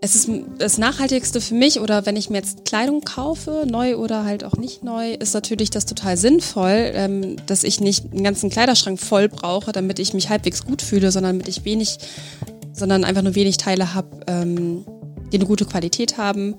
[0.00, 4.24] es ist das Nachhaltigste für mich oder wenn ich mir jetzt Kleidung kaufe, neu oder
[4.24, 8.50] halt auch nicht neu, ist natürlich das total sinnvoll, ähm, dass ich nicht einen ganzen
[8.50, 11.98] Kleiderschrank voll brauche, damit ich mich halbwegs gut fühle, sondern damit ich wenig,
[12.72, 14.84] sondern einfach nur wenig Teile habe, ähm,
[15.32, 16.54] die eine gute Qualität haben,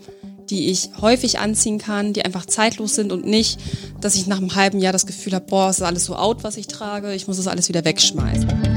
[0.49, 3.59] die ich häufig anziehen kann, die einfach zeitlos sind und nicht,
[4.01, 6.43] dass ich nach einem halben Jahr das Gefühl habe, boah, es ist alles so out,
[6.43, 8.68] was ich trage, ich muss das alles wieder wegschmeißen.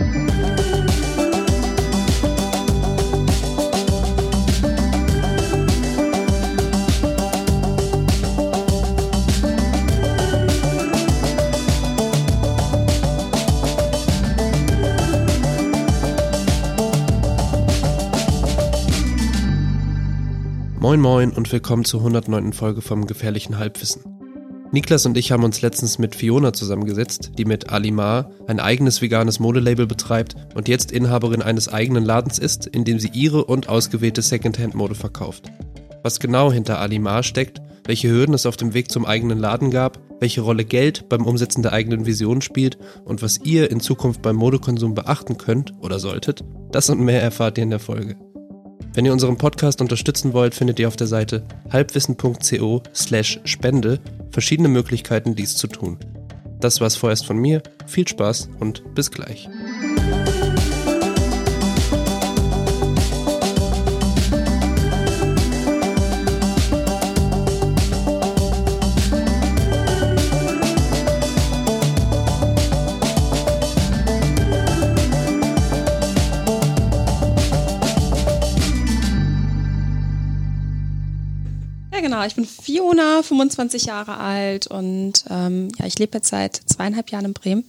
[20.92, 22.52] Moin Moin und willkommen zur 109.
[22.52, 24.02] Folge vom Gefährlichen Halbwissen.
[24.72, 29.40] Niklas und ich haben uns letztens mit Fiona zusammengesetzt, die mit Alimar ein eigenes veganes
[29.40, 34.20] Modelabel betreibt und jetzt Inhaberin eines eigenen Ladens ist, in dem sie ihre und ausgewählte
[34.20, 35.50] Secondhand-Mode verkauft.
[36.02, 39.98] Was genau hinter Alimar steckt, welche Hürden es auf dem Weg zum eigenen Laden gab,
[40.20, 44.36] welche Rolle Geld beim Umsetzen der eigenen Vision spielt und was ihr in Zukunft beim
[44.36, 48.18] Modekonsum beachten könnt oder solltet, das und mehr erfahrt ihr in der Folge.
[48.94, 54.68] Wenn ihr unseren Podcast unterstützen wollt, findet ihr auf der Seite halbwissen.co slash spende verschiedene
[54.68, 55.98] Möglichkeiten, dies zu tun.
[56.60, 57.62] Das war's vorerst von mir.
[57.86, 59.48] Viel Spaß und bis gleich.
[82.26, 87.26] Ich bin Fiona, 25 Jahre alt und ähm, ja, ich lebe jetzt seit zweieinhalb Jahren
[87.26, 87.64] in Bremen.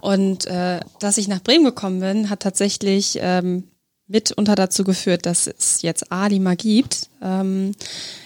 [0.00, 3.64] Und äh, dass ich nach Bremen gekommen bin, hat tatsächlich ähm,
[4.08, 7.08] mitunter dazu geführt, dass es jetzt Alima gibt.
[7.22, 7.74] Ähm,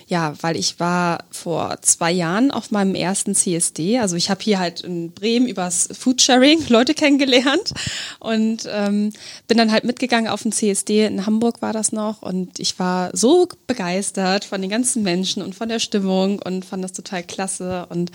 [0.07, 3.99] ja, weil ich war vor zwei Jahren auf meinem ersten CSD.
[3.99, 7.73] Also ich habe hier halt in Bremen übers Foodsharing Leute kennengelernt
[8.21, 9.13] und ähm,
[9.49, 11.07] bin dann halt mitgegangen auf den CSD.
[11.07, 15.55] In Hamburg war das noch und ich war so begeistert von den ganzen Menschen und
[15.55, 17.87] von der Stimmung und fand das total klasse.
[17.89, 18.13] Und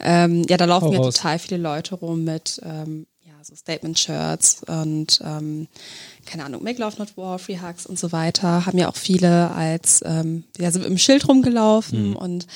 [0.00, 3.06] ähm, ja, da laufen mir total viele Leute rum mit ähm,
[3.46, 5.68] ja, so Statement-Shirts und ähm,
[6.24, 9.50] keine Ahnung, Make Love Not War, Free Hugs und so weiter, haben ja auch viele
[9.50, 12.16] als, ähm, ja, sind im Schild rumgelaufen mhm.
[12.16, 12.46] und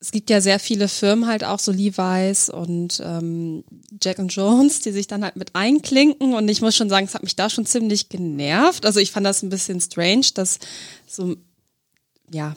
[0.00, 3.64] es gibt ja sehr viele Firmen halt auch, so Levi's und ähm,
[4.00, 7.14] Jack and Jones, die sich dann halt mit einklinken und ich muss schon sagen, es
[7.14, 8.86] hat mich da schon ziemlich genervt.
[8.86, 10.60] Also ich fand das ein bisschen strange, dass
[11.06, 11.34] so,
[12.30, 12.54] ja,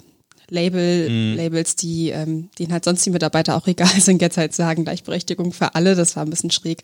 [0.51, 1.37] Label, mhm.
[1.37, 5.53] Labels, die, ähm, denen halt sonst die Mitarbeiter auch egal sind, jetzt halt sagen, Gleichberechtigung
[5.53, 6.83] für alle, das war ein bisschen schräg.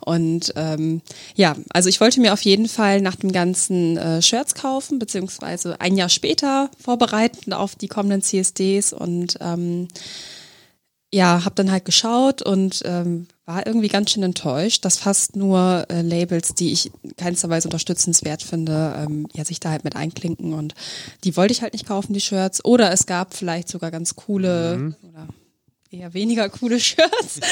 [0.00, 1.02] Und ähm,
[1.34, 5.80] ja, also ich wollte mir auf jeden Fall nach dem ganzen äh, Shirts kaufen, beziehungsweise
[5.80, 9.88] ein Jahr später vorbereiten auf die kommenden CSDs und ähm,
[11.12, 15.86] ja, habe dann halt geschaut und ähm, war irgendwie ganz schön enttäuscht, dass fast nur
[15.88, 20.52] äh, Labels, die ich keinster Weise unterstützenswert finde, ähm, ja, sich da halt mit einklinken
[20.52, 20.74] und
[21.24, 22.62] die wollte ich halt nicht kaufen, die Shirts.
[22.62, 24.96] Oder es gab vielleicht sogar ganz coole mhm.
[25.08, 25.28] oder
[25.90, 27.40] eher weniger coole Shirts.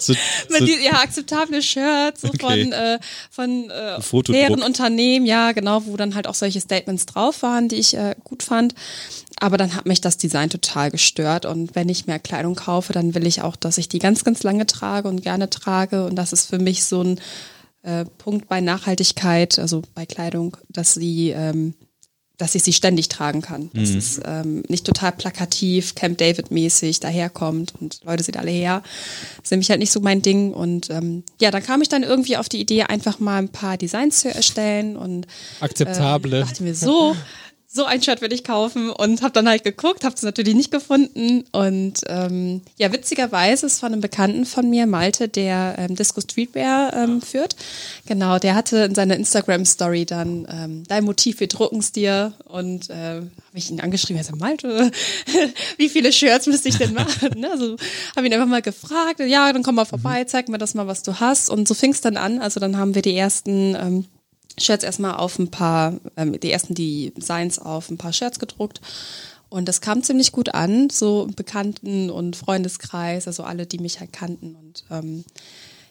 [0.00, 0.14] So,
[0.48, 2.64] so die, ja, akzeptable Shirts so okay.
[2.64, 2.98] von, äh,
[3.30, 7.76] von äh, deren Unternehmen, ja, genau, wo dann halt auch solche Statements drauf waren, die
[7.76, 8.74] ich äh, gut fand.
[9.38, 11.46] Aber dann hat mich das Design total gestört.
[11.46, 14.42] Und wenn ich mehr Kleidung kaufe, dann will ich auch, dass ich die ganz, ganz
[14.42, 16.04] lange trage und gerne trage.
[16.04, 17.20] Und das ist für mich so ein
[17.82, 21.74] äh, Punkt bei Nachhaltigkeit, also bei Kleidung, dass sie, ähm,
[22.38, 23.70] dass ich sie ständig tragen kann.
[23.72, 23.98] Dass mhm.
[23.98, 28.82] es ähm, nicht total plakativ, Camp David-mäßig daherkommt und Leute sind alle her.
[29.36, 30.52] Das ist nämlich halt nicht so mein Ding.
[30.52, 33.76] Und ähm, ja, dann kam ich dann irgendwie auf die Idee, einfach mal ein paar
[33.76, 35.26] Designs zu erstellen und
[35.60, 36.40] akzeptable.
[36.40, 37.16] Ähm, dachte mir so,
[37.74, 40.70] so ein Shirt will ich kaufen und habe dann halt geguckt, habe es natürlich nicht
[40.70, 41.44] gefunden.
[41.52, 46.92] Und ähm, ja, witzigerweise ist von einem Bekannten von mir, Malte, der ähm, Disco Streetwear
[46.92, 47.56] ähm, führt,
[48.06, 52.34] genau, der hatte in seiner Instagram-Story dann ähm, dein Motiv, wir drucken es dir.
[52.44, 54.90] Und äh, habe ich ihn angeschrieben, er sagt, Malte,
[55.78, 57.30] wie viele Shirts müsste ich denn machen?
[57.40, 57.50] ne?
[57.50, 57.76] Also
[58.14, 61.02] habe ihn einfach mal gefragt, ja, dann komm mal vorbei, zeig mir das mal, was
[61.04, 61.48] du hast.
[61.48, 64.04] Und so fing es dann an, also dann haben wir die ersten ähm,
[64.58, 68.80] Shirts erstmal auf ein paar, ähm, die ersten Designs auf ein paar Shirts gedruckt.
[69.48, 74.00] Und das kam ziemlich gut an, so im Bekannten- und Freundeskreis, also alle, die mich
[74.00, 74.54] halt kannten.
[74.54, 75.24] Und ähm,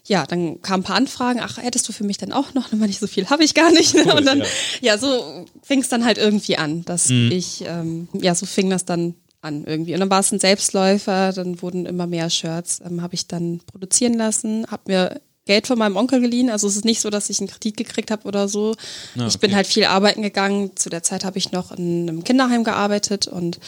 [0.06, 2.88] ja, dann kamen ein paar Anfragen, ach, hättest du für mich dann auch noch, war
[2.88, 3.94] nicht so viel, habe ich gar nicht.
[3.94, 4.04] Ne?
[4.06, 4.46] Cool, und dann, ja,
[4.82, 7.32] ja so fing es dann halt irgendwie an, dass mhm.
[7.32, 9.94] ich, ähm, ja, so fing das dann an irgendwie.
[9.94, 13.62] Und dann war es ein Selbstläufer, dann wurden immer mehr Shirts, ähm, habe ich dann
[13.66, 16.50] produzieren lassen, habe mir Geld von meinem Onkel geliehen.
[16.50, 18.76] Also es ist nicht so, dass ich einen Kredit gekriegt habe oder so.
[19.18, 19.56] Ah, Ich bin okay.
[19.56, 20.76] halt viel arbeiten gegangen.
[20.76, 23.60] Zu der Zeit habe ich noch in einem Kinderheim gearbeitet und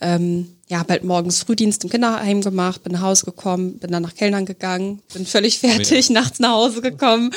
[0.00, 4.02] ähm, ja, habe halt morgens Frühdienst im Kinderheim gemacht, bin nach Hause gekommen, bin dann
[4.02, 7.32] nach Kellnern gegangen, bin völlig fertig, nachts nach Hause gekommen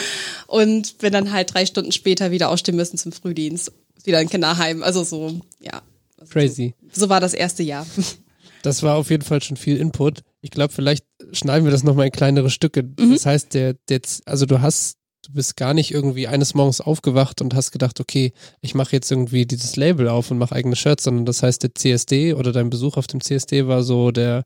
[0.48, 3.72] und bin dann halt drei Stunden später wieder aufstehen müssen zum Frühdienst.
[4.06, 4.84] Wieder in Kinderheim.
[4.84, 5.82] Also so, ja.
[6.20, 6.74] Also Crazy.
[6.92, 7.86] So, so war das erste Jahr.
[8.64, 10.24] Das war auf jeden Fall schon viel Input.
[10.44, 12.84] Ich glaube, vielleicht schneiden wir das nochmal in kleinere Stücke.
[12.84, 13.14] Mhm.
[13.14, 17.42] Das heißt, der, der, also du hast, du bist gar nicht irgendwie eines Morgens aufgewacht
[17.42, 21.06] und hast gedacht, okay, ich mache jetzt irgendwie dieses Label auf und mache eigene Shirts,
[21.06, 24.44] sondern das heißt, der CSD oder dein Besuch auf dem CSD war so der,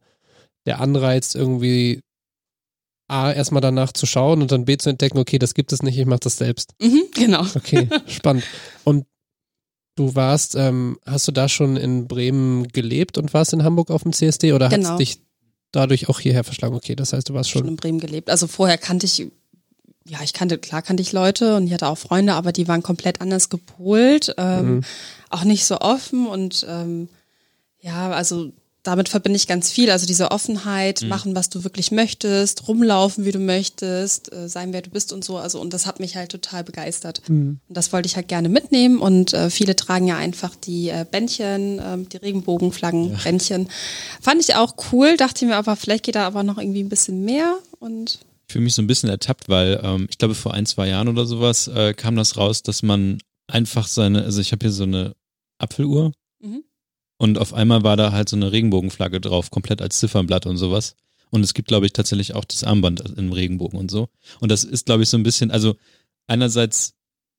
[0.67, 2.01] der Anreiz, irgendwie
[3.09, 5.97] A, erstmal danach zu schauen und dann B zu entdecken, okay, das gibt es nicht,
[5.97, 6.75] ich mache das selbst.
[6.79, 7.43] Mhm, genau.
[7.55, 8.43] Okay, spannend.
[8.83, 9.05] Und
[9.95, 14.03] du warst, ähm, hast du da schon in Bremen gelebt und warst in Hamburg auf
[14.03, 14.91] dem CSD oder hat Genau.
[14.91, 15.21] es dich
[15.77, 16.75] dadurch auch hierher verschlagen?
[16.75, 17.67] Okay, das heißt, du warst schon schon.
[17.69, 18.29] in Bremen gelebt.
[18.29, 19.27] Also vorher kannte ich,
[20.05, 22.83] ja, ich kannte, klar kannte ich Leute und ich hatte auch Freunde, aber die waren
[22.83, 24.81] komplett anders gepolt, ähm, Mhm.
[25.29, 27.07] auch nicht so offen und ähm,
[27.81, 28.51] ja, also
[28.87, 29.91] damit verbinde ich ganz viel.
[29.91, 34.81] Also diese Offenheit, machen, was du wirklich möchtest, rumlaufen, wie du möchtest, äh, sein, wer
[34.81, 35.37] du bist und so.
[35.37, 37.21] Also und das hat mich halt total begeistert.
[37.67, 38.99] Und das wollte ich halt gerne mitnehmen.
[38.99, 43.67] Und äh, viele tragen ja einfach die äh, Bändchen, ähm, die Regenbogenflaggen, Bändchen.
[44.21, 45.17] Fand ich auch cool.
[45.17, 47.57] Dachte mir aber, vielleicht geht da aber noch irgendwie ein bisschen mehr.
[47.79, 50.87] Und Ich fühle mich so ein bisschen ertappt, weil ähm, ich glaube, vor ein, zwei
[50.87, 53.17] Jahren oder sowas äh, kam das raus, dass man
[53.47, 55.13] einfach seine, also ich habe hier so eine
[55.57, 56.63] Apfeluhr Mhm.
[57.17, 60.95] Und auf einmal war da halt so eine Regenbogenflagge drauf, komplett als Ziffernblatt und sowas.
[61.29, 64.07] Und es gibt, glaube ich, tatsächlich auch das Armband im Regenbogen und so.
[64.39, 65.75] Und das ist, glaube ich, so ein bisschen, also
[66.27, 66.93] einerseits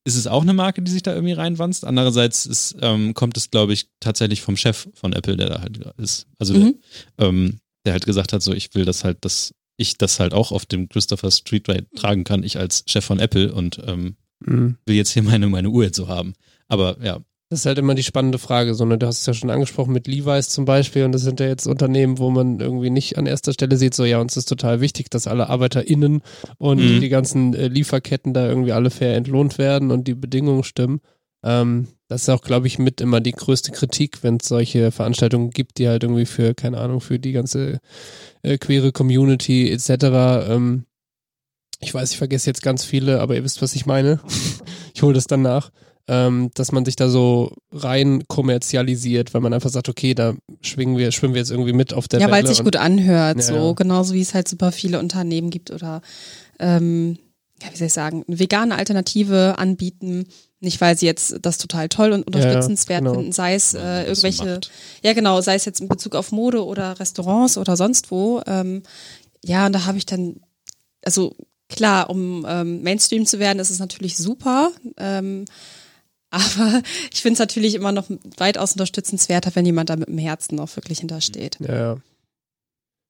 [0.05, 1.85] ist es auch eine Marke, die sich da irgendwie reinwanzt.
[1.85, 5.77] Andererseits ist, ähm, kommt es, glaube ich, tatsächlich vom Chef von Apple, der da halt
[5.97, 6.27] ist.
[6.39, 6.75] Also Mhm.
[7.17, 10.33] der, ähm, der halt gesagt hat, so ich will das halt, dass ich das halt
[10.33, 14.15] auch auf dem Christopher Street Ride tragen kann, ich als Chef von Apple und ähm,
[14.45, 14.77] Mhm.
[14.85, 16.33] will jetzt hier meine, meine Uhr jetzt so haben.
[16.69, 17.19] Aber ja,
[17.49, 18.75] Das ist halt immer die spannende Frage.
[18.75, 21.39] So, ne, du hast es ja schon angesprochen mit Levi's zum Beispiel und das sind
[21.39, 24.45] ja jetzt Unternehmen, wo man irgendwie nicht an erster Stelle sieht, so ja, uns ist
[24.49, 26.21] total wichtig, dass alle ArbeiterInnen
[26.59, 26.99] und Mhm.
[27.01, 31.01] die ganzen äh, Lieferketten da irgendwie alle fair entlohnt werden und die Bedingungen stimmen.
[31.43, 35.49] Ähm, das ist auch, glaube ich, mit immer die größte Kritik, wenn es solche Veranstaltungen
[35.49, 37.79] gibt, die halt irgendwie für, keine Ahnung, für die ganze
[38.43, 39.89] äh, queere Community etc.
[40.49, 40.85] Ähm,
[41.79, 44.19] ich weiß, ich vergesse jetzt ganz viele, aber ihr wisst, was ich meine.
[44.93, 45.71] ich hole das dann nach
[46.09, 50.97] ähm, dass man sich da so rein kommerzialisiert, weil man einfach sagt, okay, da schwingen
[50.97, 53.43] wir, schwimmen wir jetzt irgendwie mit auf der ja, weil es sich gut anhört, Ja,
[53.43, 53.73] so ja.
[53.73, 56.01] genauso wie es halt super viele Unternehmen gibt oder
[56.57, 57.19] ähm,
[57.61, 60.25] ja, wie soll ich sagen, eine vegane Alternative anbieten.
[60.61, 63.13] Nicht, weil sie jetzt das total toll und unterstützenswert genau.
[63.13, 64.71] finden, sei es äh, irgendwelche, macht.
[65.03, 68.41] ja genau, sei es jetzt in Bezug auf Mode oder Restaurants oder sonst wo.
[68.47, 68.81] Ähm,
[69.45, 70.41] ja, und da habe ich dann,
[71.05, 71.35] also
[71.69, 74.71] klar, um ähm, Mainstream zu werden, ist es natürlich super.
[74.97, 75.45] Ähm,
[76.31, 76.81] aber
[77.11, 80.75] ich finde es natürlich immer noch weitaus unterstützenswerter, wenn jemand da mit dem Herzen auch
[80.75, 81.57] wirklich hintersteht.
[81.59, 81.97] Ja.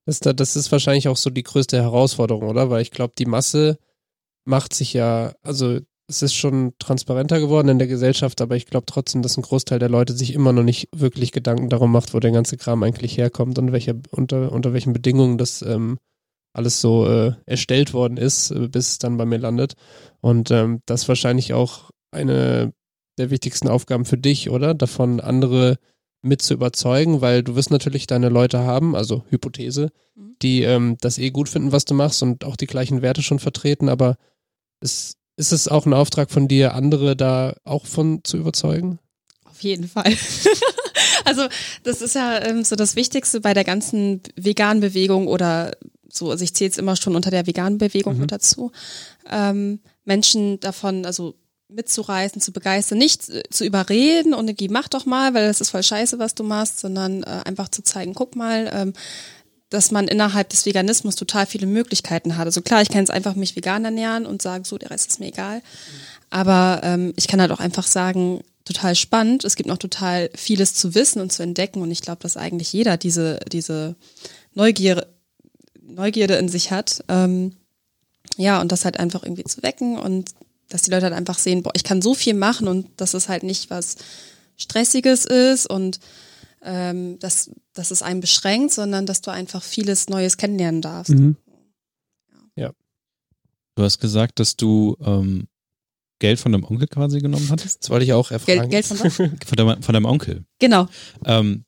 [0.06, 2.70] Das, da- das ist wahrscheinlich auch so die größte Herausforderung, oder?
[2.70, 3.78] Weil ich glaube, die Masse
[4.46, 5.78] macht sich ja, also
[6.08, 9.78] es ist schon transparenter geworden in der Gesellschaft, aber ich glaube trotzdem, dass ein Großteil
[9.78, 13.16] der Leute sich immer noch nicht wirklich Gedanken darum macht, wo der ganze Kram eigentlich
[13.16, 15.98] herkommt und welche, unter, unter welchen Bedingungen das ähm,
[16.52, 19.74] alles so äh, erstellt worden ist, äh, bis es dann bei mir landet.
[20.20, 22.72] Und ähm, das wahrscheinlich auch eine
[23.20, 24.74] der wichtigsten Aufgaben für dich, oder?
[24.74, 25.78] Davon andere
[26.22, 30.36] mit zu überzeugen, weil du wirst natürlich deine Leute haben, also Hypothese, Mhm.
[30.42, 33.38] die ähm, das eh gut finden, was du machst und auch die gleichen Werte schon
[33.38, 34.16] vertreten, aber
[34.82, 38.98] ist, ist es auch ein Auftrag von dir, andere da auch von zu überzeugen?
[39.44, 40.12] Auf jeden Fall.
[41.24, 41.42] also
[41.84, 45.72] das ist ja ähm, so das Wichtigste bei der ganzen veganen Bewegung oder
[46.12, 48.20] so, also ich zähle es immer schon unter der veganen Bewegung Mhm.
[48.22, 48.72] mit dazu,
[49.30, 51.34] ähm, Menschen davon, also
[51.72, 55.70] mitzureißen, zu begeistern, nicht äh, zu überreden und irgendwie mach doch mal, weil das ist
[55.70, 58.92] voll scheiße, was du machst, sondern äh, einfach zu zeigen, guck mal, ähm,
[59.70, 62.46] dass man innerhalb des Veganismus total viele Möglichkeiten hat.
[62.46, 65.20] Also klar, ich kann jetzt einfach mich vegan ernähren und sagen, so, der Rest ist
[65.20, 65.62] mir egal.
[66.28, 69.44] Aber ähm, ich kann halt auch einfach sagen, total spannend.
[69.44, 71.82] Es gibt noch total vieles zu wissen und zu entdecken.
[71.82, 73.94] Und ich glaube, dass eigentlich jeder diese, diese
[74.54, 75.06] Neugier,
[75.80, 77.04] Neugierde in sich hat.
[77.08, 77.56] Ähm,
[78.36, 80.30] ja, und das halt einfach irgendwie zu wecken und
[80.70, 83.28] dass die Leute halt einfach sehen, boah, ich kann so viel machen und dass es
[83.28, 83.96] halt nicht was
[84.56, 86.00] Stressiges ist und
[86.62, 91.12] ähm, dass, dass es einen beschränkt, sondern dass du einfach vieles Neues kennenlernen darfst.
[91.12, 91.36] Mhm.
[93.80, 95.48] Du hast gesagt, dass du ähm,
[96.18, 97.82] Geld von deinem Onkel quasi genommen hattest?
[97.82, 98.68] Das wollte ich auch erfragen.
[98.68, 99.14] Geld, Geld von was?
[99.16, 100.44] Von deinem, von deinem Onkel.
[100.58, 100.86] Genau.
[101.24, 101.64] Ähm,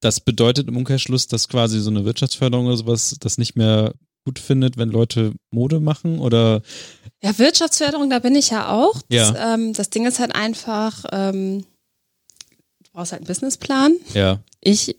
[0.00, 3.92] das bedeutet im Umkehrschluss, dass quasi so eine Wirtschaftsförderung oder sowas das nicht mehr
[4.24, 6.62] gut findet, wenn Leute Mode machen oder?
[7.22, 9.00] Ja, Wirtschaftsförderung, da bin ich ja auch.
[9.10, 9.30] Ja.
[9.32, 11.64] Das, ähm, das Ding ist halt einfach, ähm,
[12.84, 13.94] du brauchst halt einen Businessplan.
[14.14, 14.40] Ja.
[14.60, 14.96] Ich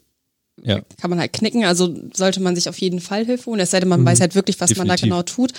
[0.63, 0.81] Ja.
[0.99, 3.79] kann man halt knicken, also sollte man sich auf jeden Fall Hilfe holen, es sei
[3.79, 4.05] denn, man Mhm.
[4.07, 5.03] weiß halt wirklich, was man da Definitiv.
[5.03, 5.53] genau tut.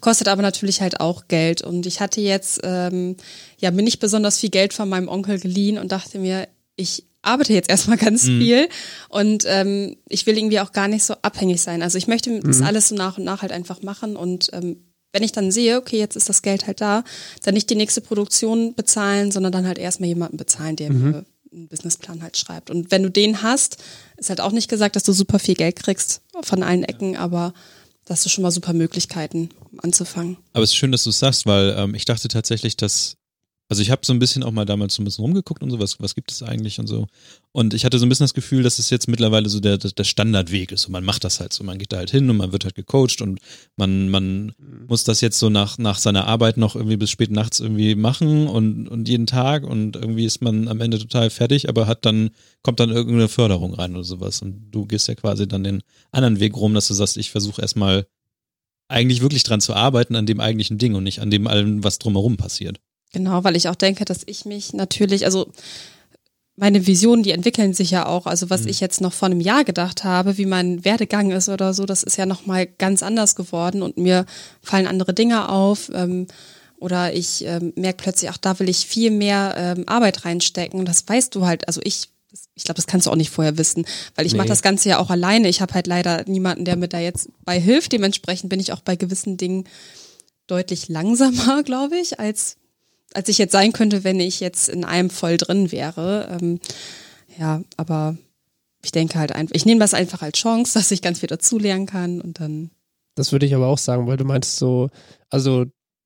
[0.00, 1.62] Kostet aber natürlich halt auch Geld.
[1.62, 3.16] Und ich hatte jetzt ähm,
[3.58, 7.52] ja mir nicht besonders viel Geld von meinem Onkel geliehen und dachte mir, ich arbeite
[7.52, 8.40] jetzt erstmal ganz Mhm.
[8.40, 8.68] viel
[9.08, 11.80] und ähm, ich will irgendwie auch gar nicht so abhängig sein.
[11.82, 12.40] Also ich möchte Mhm.
[12.42, 15.76] das alles so nach und nach halt einfach machen und ähm, wenn ich dann sehe,
[15.78, 17.04] okay, jetzt ist das Geld halt da,
[17.42, 21.10] dann nicht die nächste Produktion bezahlen, sondern dann halt erstmal jemanden bezahlen, der Mhm.
[21.10, 22.70] mir einen Businessplan halt schreibt.
[22.70, 23.78] Und wenn du den hast,
[24.16, 27.52] ist halt auch nicht gesagt, dass du super viel Geld kriegst von allen Ecken, aber
[28.04, 30.36] da hast du schon mal super Möglichkeiten, um anzufangen.
[30.52, 33.16] Aber es ist schön, dass du es sagst, weil ähm, ich dachte tatsächlich, dass,
[33.70, 35.78] also ich habe so ein bisschen auch mal damals so ein bisschen rumgeguckt und so,
[35.78, 37.06] was, was gibt es eigentlich und so.
[37.52, 40.02] Und ich hatte so ein bisschen das Gefühl, dass es jetzt mittlerweile so der, der
[40.02, 40.86] Standardweg ist.
[40.86, 41.62] Und man macht das halt so.
[41.62, 43.38] Man geht da halt hin und man wird halt gecoacht und
[43.76, 44.54] man, man
[44.88, 48.48] muss das jetzt so nach, nach seiner Arbeit noch irgendwie bis spät nachts irgendwie machen
[48.48, 52.30] und, und jeden Tag und irgendwie ist man am Ende total fertig, aber hat dann,
[52.64, 54.42] kommt dann irgendeine Förderung rein oder sowas.
[54.42, 57.62] Und du gehst ja quasi dann den anderen Weg rum, dass du sagst, ich versuche
[57.62, 58.08] erstmal
[58.88, 62.00] eigentlich wirklich dran zu arbeiten, an dem eigentlichen Ding und nicht an dem allem, was
[62.00, 62.80] drumherum passiert.
[63.12, 65.50] Genau, weil ich auch denke, dass ich mich natürlich, also
[66.56, 68.26] meine Visionen, die entwickeln sich ja auch.
[68.26, 71.72] Also was ich jetzt noch vor einem Jahr gedacht habe, wie mein Werdegang ist oder
[71.72, 74.26] so, das ist ja noch mal ganz anders geworden und mir
[74.62, 75.90] fallen andere Dinge auf.
[75.94, 76.26] Ähm,
[76.78, 80.78] oder ich ähm, merke plötzlich, ach, da will ich viel mehr ähm, Arbeit reinstecken.
[80.78, 82.08] Und das weißt du halt, also ich,
[82.54, 84.38] ich glaube, das kannst du auch nicht vorher wissen, weil ich Nee.
[84.38, 85.48] mache das Ganze ja auch alleine.
[85.48, 87.92] Ich habe halt leider niemanden, der mir da jetzt bei hilft.
[87.92, 89.64] Dementsprechend bin ich auch bei gewissen Dingen
[90.46, 92.56] deutlich langsamer, glaube ich, als
[93.14, 96.38] als ich jetzt sein könnte, wenn ich jetzt in einem voll drin wäre.
[96.40, 96.60] Ähm,
[97.38, 98.16] ja, aber
[98.82, 101.86] ich denke halt einfach, ich nehme das einfach als Chance, dass ich ganz viel dazulernen
[101.86, 102.70] kann und dann.
[103.16, 104.88] Das würde ich aber auch sagen, weil du meinst so,
[105.28, 105.64] also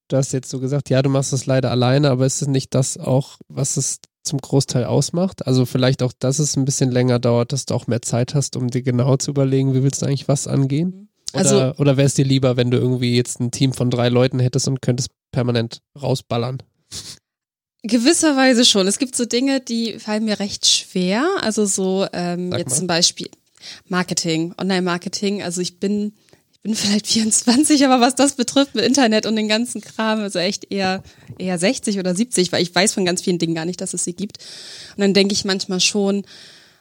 [0.09, 2.75] du hast jetzt so gesagt, ja, du machst das leider alleine, aber ist es nicht
[2.75, 5.47] das auch, was es zum Großteil ausmacht?
[5.47, 8.57] Also vielleicht auch, dass es ein bisschen länger dauert, dass du auch mehr Zeit hast,
[8.57, 11.09] um dir genau zu überlegen, wie willst du eigentlich was angehen?
[11.35, 14.09] Oder, Also- oder wäre es dir lieber, wenn du irgendwie jetzt ein Team von drei
[14.09, 16.59] Leuten hättest und könntest permanent rausballern?
[17.83, 18.87] Gewisserweise schon.
[18.87, 21.29] Es gibt so Dinge, die fallen mir recht schwer.
[21.41, 22.77] Also so ähm, Sag jetzt mal.
[22.77, 23.29] zum Beispiel
[23.89, 25.43] Marketing, Online-Marketing.
[25.43, 26.15] Also ich bin,
[26.53, 30.39] ich bin vielleicht 24, aber was das betrifft mit Internet und den ganzen Kram, also
[30.39, 31.03] echt eher
[31.39, 34.05] eher 60 oder 70, weil ich weiß von ganz vielen Dingen gar nicht, dass es
[34.05, 34.39] sie gibt.
[34.97, 36.25] Und dann denke ich manchmal schon,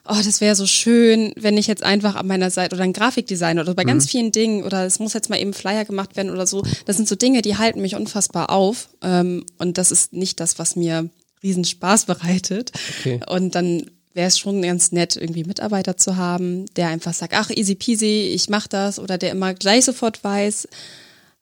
[0.07, 3.59] oh, das wäre so schön, wenn ich jetzt einfach an meiner Seite oder ein Grafikdesign
[3.59, 6.45] oder bei ganz vielen Dingen oder es muss jetzt mal eben Flyer gemacht werden oder
[6.45, 6.63] so.
[6.85, 8.89] Das sind so Dinge, die halten mich unfassbar auf.
[9.01, 11.09] Ähm, und das ist nicht das, was mir
[11.41, 12.71] riesen Spaß bereitet.
[12.99, 13.21] Okay.
[13.29, 17.49] Und dann wäre es schon ganz nett, irgendwie Mitarbeiter zu haben, der einfach sagt, ach,
[17.49, 20.67] easy peasy, ich mach das oder der immer gleich sofort weiß,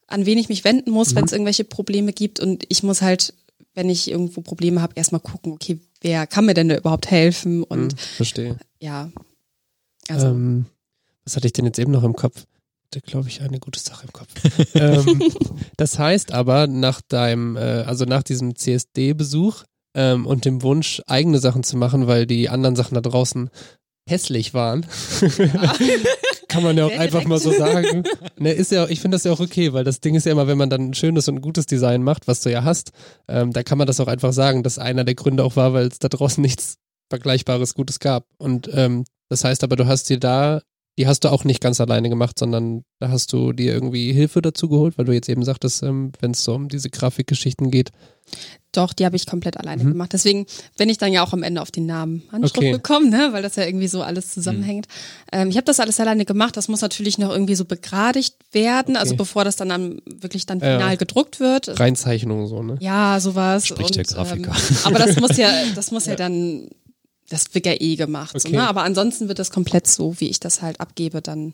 [0.07, 2.39] an wen ich mich wenden muss, wenn es irgendwelche Probleme gibt.
[2.39, 3.33] Und ich muss halt,
[3.73, 7.63] wenn ich irgendwo Probleme habe, erstmal gucken, okay, wer kann mir denn da überhaupt helfen?
[7.63, 8.57] Und Hm, verstehe.
[8.79, 9.09] ja,
[10.09, 10.65] also Ähm,
[11.23, 12.45] was hatte ich denn jetzt eben noch im Kopf?
[12.89, 14.27] Da glaube ich eine gute Sache im Kopf.
[14.75, 15.21] ähm,
[15.77, 21.39] das heißt aber, nach deinem, äh, also nach diesem CSD-Besuch ähm, und dem Wunsch, eigene
[21.39, 23.49] Sachen zu machen, weil die anderen Sachen da draußen
[24.09, 24.85] hässlich waren,
[26.51, 28.03] kann man ja auch einfach mal so sagen.
[28.37, 30.47] Ne, ist ja, ich finde das ja auch okay, weil das Ding ist ja immer,
[30.47, 32.91] wenn man dann ein schönes und gutes Design macht, was du ja hast,
[33.27, 35.87] ähm, da kann man das auch einfach sagen, dass einer der Gründe auch war, weil
[35.87, 36.77] es da draußen nichts
[37.09, 38.25] Vergleichbares Gutes gab.
[38.37, 40.61] Und ähm, das heißt aber, du hast dir da,
[40.97, 44.41] die hast du auch nicht ganz alleine gemacht, sondern da hast du dir irgendwie Hilfe
[44.41, 47.91] dazu geholt, weil du jetzt eben sagtest, ähm, wenn es so um diese Grafikgeschichten geht.
[48.73, 49.89] doch, die habe ich komplett alleine Mhm.
[49.89, 50.13] gemacht.
[50.13, 50.45] Deswegen
[50.77, 52.71] bin ich dann ja auch am Ende auf den Namen Handschrift Okay.
[52.71, 53.29] gekommen, ne?
[53.33, 54.85] weil das ja irgendwie so alles zusammenhängt.
[55.33, 56.55] Ähm, ich habe das alles alleine gemacht.
[56.55, 59.17] Das muss natürlich noch irgendwie so begradigt werden, also Okay.
[59.17, 60.77] bevor das dann, dann wirklich dann Ja.
[60.77, 61.77] final gedruckt wird.
[61.81, 62.77] Reinzeichnungen so, ne?
[62.79, 63.67] Ja, sowas.
[63.67, 64.51] Spricht der Grafiker.
[64.51, 66.69] Ähm, aber das muss ja, das muss ja, dann,
[67.31, 68.39] das wird ja eh gemacht.
[68.39, 68.57] So, Okay.
[68.57, 68.67] ne?
[68.67, 71.53] Aber ansonsten wird das komplett so, wie ich das halt abgebe, dann.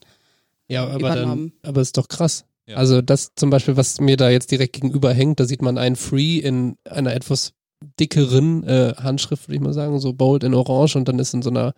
[0.68, 1.54] Ja, aber Übernommen.
[1.62, 2.46] dann, aber ist doch krass.
[2.68, 2.76] Ja.
[2.76, 5.96] Also das zum Beispiel, was mir da jetzt direkt gegenüber hängt, da sieht man ein
[5.96, 7.54] Free in einer etwas
[8.00, 11.42] dickeren äh, Handschrift, würde ich mal sagen, so bold in orange und dann ist in
[11.42, 11.74] so einer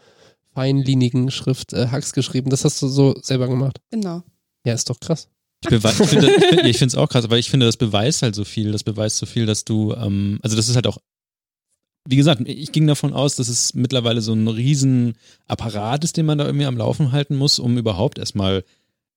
[0.54, 2.50] feinlinigen Schrift äh, Hacks geschrieben.
[2.50, 3.80] Das hast du so selber gemacht.
[3.92, 4.24] Genau.
[4.66, 5.28] Ja, ist doch krass.
[5.64, 7.66] Ich, bewe- ich finde ich find, ja, ich finde es auch krass, aber ich finde,
[7.66, 8.72] das beweist halt so viel.
[8.72, 10.98] Das beweist so viel, dass du, ähm, also das ist halt auch,
[12.08, 15.16] wie gesagt, ich ging davon aus, dass es mittlerweile so ein riesen
[15.48, 18.64] Apparat ist, den man da irgendwie am Laufen halten muss, um überhaupt erstmal,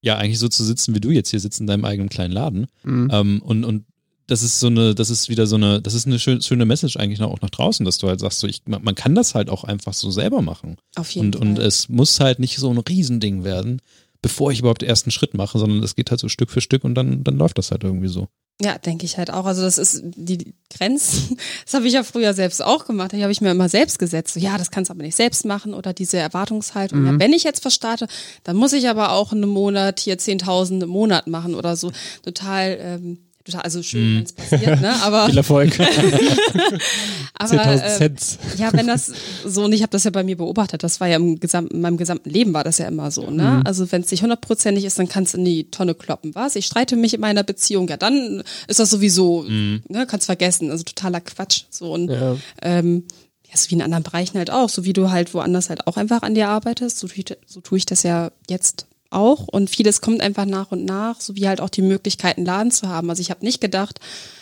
[0.00, 2.66] ja, eigentlich so zu sitzen, wie du jetzt hier sitzt in deinem eigenen kleinen Laden.
[2.82, 3.08] Mhm.
[3.12, 3.84] Ähm, und, und
[4.26, 6.96] das ist so eine, das ist wieder so eine, das ist eine schön, schöne Message
[6.96, 9.64] eigentlich auch nach draußen, dass du halt sagst, so ich, man, kann das halt auch
[9.64, 10.76] einfach so selber machen.
[10.96, 11.66] Auf jeden Und, und Fall.
[11.66, 13.80] es muss halt nicht so ein Riesending werden.
[14.23, 16.85] Bevor ich überhaupt den ersten Schritt mache, sondern es geht halt so Stück für Stück
[16.85, 18.29] und dann, dann läuft das halt irgendwie so.
[18.61, 19.45] Ja, denke ich halt auch.
[19.45, 23.12] Also das ist die Grenzen, das habe ich ja früher selbst auch gemacht.
[23.12, 24.35] Die habe ich mir immer selbst gesetzt.
[24.35, 27.00] So, ja, das kannst du aber nicht selbst machen oder diese Erwartungshaltung.
[27.00, 27.07] Mhm.
[27.07, 28.07] Ja, wenn ich jetzt was starte,
[28.45, 31.91] dann muss ich aber auch in einem Monat hier 10.000 im Monat machen oder so.
[32.23, 34.16] Total ähm, total, also schön, mm.
[34.16, 34.94] wenn es passiert, ne?
[35.02, 35.78] Aber viel Erfolg.
[37.34, 37.66] aber
[38.00, 38.11] äh,
[38.56, 39.12] ja, wenn das
[39.44, 41.80] so und ich habe das ja bei mir beobachtet, das war ja im gesamten, in
[41.80, 43.62] meinem gesamten Leben war das ja immer so, ne?
[43.62, 43.66] Mm.
[43.66, 46.56] Also wenn es nicht hundertprozentig ist, dann kannst du in die Tonne kloppen, was?
[46.56, 49.82] Ich streite mich in meiner Beziehung, ja, dann ist das sowieso, mm.
[49.88, 50.06] ne?
[50.06, 52.37] Kannst vergessen, also totaler Quatsch, so und ja.
[52.62, 53.04] ähm,
[53.49, 55.96] ja, so wie in anderen Bereichen halt auch, so wie du halt woanders halt auch
[55.96, 57.08] einfach an dir arbeitest, so,
[57.46, 61.37] so tue ich das ja jetzt auch und vieles kommt einfach nach und nach, so
[61.37, 63.11] wie halt auch die Möglichkeiten, Laden zu haben.
[63.11, 64.00] Also ich habe nicht gedacht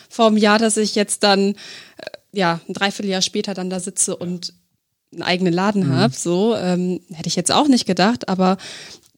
[0.09, 1.55] vor einem Jahr, dass ich jetzt dann, äh,
[2.33, 4.53] ja, ein Dreivierteljahr später dann da sitze und
[5.13, 5.95] einen eigenen Laden mhm.
[5.95, 6.13] habe.
[6.13, 8.57] So ähm, hätte ich jetzt auch nicht gedacht, aber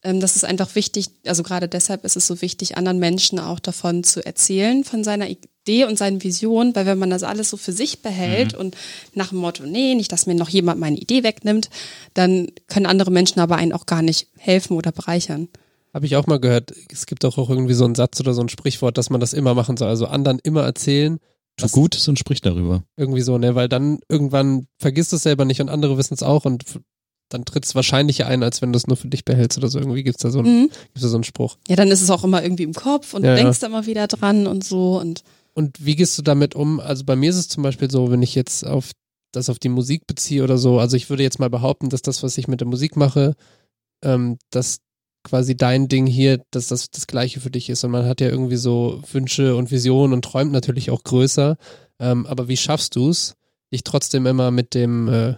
[0.04, 3.60] ähm, das ist einfach wichtig, also gerade deshalb ist es so wichtig, anderen Menschen auch
[3.60, 5.28] davon zu erzählen, von seiner
[5.66, 8.60] Idee und seinen Visionen, weil wenn man das alles so für sich behält mhm.
[8.60, 8.78] und
[9.14, 11.70] nach dem Motto, nee, nicht, dass mir noch jemand meine Idee wegnimmt,
[12.14, 15.48] dann können andere Menschen aber einen auch gar nicht helfen oder bereichern.
[15.94, 18.50] Habe ich auch mal gehört, es gibt auch irgendwie so einen Satz oder so ein
[18.50, 21.20] Sprichwort, dass man das immer machen soll, also anderen immer erzählen,
[21.56, 22.84] Tu Gutes und sprich darüber.
[22.98, 26.24] Irgendwie so, ne, weil dann irgendwann vergisst du es selber nicht und andere wissen es
[26.24, 26.64] auch und
[27.30, 29.80] dann tritt es wahrscheinlicher ein, als wenn du es nur für dich behältst oder so.
[29.80, 30.70] Irgendwie gibt es da, so mhm.
[30.96, 31.58] da so einen Spruch.
[31.68, 33.68] Ja, dann ist es auch immer irgendwie im Kopf und ja, du denkst ja.
[33.68, 35.00] immer wieder dran und so.
[35.00, 36.80] Und, und wie gehst du damit um?
[36.80, 38.92] Also bei mir ist es zum Beispiel so, wenn ich jetzt auf
[39.32, 42.22] das auf die Musik beziehe oder so, also ich würde jetzt mal behaupten, dass das,
[42.24, 43.34] was ich mit der Musik mache,
[44.04, 44.80] ähm, dass
[45.24, 47.84] quasi dein Ding hier, dass das das Gleiche für dich ist.
[47.84, 51.58] Und man hat ja irgendwie so Wünsche und Visionen und träumt natürlich auch größer.
[52.00, 53.36] Ähm, aber wie schaffst du es,
[53.72, 55.36] dich trotzdem immer mit dem äh,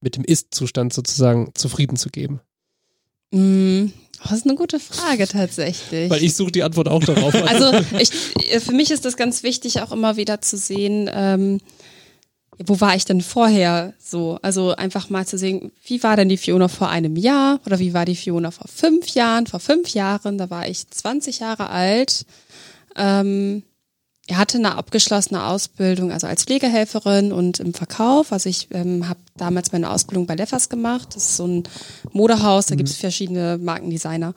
[0.00, 2.40] mit dem Ist-Zustand sozusagen zufrieden zu geben?
[4.20, 6.10] Mm, das ist eine gute Frage tatsächlich.
[6.10, 7.34] Weil ich suche die Antwort auch darauf.
[7.46, 8.10] also ich,
[8.60, 11.60] für mich ist das ganz wichtig, auch immer wieder zu sehen, ähm,
[12.64, 14.38] wo war ich denn vorher so?
[14.42, 17.94] Also einfach mal zu sehen, wie war denn die Fiona vor einem Jahr oder wie
[17.94, 19.46] war die Fiona vor fünf Jahren?
[19.46, 22.26] Vor fünf Jahren, da war ich 20 Jahre alt.
[22.96, 23.62] Ähm,
[24.28, 28.30] er hatte eine abgeschlossene Ausbildung, also als Pflegehelferin und im Verkauf.
[28.30, 31.08] Also ich ähm, habe damals meine Ausbildung bei Leffers gemacht.
[31.16, 31.62] Das ist so ein
[32.12, 32.78] Modehaus, da mhm.
[32.78, 34.34] gibt es verschiedene Markendesigner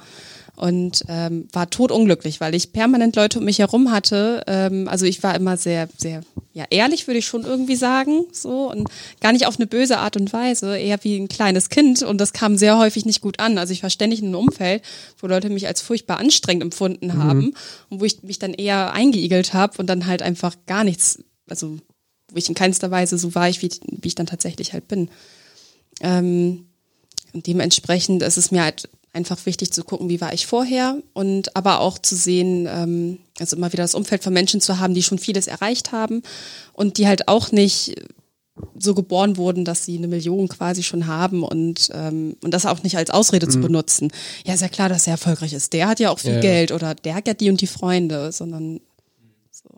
[0.61, 4.43] und ähm, war totunglücklich, weil ich permanent Leute um mich herum hatte.
[4.45, 6.21] Ähm, also ich war immer sehr, sehr
[6.53, 8.87] ja ehrlich, würde ich schon irgendwie sagen, so und
[9.21, 12.31] gar nicht auf eine böse Art und Weise, eher wie ein kleines Kind und das
[12.31, 13.57] kam sehr häufig nicht gut an.
[13.57, 14.83] Also ich war ständig in einem Umfeld,
[15.17, 17.23] wo Leute mich als furchtbar anstrengend empfunden mhm.
[17.23, 17.53] haben
[17.89, 21.77] und wo ich mich dann eher eingeigelt habe und dann halt einfach gar nichts, also
[22.29, 25.09] wo ich in keinster Weise so war, ich, wie, wie ich dann tatsächlich halt bin.
[26.01, 26.67] Ähm,
[27.33, 31.55] und dementsprechend ist es mir halt einfach wichtig zu gucken, wie war ich vorher und
[31.55, 35.03] aber auch zu sehen, ähm, also immer wieder das Umfeld von Menschen zu haben, die
[35.03, 36.21] schon vieles erreicht haben
[36.73, 37.95] und die halt auch nicht
[38.77, 42.83] so geboren wurden, dass sie eine Million quasi schon haben und, ähm, und das auch
[42.83, 43.51] nicht als Ausrede mhm.
[43.51, 44.11] zu benutzen.
[44.45, 45.73] Ja, ist ja klar, dass er erfolgreich ist.
[45.73, 48.31] Der hat ja auch viel ja, Geld oder der hat ja die und die Freunde,
[48.31, 48.79] sondern
[49.51, 49.69] so.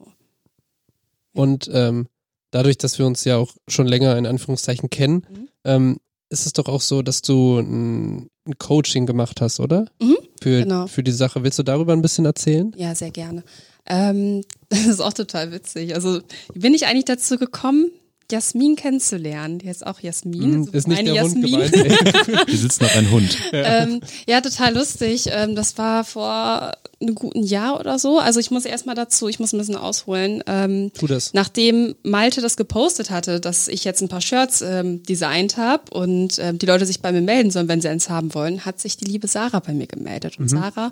[1.34, 2.08] Und ähm,
[2.52, 5.48] dadurch, dass wir uns ja auch schon länger in Anführungszeichen kennen, mhm.
[5.64, 5.98] ähm,
[6.30, 9.86] ist es doch auch so, dass du ein, ein Coaching gemacht hast, oder?
[10.02, 10.88] Mhm, für, genau.
[10.88, 11.44] für die Sache.
[11.44, 12.74] Willst du darüber ein bisschen erzählen?
[12.78, 13.44] Ja, sehr gerne.
[13.86, 15.96] Ähm, das ist auch total witzig.
[15.96, 16.22] Also,
[16.54, 17.92] wie bin ich eigentlich dazu gekommen?
[18.32, 19.60] Jasmin kennenzulernen.
[19.60, 20.62] Die heißt auch Jasmin.
[20.62, 21.54] Mm, ist nicht der Jasmin.
[21.62, 22.48] Hund gemeint.
[22.48, 23.38] Hier sitzt noch ein Hund.
[23.52, 25.26] Ja, ähm, ja total lustig.
[25.30, 26.72] Ähm, das war vor
[27.04, 28.20] einem guten Jahr oder so.
[28.20, 30.44] Also ich muss erstmal dazu, ich muss ein bisschen ausholen.
[30.48, 31.34] Ähm, tu das.
[31.34, 36.40] Nachdem Malte das gepostet hatte, dass ich jetzt ein paar Shirts ähm, designt habe und
[36.40, 38.98] ähm, die Leute sich bei mir melden sollen, wenn sie eins haben wollen, hat sich
[38.98, 40.40] die liebe Sarah bei mir gemeldet.
[40.40, 40.58] Und mhm.
[40.58, 40.92] Sarah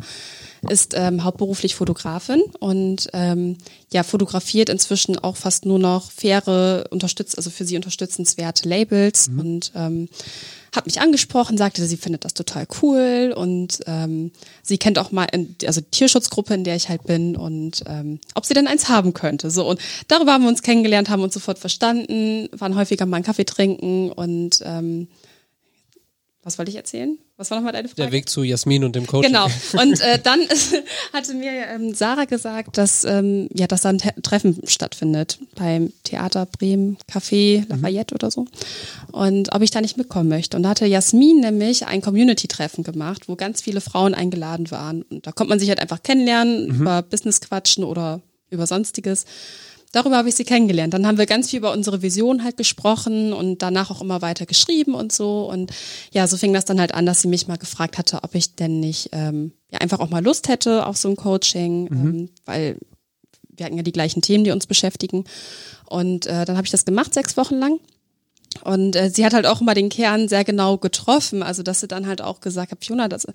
[0.70, 3.58] ist ähm, hauptberuflich Fotografin und ähm,
[3.92, 9.40] ja fotografiert inzwischen auch fast nur noch faire unterstützt, also für sie unterstützenswerte Labels mhm.
[9.40, 10.10] und ähm,
[10.74, 15.26] hat mich angesprochen, sagte, sie findet das total cool und ähm, sie kennt auch mal,
[15.26, 18.88] in, also die Tierschutzgruppe, in der ich halt bin und ähm, ob sie denn eins
[18.88, 19.52] haben könnte.
[19.52, 23.26] So und darüber haben wir uns kennengelernt, haben uns sofort verstanden, waren häufiger mal einen
[23.26, 25.08] Kaffee trinken und ähm,
[26.44, 27.20] was wollte ich erzählen?
[27.38, 28.02] Was war nochmal deine Frage?
[28.02, 29.32] Der Weg zu Jasmin und dem Coaching.
[29.32, 29.46] Genau.
[29.74, 30.40] Und äh, dann
[31.14, 36.48] hatte mir ähm, Sarah gesagt, dass ähm, ja, dass da ein Treffen stattfindet beim Theater
[36.48, 38.16] Bremen Café Lafayette mhm.
[38.16, 38.48] oder so.
[39.12, 40.58] Und ob ich da nicht mitkommen möchte.
[40.58, 45.04] Und da hatte Jasmin nämlich ein Community-Treffen gemacht, wo ganz viele Frauen eingeladen waren.
[45.04, 46.82] Und da kommt man sich halt einfach kennenlernen, mhm.
[46.82, 49.26] über Business quatschen oder über sonstiges.
[49.92, 50.94] Darüber habe ich sie kennengelernt.
[50.94, 54.46] Dann haben wir ganz viel über unsere Vision halt gesprochen und danach auch immer weiter
[54.46, 55.50] geschrieben und so.
[55.50, 55.72] Und
[56.12, 58.56] ja, so fing das dann halt an, dass sie mich mal gefragt hatte, ob ich
[58.56, 61.90] denn nicht ähm, ja einfach auch mal Lust hätte auf so ein Coaching, mhm.
[61.92, 62.78] ähm, weil
[63.50, 65.26] wir hatten ja die gleichen Themen, die uns beschäftigen.
[65.86, 67.80] Und äh, dann habe ich das gemacht, sechs Wochen lang.
[68.64, 71.42] Und äh, sie hat halt auch immer den Kern sehr genau getroffen.
[71.44, 73.28] Also, dass sie dann halt auch gesagt hat, Fiona, das,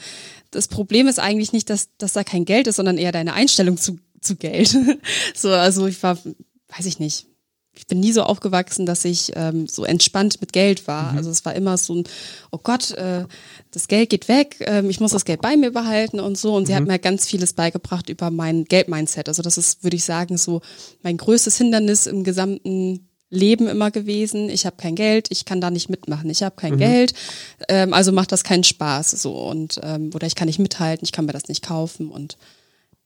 [0.50, 3.76] das Problem ist eigentlich nicht, dass, dass da kein Geld ist, sondern eher deine Einstellung
[3.76, 4.76] zu, zu Geld.
[5.34, 6.18] so, also ich war,
[6.68, 7.26] weiß ich nicht,
[7.78, 11.12] ich bin nie so aufgewachsen, dass ich ähm, so entspannt mit Geld war.
[11.12, 11.18] Mhm.
[11.18, 12.04] Also es war immer so ein,
[12.50, 13.26] oh Gott, äh,
[13.70, 16.54] das Geld geht weg, ähm, ich muss das Geld bei mir behalten und so.
[16.54, 16.66] Und mhm.
[16.66, 16.88] sie hat mhm.
[16.88, 19.28] mir ganz vieles beigebracht über mein Geldmindset.
[19.28, 20.62] Also das ist, würde ich sagen, so
[21.02, 24.48] mein größtes Hindernis im gesamten Leben immer gewesen.
[24.48, 26.30] Ich habe kein Geld, ich kann da nicht mitmachen.
[26.30, 26.78] Ich habe kein mhm.
[26.78, 27.14] Geld,
[27.68, 29.10] ähm, also macht das keinen Spaß.
[29.10, 32.38] So und ähm, oder ich kann nicht mithalten, ich kann mir das nicht kaufen und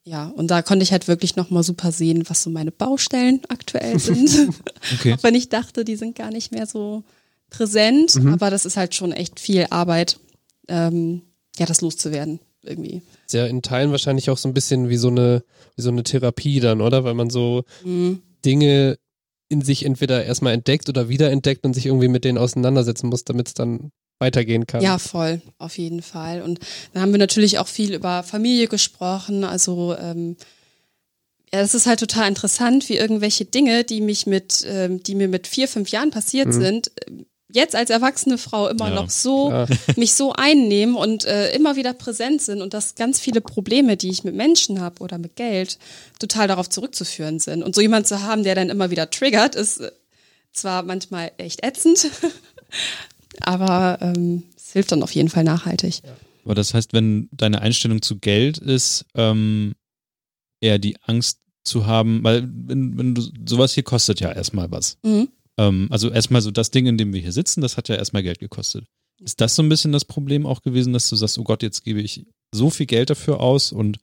[0.05, 3.99] ja, und da konnte ich halt wirklich nochmal super sehen, was so meine Baustellen aktuell
[3.99, 4.51] sind.
[4.95, 5.13] okay.
[5.19, 7.05] Auch wenn ich dachte, die sind gar nicht mehr so
[7.51, 8.33] präsent, mhm.
[8.35, 10.19] aber das ist halt schon echt viel Arbeit,
[10.69, 11.23] ähm,
[11.59, 13.03] ja, das loszuwerden irgendwie.
[13.27, 15.43] Ist ja in Teilen wahrscheinlich auch so ein bisschen wie so eine,
[15.77, 17.05] wie so eine Therapie dann, oder?
[17.05, 18.23] Weil man so mhm.
[18.45, 18.99] Dinge
[19.49, 23.49] in sich entweder erstmal entdeckt oder wiederentdeckt und sich irgendwie mit denen auseinandersetzen muss, damit
[23.49, 24.83] es dann weitergehen kann.
[24.83, 26.43] Ja, voll, auf jeden Fall.
[26.43, 26.61] Und
[26.93, 29.45] dann haben wir natürlich auch viel über Familie gesprochen.
[29.45, 30.37] Also ähm,
[31.53, 35.29] ja, es ist halt total interessant, wie irgendwelche Dinge, die mich mit, ähm, die mir
[35.29, 36.53] mit vier, fünf Jahren passiert mhm.
[36.53, 36.93] sind,
[37.53, 39.69] jetzt als erwachsene Frau immer ja, noch so klar.
[39.97, 44.11] mich so einnehmen und äh, immer wieder präsent sind und dass ganz viele Probleme, die
[44.11, 45.79] ich mit Menschen habe oder mit Geld,
[46.19, 47.63] total darauf zurückzuführen sind.
[47.63, 49.91] Und so jemand zu haben, der dann immer wieder triggert, ist äh,
[50.53, 52.11] zwar manchmal echt ätzend,
[53.43, 56.03] aber ähm, es hilft dann auf jeden Fall nachhaltig.
[56.45, 59.75] Aber das heißt, wenn deine Einstellung zu Geld ist, ähm,
[60.61, 64.99] eher die Angst zu haben, weil wenn, wenn du sowas hier kostet ja erstmal was.
[65.05, 65.29] Mhm.
[65.59, 68.23] Ähm, also erstmal so das Ding, in dem wir hier sitzen, das hat ja erstmal
[68.23, 68.87] Geld gekostet.
[69.23, 71.85] Ist das so ein bisschen das Problem auch gewesen, dass du sagst, oh Gott, jetzt
[71.85, 73.99] gebe ich so viel Geld dafür aus und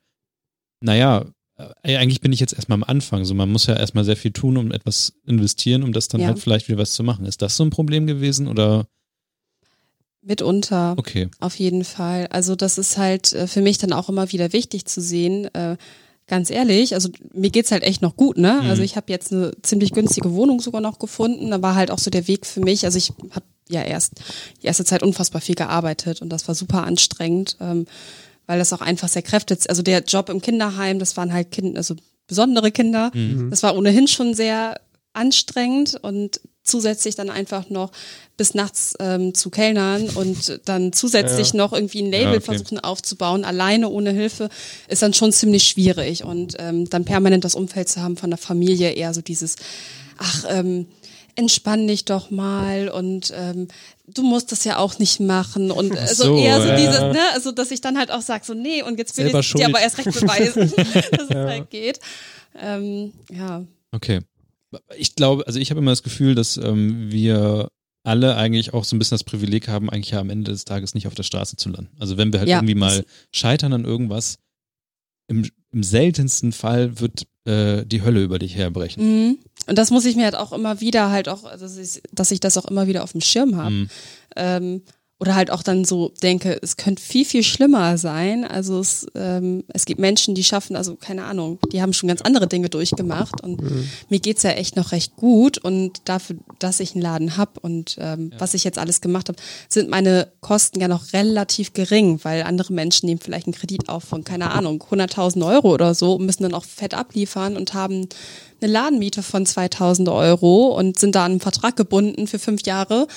[0.79, 1.25] naja,
[1.57, 3.25] äh, eigentlich bin ich jetzt erstmal am Anfang.
[3.25, 6.27] So, man muss ja erstmal sehr viel tun, um etwas investieren, um das dann ja.
[6.27, 7.25] halt vielleicht wieder was zu machen.
[7.25, 8.87] Ist das so ein Problem gewesen oder?
[10.27, 10.95] Mitunter.
[10.97, 11.29] Okay.
[11.39, 12.27] Auf jeden Fall.
[12.27, 15.53] Also das ist halt äh, für mich dann auch immer wieder wichtig zu sehen.
[15.53, 15.77] Äh,
[16.27, 18.59] ganz ehrlich, also mir geht's halt echt noch gut, ne?
[18.61, 18.69] Mhm.
[18.69, 21.49] Also ich habe jetzt eine ziemlich günstige Wohnung sogar noch gefunden.
[21.49, 22.85] Da war halt auch so der Weg für mich.
[22.85, 24.13] Also ich habe ja erst
[24.61, 27.85] die erste Zeit unfassbar viel gearbeitet und das war super anstrengend, ähm,
[28.45, 29.69] weil das auch einfach sehr kräftig.
[29.69, 31.95] Also der Job im Kinderheim, das waren halt Kinder, also
[32.27, 33.11] besondere Kinder.
[33.13, 33.49] Mhm.
[33.49, 34.79] Das war ohnehin schon sehr
[35.13, 37.91] anstrengend und zusätzlich dann einfach noch
[38.37, 41.57] bis nachts ähm, zu Kellnern und dann zusätzlich ja.
[41.57, 42.41] noch irgendwie ein Label ja, okay.
[42.41, 44.49] versuchen aufzubauen, alleine ohne Hilfe,
[44.87, 46.23] ist dann schon ziemlich schwierig.
[46.23, 49.55] Und ähm, dann permanent das Umfeld zu haben von der Familie, eher so dieses,
[50.19, 50.87] ach, ähm,
[51.35, 53.67] entspann dich doch mal und ähm,
[54.07, 56.75] du musst das ja auch nicht machen und also so, eher so ja.
[56.75, 59.53] dieses, ne, also dass ich dann halt auch sag so nee und jetzt will ich
[59.53, 60.73] dir aber erst recht beweisen,
[61.11, 61.99] dass es halt geht.
[62.59, 63.63] Ähm, ja.
[63.91, 64.21] Okay
[64.97, 67.69] ich glaube, also ich habe immer das Gefühl, dass ähm, wir
[68.03, 70.93] alle eigentlich auch so ein bisschen das Privileg haben, eigentlich ja am Ende des Tages
[70.93, 71.91] nicht auf der Straße zu landen.
[71.99, 72.57] Also wenn wir halt ja.
[72.57, 74.39] irgendwie mal scheitern an irgendwas,
[75.27, 79.03] im, im seltensten Fall wird äh, die Hölle über dich herbrechen.
[79.03, 79.37] Mhm.
[79.67, 82.39] Und das muss ich mir halt auch immer wieder halt auch, dass ich, dass ich
[82.39, 83.71] das auch immer wieder auf dem Schirm habe.
[83.71, 83.89] Mhm.
[84.37, 84.81] Ähm,
[85.19, 88.45] oder halt auch dann so denke, es könnte viel, viel schlimmer sein.
[88.45, 92.21] Also es, ähm, es gibt Menschen, die schaffen, also keine Ahnung, die haben schon ganz
[92.21, 93.89] andere Dinge durchgemacht und mhm.
[94.09, 97.97] mir geht's ja echt noch recht gut und dafür, dass ich einen Laden hab und
[97.99, 98.39] ähm, ja.
[98.39, 102.71] was ich jetzt alles gemacht habe, sind meine Kosten ja noch relativ gering, weil andere
[102.71, 106.43] Menschen nehmen vielleicht einen Kredit auf von, keine Ahnung, 100.000 Euro oder so und müssen
[106.43, 108.07] dann auch fett abliefern und haben
[108.61, 113.07] eine Ladenmiete von 2000 Euro und sind da an einen Vertrag gebunden für fünf Jahre.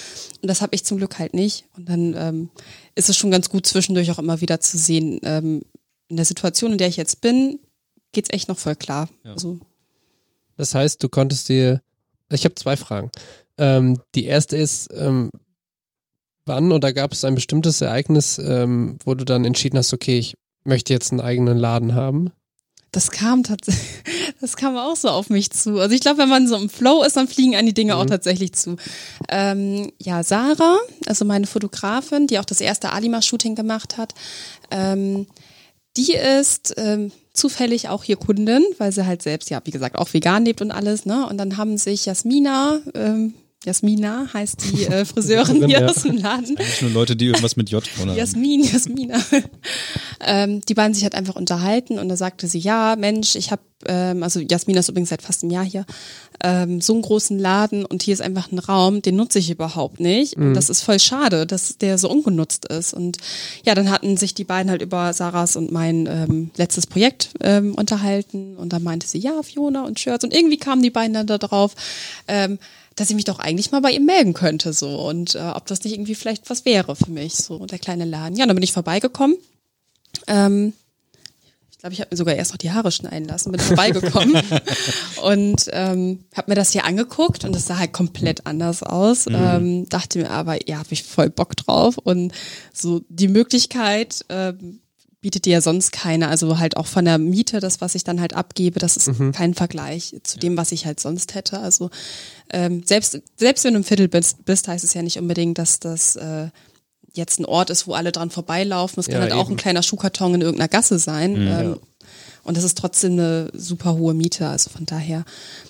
[0.42, 1.64] Und das habe ich zum Glück halt nicht.
[1.76, 2.50] Und dann ähm,
[2.94, 5.62] ist es schon ganz gut zwischendurch auch immer wieder zu sehen, ähm,
[6.09, 7.61] in der Situation, in der ich jetzt bin,
[8.12, 9.09] geht's echt noch voll klar.
[9.24, 9.33] Ja.
[9.33, 9.61] Also,
[10.57, 11.81] das heißt, du konntest dir,
[12.31, 13.11] ich habe zwei Fragen.
[13.57, 15.31] Ähm, die erste ist, ähm,
[16.46, 20.37] wann oder gab es ein bestimmtes Ereignis, ähm, wo du dann entschieden hast, okay, ich
[20.64, 22.33] möchte jetzt einen eigenen Laden haben?
[22.92, 24.03] Das kam tatsächlich,
[24.40, 25.79] das kam auch so auf mich zu.
[25.79, 28.00] Also ich glaube, wenn man so im Flow ist, dann fliegen an die Dinge mhm.
[28.00, 28.76] auch tatsächlich zu.
[29.29, 34.14] Ähm, ja, Sarah, also meine Fotografin, die auch das erste Alima-Shooting gemacht hat,
[34.70, 35.26] ähm,
[35.96, 40.12] die ist ähm, zufällig auch hier Kundin, weil sie halt selbst, ja, wie gesagt, auch
[40.12, 41.26] vegan lebt und alles, ne?
[41.26, 45.87] Und dann haben sich Jasmina, ähm, Jasmina heißt die äh, Friseurin hier ja.
[45.87, 46.57] aus dem Laden.
[46.57, 48.16] Eigentlich nur Leute, die irgendwas mit J haben.
[48.16, 49.20] Jasmin, Jasmina.
[50.25, 53.61] ähm, die beiden sich halt einfach unterhalten und da sagte sie, ja, Mensch, ich habe,
[53.85, 55.85] ähm, also Jasmina ist übrigens seit fast einem Jahr hier,
[56.42, 60.01] ähm, so einen großen Laden und hier ist einfach ein Raum, den nutze ich überhaupt
[60.01, 60.37] nicht.
[60.37, 62.94] Und das ist voll schade, dass der so ungenutzt ist.
[62.94, 63.18] Und
[63.66, 67.75] ja, dann hatten sich die beiden halt über Sarahs und mein ähm, letztes Projekt ähm,
[67.75, 71.27] unterhalten und dann meinte sie, ja, Fiona und Shirts und irgendwie kamen die beiden dann
[71.27, 71.75] da drauf,
[72.27, 72.59] ähm,
[73.00, 75.82] dass ich mich doch eigentlich mal bei ihm melden könnte so und äh, ob das
[75.84, 78.36] nicht irgendwie vielleicht was wäre für mich so der kleine Laden.
[78.36, 79.38] Ja, dann bin ich vorbeigekommen.
[80.26, 80.74] Ähm,
[81.70, 84.34] ich glaube, ich habe mir sogar erst noch die Haare schneiden lassen, bin vorbeigekommen
[85.22, 89.26] und ähm, habe mir das hier angeguckt und es sah halt komplett anders aus.
[89.28, 92.34] Ähm, dachte mir aber, ja, habe ich voll Bock drauf und
[92.74, 94.80] so die Möglichkeit ähm,
[95.20, 96.28] bietet dir ja sonst keine.
[96.28, 99.54] Also halt auch von der Miete, das, was ich dann halt abgebe, das ist kein
[99.54, 101.59] Vergleich zu dem, was ich halt sonst hätte.
[101.61, 101.90] Also
[102.52, 105.78] ähm, selbst, selbst wenn du im Viertel bist, bist, heißt es ja nicht unbedingt, dass
[105.78, 106.48] das äh,
[107.12, 109.00] jetzt ein Ort ist, wo alle dran vorbeilaufen.
[109.00, 109.54] Es kann Ja, halt auch eben.
[109.54, 111.37] ein kleiner Schuhkarton in irgendeiner Gasse sein.
[111.37, 111.80] ähm,
[112.50, 114.48] Und das ist trotzdem eine super hohe Miete.
[114.48, 115.24] Also von daher,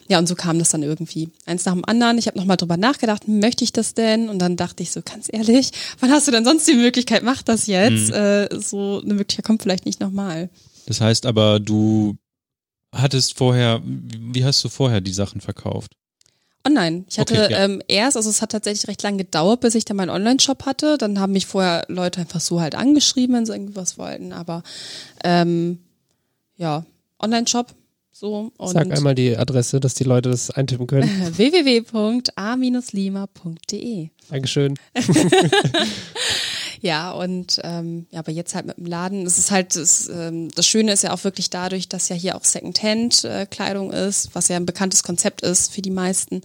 [0.08, 1.28] ja, und so kam das dann irgendwie.
[1.44, 2.16] Eins nach dem anderen.
[2.16, 4.30] Ich habe nochmal drüber nachgedacht, möchte ich das denn?
[4.30, 7.22] Und dann dachte ich so, ganz ehrlich, wann hast du denn sonst die Möglichkeit?
[7.22, 8.10] Mach das jetzt.
[8.10, 10.48] Äh, so eine Möglichkeit kommt vielleicht nicht nochmal.
[10.86, 12.16] Das heißt aber, du
[12.96, 15.92] hattest vorher, wie hast du vorher die Sachen verkauft?
[16.66, 17.04] Online.
[17.10, 17.64] Ich hatte Okay, ja.
[17.66, 20.96] ähm, erst, also es hat tatsächlich recht lange gedauert, bis ich dann meinen Online-Shop hatte.
[20.96, 24.32] Dann haben mich vorher Leute einfach so halt angeschrieben, wenn sie irgendwie was wollten.
[24.32, 24.62] Aber
[25.22, 25.80] ähm,
[26.60, 26.84] ja,
[27.18, 27.74] Online-Shop
[28.12, 31.08] so Sag einmal die Adresse, dass die Leute das eintippen können.
[31.36, 31.88] www.a-lima.de.
[34.28, 34.74] Dankeschön.
[36.82, 40.48] Ja, und ähm, ja, aber jetzt halt mit dem Laden, es ist halt, das, ähm,
[40.54, 44.56] das Schöne ist ja auch wirklich dadurch, dass ja hier auch Secondhand-Kleidung ist, was ja
[44.56, 46.40] ein bekanntes Konzept ist für die meisten,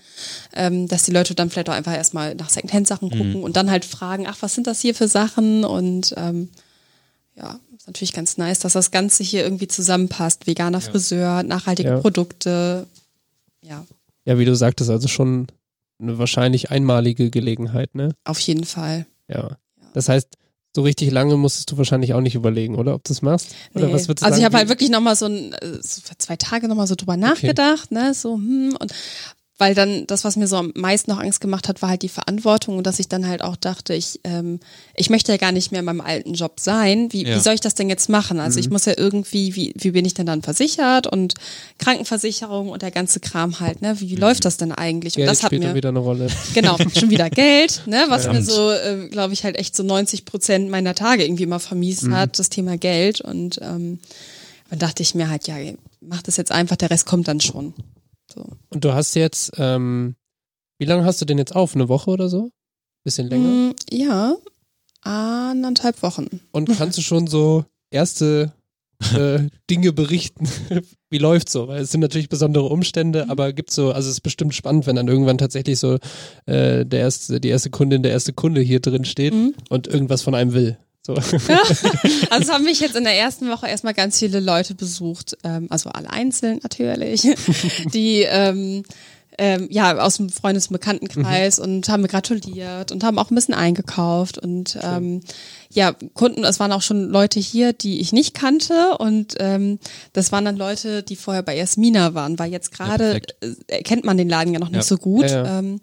[0.54, 3.86] ähm, dass die Leute dann vielleicht auch einfach erstmal nach Secondhand-Sachen gucken und dann halt
[3.86, 5.64] fragen, ach, was sind das hier für Sachen?
[5.64, 6.50] Und ähm,
[7.38, 10.48] ja, ist natürlich ganz nice, dass das Ganze hier irgendwie zusammenpasst.
[10.48, 12.00] Veganer Friseur, nachhaltige Ja.
[12.00, 12.88] Produkte,
[13.62, 13.86] ja,
[14.26, 15.48] Ja, wie du sagtest, also schon
[16.02, 18.10] eine wahrscheinlich einmalige Gelegenheit, ne?
[18.24, 19.06] auf jeden Fall.
[19.28, 19.58] Ja.
[19.94, 20.28] Das heißt,
[20.76, 22.96] so richtig lange musstest du wahrscheinlich auch nicht überlegen, oder?
[22.96, 23.56] Ob du es machst?
[23.76, 23.94] Oder Nee.
[23.94, 26.36] was würdest du also ich sagen, habe halt wirklich nochmal so, ein, äh, so zwei
[26.36, 28.92] Tage nochmal so drüber nachgedacht, ne, so, hm, und
[29.58, 32.10] weil dann das, was mir so am meisten noch Angst gemacht hat, war halt die
[32.10, 34.60] Verantwortung und dass ich dann halt auch dachte, ich, ähm,
[34.96, 37.08] ich möchte ja gar nicht mehr in meinem alten Job sein.
[37.14, 37.36] Wie, Ja.
[37.38, 38.42] wie soll ich das denn jetzt machen?
[38.42, 38.66] Also Mhm.
[38.66, 41.36] ich muss ja irgendwie, wie, wie bin ich denn dann versichert und
[41.80, 44.00] Krankenversicherung und der ganze Kram halt, ne?
[44.02, 45.16] Wie, wie läuft das denn eigentlich?
[45.16, 45.26] Und Mhm.
[45.26, 46.28] Geld das hat spielt mir wieder eine Rolle.
[46.54, 48.52] Genau, schon wieder Geld, ne, was mir Verdammt.
[48.52, 52.16] so, äh, glaube ich, halt echt so 90 Prozent meiner Tage irgendwie immer vermiest Mhm.
[52.16, 53.22] hat, das Thema Geld.
[53.22, 54.00] Und ähm,
[54.70, 55.56] dann dachte ich mir halt, ja,
[56.02, 57.74] mach das jetzt einfach, der Rest kommt dann schon.
[58.34, 58.46] So.
[58.70, 60.16] Und du hast jetzt, ähm,
[60.78, 61.76] wie lange hast du denn jetzt auf?
[61.76, 62.52] Eine Woche oder so?
[63.04, 63.48] Bisschen länger?
[63.48, 64.36] Mm, ja,
[65.02, 66.42] anderthalb Wochen.
[66.52, 68.54] Und kannst du schon so erste
[69.16, 70.48] äh, Dinge berichten?
[71.10, 71.68] Wie läuft's so?
[71.68, 74.96] Weil es sind natürlich besondere Umstände, aber gibt's so, also es ist bestimmt spannend, wenn
[74.96, 76.00] dann irgendwann tatsächlich so
[76.46, 79.34] äh, der erste, die erste Kundin, der erste Kunde hier drin steht
[79.70, 80.78] und irgendwas von einem will.
[81.06, 81.14] So.
[82.32, 85.68] Also es haben mich jetzt in der ersten Woche erstmal ganz viele Leute besucht, ähm,
[85.70, 87.22] also alle einzeln natürlich,
[87.94, 88.84] die ähm,
[89.38, 93.36] ähm, ja aus dem Freundes- und Bekanntenkreis und haben mir gratuliert und haben auch ein
[93.36, 95.22] bisschen eingekauft und ähm,
[95.72, 99.78] ja Kunden, es waren auch schon Leute hier, die ich nicht kannte und ähm,
[100.14, 103.36] das waren dann Leute, die vorher bei Jasmina waren, weil jetzt gerade perfekt.
[103.68, 104.84] äh, kennt man den Laden ja noch nicht Ja.
[104.84, 105.30] so gut.
[105.30, 105.60] Ja, ja.
[105.60, 105.82] Ähm,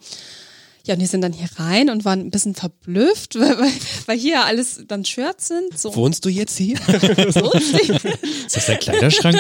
[0.84, 3.72] ja, und die sind dann hier rein und waren ein bisschen verblüfft, weil, weil,
[4.06, 5.78] weil hier alles dann Shirts sind.
[5.78, 6.76] So, Wohnst du jetzt hier?
[7.30, 9.38] so Ist das der Kleiderschrank?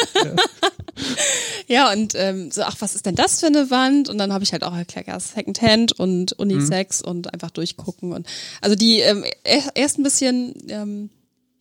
[1.66, 4.08] Ja, und ähm, so, ach, was ist denn das für eine Wand?
[4.08, 8.12] Und dann habe ich halt auch erklärt, ja, Secondhand und Unisex und einfach durchgucken.
[8.12, 8.26] Und
[8.60, 11.10] also die ähm, er- erst ein bisschen, ähm,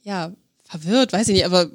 [0.04, 0.34] ja,
[0.66, 1.70] verwirrt, weiß ich nicht, aber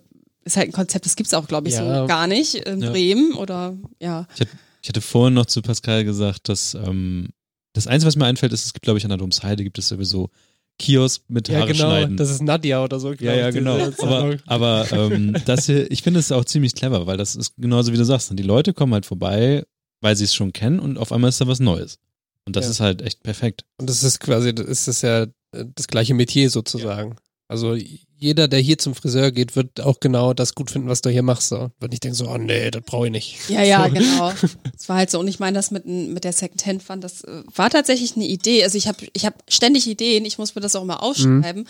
[0.45, 2.03] ist halt ein Konzept, das gibt's auch, glaube ich, Ja.
[2.03, 2.91] so gar nicht in Ja.
[2.91, 4.27] Bremen oder ja.
[4.35, 4.51] Ich hatte,
[4.83, 7.31] ich hatte vorhin noch zu Pascal gesagt, dass ähm,
[7.77, 9.89] das Einzige, was mir einfällt, ist, es gibt, glaube ich, an der Domsheide gibt es
[9.89, 10.31] sowieso
[10.79, 11.85] Kiosk mit ja, Haare genau.
[11.87, 12.17] schneiden.
[12.17, 13.13] Das ist Nadja oder so.
[13.13, 13.79] ja, ja, genau.
[13.99, 17.93] Aber, aber ähm, das hier, ich finde es auch ziemlich clever, weil das ist genauso
[17.93, 18.31] wie du sagst.
[18.39, 19.65] Die Leute kommen halt vorbei,
[20.01, 21.99] weil sie es schon kennen und auf einmal ist da was Neues.
[22.47, 22.71] Und das Ja.
[22.73, 23.65] ist halt echt perfekt.
[23.79, 27.17] Und das ist quasi, das ist ja äh, das gleiche Metier sozusagen.
[27.49, 27.77] Also
[28.19, 31.23] jeder, der hier zum Friseur geht, wird auch genau das gut finden, was du hier
[31.23, 31.49] machst.
[31.49, 31.71] So.
[31.79, 33.49] Wird nicht denken so, oh nee, das brauche ich nicht.
[33.49, 33.95] Ja, ja, so.
[33.95, 34.33] genau.
[34.77, 37.71] Es war halt so, und ich meine, das mit, mit der Secondhand-Wand, das äh, war
[37.71, 38.65] tatsächlich eine Idee.
[38.65, 41.69] Also ich habe ich hab ständig Ideen, ich muss mir das auch immer aufschreiben,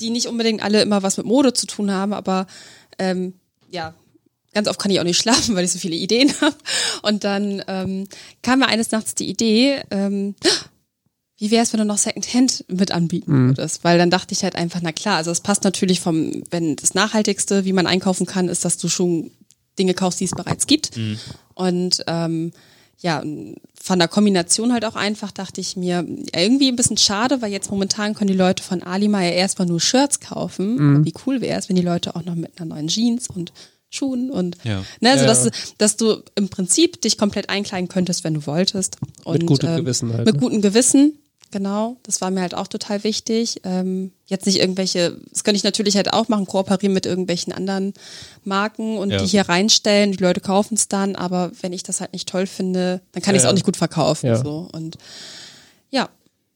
[0.00, 2.46] die nicht unbedingt alle immer was mit Mode zu tun haben, aber
[2.98, 3.34] ähm,
[3.70, 3.94] ja,
[4.54, 6.56] ganz oft kann ich auch nicht schlafen, weil ich so viele Ideen habe.
[7.02, 8.08] Und dann ähm,
[8.42, 10.34] kam mir eines Nachts die Idee, ähm,
[11.42, 13.48] wie wäre es, wenn du noch Secondhand mit anbieten Mhm.
[13.48, 13.82] würdest?
[13.82, 16.94] Weil dann dachte ich halt einfach, na klar, also es passt natürlich vom, wenn das
[16.94, 19.32] Nachhaltigste, wie man einkaufen kann, ist, dass du schon
[19.76, 20.92] Dinge kaufst, die es bereits gibt.
[21.54, 22.52] Und ähm,
[22.98, 23.24] ja,
[23.80, 27.72] von der Kombination halt auch einfach, dachte ich mir, irgendwie ein bisschen schade, weil jetzt
[27.72, 30.78] momentan können die Leute von Alima ja erstmal nur Shirts kaufen.
[30.96, 33.52] Aber Wie cool wäre es, wenn die Leute auch noch mit einer neuen Jeans und
[33.90, 34.82] Schuhen und Ja.
[35.00, 35.50] ne, also Ja, dass, ja.
[35.50, 38.96] du- dass du im Prinzip dich komplett einkleiden könntest, wenn du wolltest.
[39.24, 40.24] Und, Mit gutem ähm, Gewissen halt.
[40.24, 40.40] Mit ne?
[40.40, 41.18] gutem Gewissen,
[41.52, 41.96] genau.
[42.02, 43.60] Das war mir halt auch total wichtig.
[43.62, 47.92] Ähm, jetzt nicht irgendwelche, das könnte ich natürlich halt auch machen, kooperieren mit irgendwelchen anderen
[48.42, 49.18] Marken und Ja.
[49.18, 50.10] die hier reinstellen.
[50.10, 53.34] Die Leute kaufen es dann, aber wenn ich das halt nicht toll finde, dann kann
[53.34, 54.26] Ja, ich es auch nicht gut verkaufen.
[54.26, 54.42] Ja.
[54.42, 54.68] So.
[54.72, 54.96] Und
[55.90, 56.08] ja,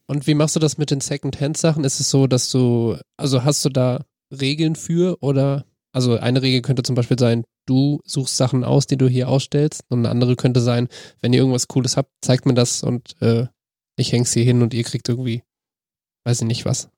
[0.07, 1.83] Und wie machst du das mit den Second-Hand-Sachen?
[1.83, 6.61] Ist es so, dass du, also hast du da Regeln für oder, also eine Regel
[6.61, 10.35] könnte zum Beispiel sein, du suchst Sachen aus, die du hier ausstellst und eine andere
[10.37, 10.87] könnte sein,
[11.21, 13.47] wenn ihr irgendwas Cooles habt, zeigt mir das und äh,
[13.97, 15.43] ich häng's hier hin und ihr kriegt irgendwie,
[16.23, 16.89] weiß ich nicht was.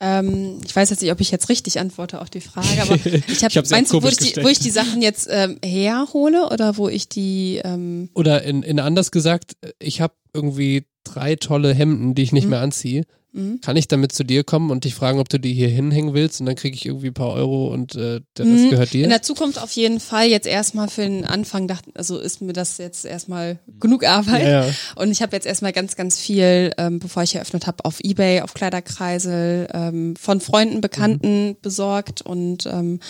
[0.00, 2.94] ähm, ich weiß jetzt nicht, ob ich jetzt richtig antworte auf die Frage, aber
[3.28, 6.88] ich habe, du, wo ich, die, wo ich die Sachen jetzt ähm, herhole oder wo
[6.88, 12.22] ich die, ähm, Oder in, in anders gesagt, ich habe irgendwie drei tolle Hemden, die
[12.22, 12.50] ich nicht Mhm.
[12.50, 13.04] mehr anziehe.
[13.34, 13.58] Mh?
[13.62, 16.40] Kann ich damit zu dir kommen und dich fragen, ob du die hier hinhängen willst
[16.40, 18.70] und dann kriege ich irgendwie ein paar Euro und äh, der Rest Mhm.
[18.70, 19.04] gehört dir?
[19.04, 20.28] In der Zukunft auf jeden Fall.
[20.28, 24.42] Jetzt erstmal für den Anfang dachte, also ist mir das jetzt erstmal genug Arbeit.
[24.46, 24.72] ja, ja.
[24.96, 28.40] Und ich habe jetzt erstmal ganz, ganz viel, ähm, bevor ich eröffnet habe, auf Ebay,
[28.40, 33.00] auf Kleiderkreisel, ähm, von Freunden, Bekannten besorgt und ähm,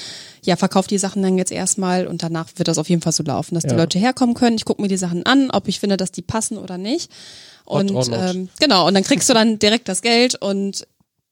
[0.43, 3.23] ja, verkaufe die Sachen dann jetzt erstmal und danach wird das auf jeden Fall so
[3.23, 3.77] laufen, dass die Ja.
[3.77, 4.57] Leute herkommen können.
[4.57, 7.11] Ich gucke mir die Sachen an, ob ich finde, dass die passen oder nicht.
[7.65, 10.87] Und ähm, genau, und dann kriegst du dann direkt das Geld und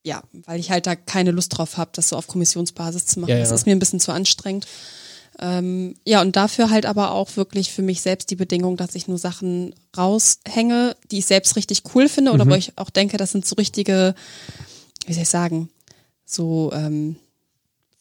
[0.04, 3.30] ja, weil ich halt da keine Lust drauf habe, das so auf Kommissionsbasis zu machen.
[3.30, 3.54] Ja, Das ja.
[3.54, 4.66] ist mir ein bisschen zu anstrengend.
[5.38, 9.08] Ähm, ja, und dafür halt aber auch wirklich für mich selbst die Bedingung, dass ich
[9.08, 12.50] nur Sachen raushänge, die ich selbst richtig cool finde oder Mhm.
[12.50, 14.14] wo ich auch denke, das sind so richtige,
[15.06, 15.70] wie soll ich sagen,
[16.24, 17.16] so, ähm,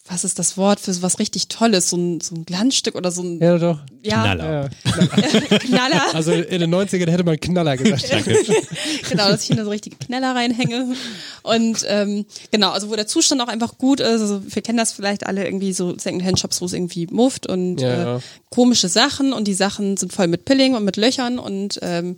[0.08, 3.12] was ist das Wort für so was richtig Tolles, so ein, so ein Glanzstück oder
[3.12, 3.80] so ein Ja, doch.
[4.04, 4.70] ja, Knaller.
[4.86, 5.08] Ja.
[5.60, 6.16] Knaller.
[6.16, 8.12] Also in den 90ern hätte man Knaller gesagt.
[8.12, 8.36] Danke.
[9.10, 10.96] genau, dass ich hier so richtige Knaller reinhänge.
[11.44, 14.22] Und ähm, genau, also wo der Zustand auch einfach gut ist.
[14.22, 17.88] Also wir kennen das vielleicht alle irgendwie so Secondhand-Shops, wo es irgendwie muft und Ja,
[17.94, 18.20] äh, ja.
[18.50, 22.16] komische Sachen und die Sachen sind voll mit Pilling und mit Löchern und ähm,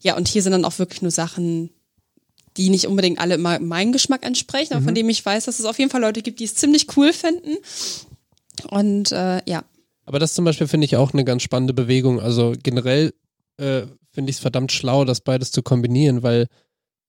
[0.00, 1.70] ja, und hier sind dann auch wirklich nur Sachen,
[2.56, 4.84] die nicht unbedingt alle immer meinem Geschmack entsprechen, aber Mhm.
[4.86, 7.12] von dem ich weiß, dass es auf jeden Fall Leute gibt, die es ziemlich cool
[7.12, 7.56] finden.
[8.70, 9.64] Und äh, ja,
[10.06, 12.20] Aber das zum Beispiel finde ich auch eine ganz spannende Bewegung.
[12.20, 13.12] Also generell
[13.56, 16.46] äh, finde ich es verdammt schlau, das beides zu kombinieren, weil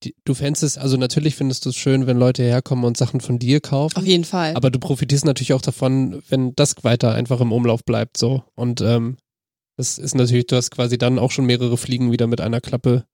[0.04, 3.22] die, du fändest es, also natürlich findest du es schön, wenn Leute herkommen und Sachen
[3.22, 3.98] von dir kaufen.
[3.98, 4.56] auf jeden Fall.
[4.56, 8.44] Aber du profitierst natürlich auch davon, wenn das weiter einfach im Umlauf bleibt, so.
[8.56, 9.18] Und ähm,
[9.78, 13.06] das ist natürlich, du hast quasi dann auch schon mehrere Fliegen wieder mit einer Klappe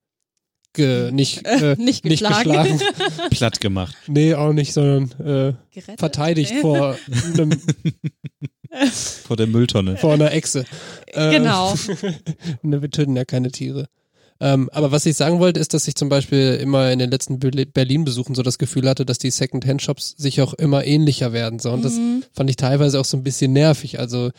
[0.74, 2.78] ge, nicht, äh, nicht nicht geschlagen.
[2.78, 2.80] geschlagen.
[3.32, 3.96] Platt gemacht.
[4.08, 6.62] nee, auch nicht, sondern äh, verteidigt Nee.
[6.62, 6.98] vor,
[7.34, 7.52] einem,
[9.24, 9.98] Vor der Mülltonne.
[9.98, 10.66] vor einer Echse.
[11.08, 11.74] Äh, Genau.
[12.62, 13.88] ne, wir töten ja keine Tiere.
[14.40, 17.38] Ähm, aber was ich sagen wollte, ist, dass ich zum Beispiel immer in den letzten
[17.38, 21.60] Be- Berlin-Besuchen so das Gefühl hatte, dass die Second-Hand-Shops sich auch immer ähnlicher werden.
[21.60, 21.70] So.
[21.72, 22.24] Und das Mhm.
[22.34, 24.00] fand ich teilweise auch so ein bisschen nervig.
[24.00, 24.32] Also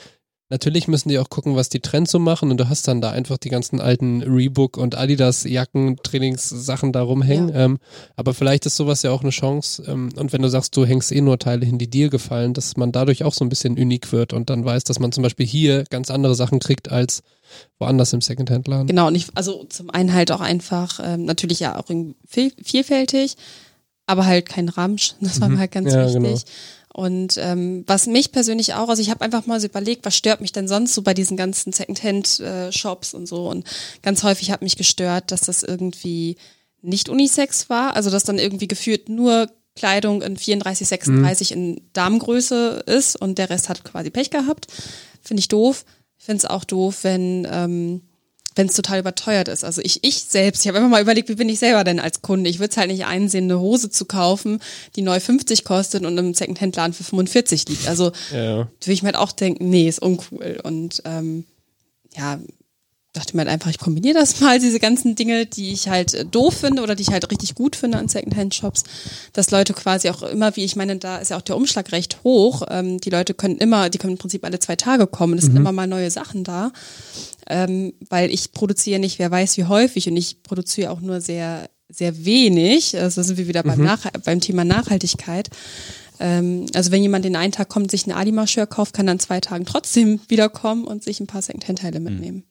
[0.53, 3.11] natürlich müssen die auch gucken, was die Trends so machen und du hast dann da
[3.11, 7.51] einfach die ganzen alten Reebok und Adidas Jacken, Trainingssachen da rumhängen.
[7.55, 7.79] Ähm,
[8.17, 9.83] aber vielleicht ist sowas ja auch eine Chance.
[9.89, 12.77] Ähm, und wenn du sagst, du hängst eh nur Teile hin, die dir gefallen, dass
[12.77, 15.47] man dadurch auch so ein bisschen unik wird und dann weiß, dass man zum Beispiel
[15.47, 17.23] hier ganz andere Sachen kriegt als
[17.79, 18.87] woanders im Secondhand-Laden.
[18.87, 22.53] Genau, und ich, also zum einen halt auch einfach, ähm, natürlich ja auch irgendwie viel,
[22.63, 23.37] vielfältig,
[24.07, 25.15] aber halt kein Ramsch.
[25.21, 25.55] Das war Mhm.
[25.55, 26.15] mir halt ganz Ja, wichtig.
[26.23, 26.39] genau.
[26.93, 30.41] Und ähm, was mich persönlich auch, also ich habe einfach mal so überlegt, was stört
[30.43, 33.49] mich denn sonst so bei diesen ganzen Secondhand-Shops und so.
[33.49, 33.67] Und
[34.03, 36.37] ganz häufig hat mich gestört, dass das irgendwie
[36.83, 42.85] nicht Unisex war, also dass dann irgendwie gefühlt nur Kleidung in 34, 36 in Damengröße
[42.87, 44.67] ist und der Rest hat quasi Pech gehabt.
[45.23, 45.85] Finde ich doof.
[46.19, 48.03] Ich finde es auch doof, wenn ähm,
[48.55, 49.65] wenn es total überteuert ist.
[49.65, 52.23] Also ich, ich selbst, ich habe immer mal überlegt, wie bin ich selber denn als
[52.23, 52.51] Kunde?
[52.51, 54.61] Ich würde es halt nicht einsehen, eine Hose zu kaufen,
[54.97, 57.89] die neu 50 kostet und im Secondhand-Laden für 45 liegt.
[57.89, 58.59] Also Ja.
[58.59, 60.61] würde ich mir halt auch denken, nee, ist uncool.
[60.63, 61.45] Und ähm,
[62.17, 62.39] ja,
[63.15, 66.25] dachte mir halt einfach, ich kombiniere das mal, diese ganzen Dinge, die ich halt äh,
[66.25, 68.85] doof finde oder die ich halt richtig gut finde an Secondhand-Shops,
[69.35, 72.25] dass Leute quasi auch immer, wie ich meine, da ist ja auch der Umschlag recht
[72.25, 72.63] hoch.
[72.71, 75.37] Ähm, die Leute können immer, die können im Prinzip alle zwei Tage kommen.
[75.37, 76.73] Es sind immer mal neue Sachen da
[77.53, 81.69] ähm, weil ich produziere nicht, wer weiß wie häufig und ich produziere auch nur sehr,
[81.91, 82.97] sehr wenig.
[82.97, 85.51] Also da sind wir wieder beim, Nach beim Thema Nachhaltigkeit.
[86.19, 89.41] Ähm, also wenn jemand den einen Tag kommt, sich eine Alima-Shirt kauft, kann dann zwei
[89.41, 92.45] Tagen trotzdem wiederkommen und sich ein paar Secondhand-Teile mitnehmen.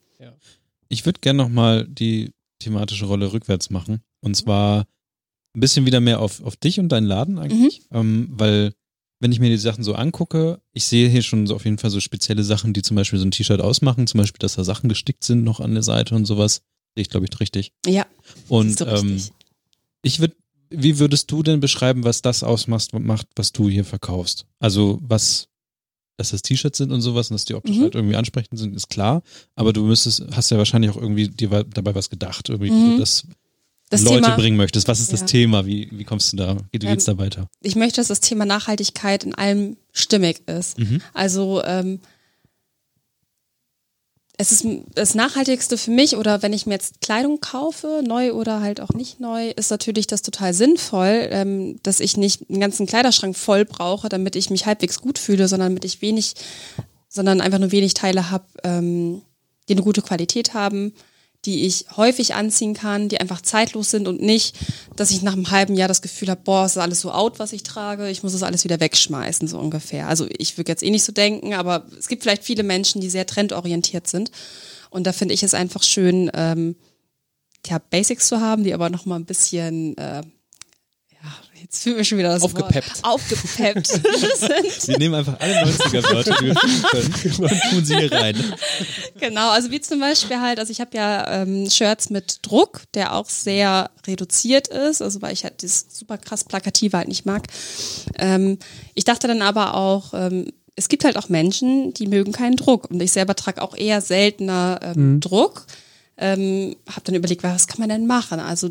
[0.88, 2.30] Ich würde gerne nochmal die
[2.60, 4.02] thematische Rolle rückwärts machen.
[4.20, 4.84] Und zwar
[5.54, 7.80] ein bisschen wieder mehr auf, auf dich und deinen Laden eigentlich.
[7.90, 7.96] Mhm.
[7.96, 8.72] Ähm, weil,
[9.22, 11.90] wenn ich mir die Sachen so angucke, ich sehe hier schon so auf jeden Fall
[11.90, 14.06] so spezielle Sachen, die zum Beispiel so ein T-Shirt ausmachen.
[14.06, 16.62] Zum Beispiel, dass da Sachen gestickt sind noch an der Seite und sowas.
[16.96, 17.72] Sehe ich, glaube ich, richtig.
[17.86, 18.04] Ja,
[18.48, 19.30] Und du ähm, richtig.
[20.02, 20.34] ich würde,
[20.70, 24.46] wie würdest du denn beschreiben, was das ausmacht, macht, was du hier verkaufst?
[24.58, 25.46] Also was,
[26.16, 27.82] dass das T-Shirts sind und sowas und dass die optisch Mhm.
[27.82, 29.22] halt irgendwie ansprechend sind, ist klar.
[29.54, 32.98] Aber du müsstest, hast ja wahrscheinlich auch irgendwie dir dabei was gedacht, irgendwie, wie Mhm.
[32.98, 33.26] das,
[33.92, 34.88] das Leute Thema, bringen möchtest.
[34.88, 35.26] Was ist das Ja.
[35.26, 35.66] Thema?
[35.66, 36.56] Wie, wie kommst du da?
[36.70, 37.48] Wie Ähm, geht's da weiter?
[37.62, 40.78] ich möchte, dass das Thema Nachhaltigkeit in allem stimmig ist.
[40.78, 41.00] Mhm.
[41.14, 42.00] Also ähm,
[44.38, 48.60] es ist das Nachhaltigste für mich oder wenn ich mir jetzt Kleidung kaufe, neu oder
[48.60, 52.86] halt auch nicht neu, ist natürlich das total sinnvoll, ähm, dass ich nicht einen ganzen
[52.86, 56.34] Kleiderschrank voll brauche, damit ich mich halbwegs gut fühle, sondern damit ich wenig,
[57.08, 59.22] sondern einfach nur wenig Teile habe, ähm,
[59.68, 60.92] die eine gute Qualität haben,
[61.44, 64.56] die ich häufig anziehen kann, die einfach zeitlos sind und nicht,
[64.94, 67.38] dass ich nach einem halben Jahr das Gefühl habe, boah, es ist alles so out,
[67.38, 70.08] was ich trage, ich muss es alles wieder wegschmeißen, so ungefähr.
[70.08, 73.10] Also ich würde jetzt eh nicht so denken, aber es gibt vielleicht viele Menschen, die
[73.10, 74.30] sehr trendorientiert sind.
[74.90, 76.76] Und da finde ich es einfach schön, ähm,
[77.66, 80.22] ja, Basics zu haben, die aber noch mal ein bisschen, äh,
[81.62, 83.02] jetzt fühlen wir schon wieder das Aufgepeppt.
[83.02, 83.88] Wort, aufgepeppt.
[84.88, 86.82] Wir nehmen einfach alle 90er-Wörter, die wir finden
[87.12, 88.36] können, und tun sie hier rein.
[89.18, 93.14] Genau, also wie zum Beispiel halt, also ich habe ja ähm, Shirts mit Druck, der
[93.14, 97.46] auch sehr reduziert ist, also weil ich halt das super krass Plakative halt nicht mag.
[98.18, 98.58] Ähm,
[98.94, 102.90] ich dachte dann aber auch, ähm, es gibt halt auch Menschen, die mögen keinen Druck
[102.90, 105.66] und ich selber trage auch eher seltener ähm, Druck.
[106.16, 108.40] Ähm, habe dann überlegt, was kann man denn machen?
[108.40, 108.70] Also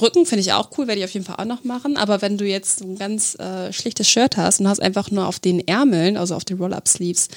[0.00, 1.96] Rücken finde ich auch cool, werde ich auf jeden Fall auch noch machen.
[1.96, 5.26] Aber wenn du jetzt so ein ganz äh, schlichtes Shirt hast und hast einfach nur
[5.26, 7.28] auf den Ärmeln, also auf den Roll-Up-Sleeves,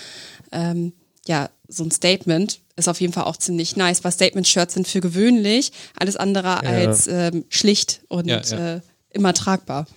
[0.52, 0.94] ähm,
[1.28, 5.02] ja, so ein Statement ist auf jeden Fall auch ziemlich nice, weil Statement-Shirts sind für
[5.02, 8.76] gewöhnlich alles andere als ähm, schlicht und Ja, ja.
[8.76, 9.88] Äh, immer tragbar.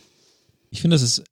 [0.71, 1.25] Ich finde, das ist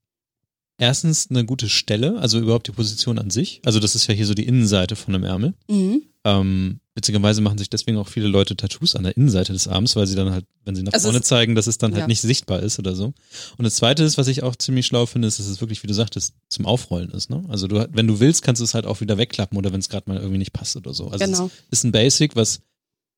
[0.78, 3.60] erstens eine gute Stelle, also überhaupt die Position an sich.
[3.64, 5.54] Also das ist ja hier so die Innenseite von einem Ärmel.
[5.68, 6.02] Mhm.
[6.24, 10.06] Ähm, witzigerweise machen sich deswegen auch viele Leute Tattoos an der Innenseite des Arms, weil
[10.08, 12.06] sie dann halt, wenn sie nach Also vorne zeigen, dass es dann halt ja.
[12.08, 13.14] nicht sichtbar ist oder so.
[13.58, 15.86] Und das zweite ist, was ich auch ziemlich schlau finde, ist, dass es wirklich, wie
[15.86, 17.30] du sagtest, zum Aufrollen ist.
[17.30, 17.44] Ne?
[17.48, 19.88] Also du, wenn du willst, kannst du es halt auch wieder wegklappen oder wenn es
[19.88, 21.08] gerade mal irgendwie nicht passt oder so.
[21.08, 21.50] Also Genau.
[21.70, 22.60] es ist ein Basic, was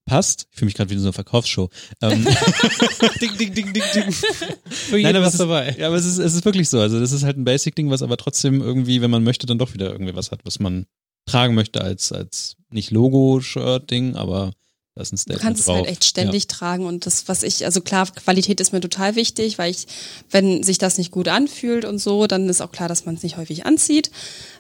[0.09, 0.47] passt.
[0.51, 1.69] Ich fühle mich gerade wie in so einer Verkaufsshow.
[2.03, 2.25] Ähm,
[3.21, 4.13] ding, ding, ding, ding, ding.
[4.13, 5.77] Für Nein, aber was es ist, dabei.
[5.79, 6.81] Ja, aber es ist, es ist wirklich so.
[6.81, 9.75] Also das ist halt ein Basic-Ding, was aber trotzdem irgendwie, wenn man möchte, dann doch
[9.75, 10.87] wieder irgendwie was hat, was man
[11.27, 14.53] tragen möchte als, als nicht Logo-Shirt-Ding, aber
[14.95, 15.77] da ist ein Du Statement kannst es drauf.
[15.77, 19.59] halt echt ständig tragen und das, was ich, also klar, Qualität ist mir total wichtig,
[19.59, 19.87] weil ich,
[20.31, 23.23] wenn sich das nicht gut anfühlt und so, dann ist auch klar, dass man es
[23.23, 24.11] nicht häufig anzieht.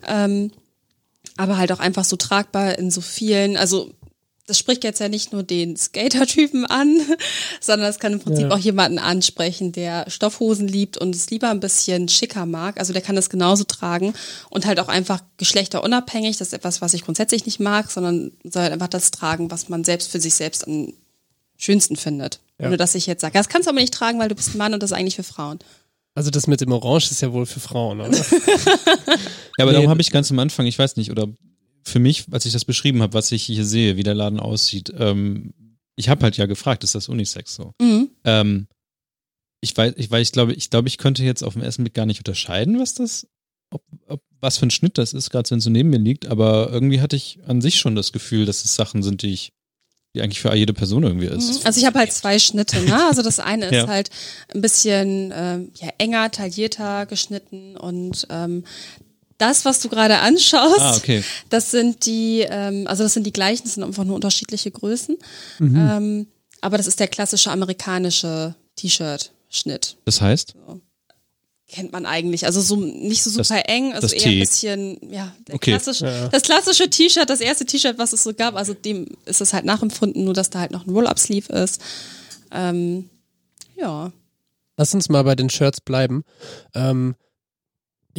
[0.06, 0.52] Ähm,
[1.36, 3.92] aber halt auch einfach so tragbar in so vielen, also
[4.48, 7.00] das spricht jetzt ja nicht nur den Skater-Typen an,
[7.60, 8.50] sondern es kann im Prinzip Ja.
[8.54, 12.80] auch jemanden ansprechen, der Stoffhosen liebt und es lieber ein bisschen schicker mag.
[12.80, 14.14] Also der kann das genauso tragen
[14.50, 16.36] und halt auch einfach geschlechterunabhängig.
[16.38, 19.68] Das ist etwas, was ich grundsätzlich nicht mag, sondern soll halt einfach das tragen, was
[19.68, 20.92] man selbst für sich selbst am
[21.56, 22.40] schönsten findet.
[22.60, 22.66] Ja.
[22.68, 24.58] Ohne dass ich jetzt sage, das kannst du aber nicht tragen, weil du bist ein
[24.58, 25.58] Mann und das ist eigentlich für Frauen.
[26.14, 28.10] Also das mit dem Orange ist ja wohl für Frauen, oder?
[29.58, 29.72] Ja, aber Nee.
[29.78, 31.26] darum habe ich ganz am Anfang, ich weiß nicht, oder
[31.84, 34.92] für mich, als ich das beschrieben habe, was ich hier sehe, wie der Laden aussieht,
[34.98, 35.54] ähm,
[35.96, 37.72] ich habe halt ja gefragt, ist das Unisex so?
[37.80, 38.10] Mhm.
[38.24, 38.68] Ähm,
[39.60, 41.94] ich weiß, ich weiß, ich glaube, ich glaube, ich könnte jetzt auf den ersten Blick
[41.94, 43.26] gar nicht unterscheiden, was das,
[43.70, 46.26] ob, ob, was für ein Schnitt das ist, gerade wenn es so neben mir liegt,
[46.26, 49.52] aber irgendwie hatte ich an sich schon das Gefühl, dass es Sachen sind, die ich,
[50.14, 51.66] die eigentlich für jede Person irgendwie ist.
[51.66, 52.96] Also ich habe halt zwei Schnitte, ne?
[53.08, 53.88] Also das eine ist Ja.
[53.88, 54.10] halt
[54.54, 58.64] ein bisschen ähm, ja, enger, taillierter geschnitten und ähm,
[59.38, 61.22] das, was du gerade anschaust, Ah, okay.
[61.48, 65.16] das sind die, ähm, also das sind die gleichen, das sind einfach nur unterschiedliche Größen.
[65.60, 65.76] Mhm.
[65.76, 66.26] Ähm,
[66.60, 69.96] aber das ist der klassische amerikanische T-Shirt-Schnitt.
[70.04, 70.54] Das heißt?
[71.70, 72.46] Kennt man eigentlich.
[72.46, 74.28] Also so nicht so Das- super eng, also das eher T.
[74.30, 75.72] ein bisschen, ja, der Okay.
[75.72, 76.28] klassische, Ja.
[76.28, 79.66] das klassische T-Shirt, das erste T-Shirt, was es so gab, also dem ist es halt
[79.66, 81.80] nachempfunden, nur dass da halt noch ein Roll-Up-Sleeve ist.
[82.50, 83.10] Ähm,
[83.76, 84.10] ja.
[84.78, 86.24] Lass uns mal bei den Shirts bleiben.
[86.74, 87.14] Ähm,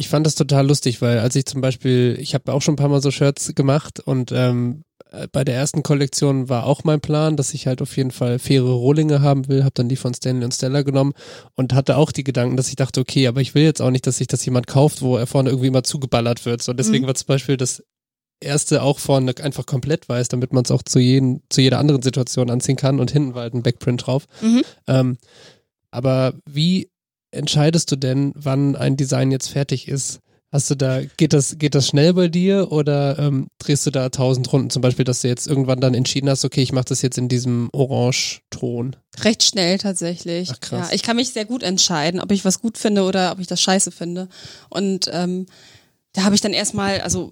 [0.00, 2.76] ich fand das total lustig, weil als ich zum Beispiel, ich habe auch schon ein
[2.78, 7.02] paar Mal so Shirts gemacht und ähm, äh, bei der ersten Kollektion war auch mein
[7.02, 10.14] Plan, dass ich halt auf jeden Fall faire Rohlinge haben will, habe dann die von
[10.14, 11.12] Stanley und Stella genommen
[11.54, 14.06] und hatte auch die Gedanken, dass ich dachte, okay, aber ich will jetzt auch nicht,
[14.06, 16.62] dass sich das jemand kauft, wo er vorne irgendwie mal zugeballert wird.
[16.62, 17.08] So deswegen Mhm.
[17.08, 17.82] war zum Beispiel das
[18.42, 22.00] erste auch vorne einfach komplett weiß, damit man es auch zu, jeden, zu jeder anderen
[22.00, 24.24] Situation anziehen kann und hinten war halt ein Backprint drauf.
[24.40, 24.62] Mhm.
[24.86, 25.18] Ähm,
[25.90, 26.88] aber wie
[27.30, 30.20] entscheidest du denn, wann ein Design jetzt fertig ist?
[30.52, 34.08] Hast du da, geht das, geht das schnell bei dir oder ähm, drehst du da
[34.08, 34.68] tausend Runden?
[34.68, 37.28] Zum Beispiel, dass du jetzt irgendwann dann entschieden hast, okay, ich mache das jetzt in
[37.28, 38.96] diesem Orange-Ton.
[39.20, 40.50] Recht schnell tatsächlich.
[40.52, 40.88] Ach, krass.
[40.88, 43.46] Ja, ich kann mich sehr gut entscheiden, ob ich was gut finde oder ob ich
[43.46, 44.28] das scheiße finde.
[44.70, 45.46] Und ähm,
[46.14, 47.30] da habe ich dann erstmal, also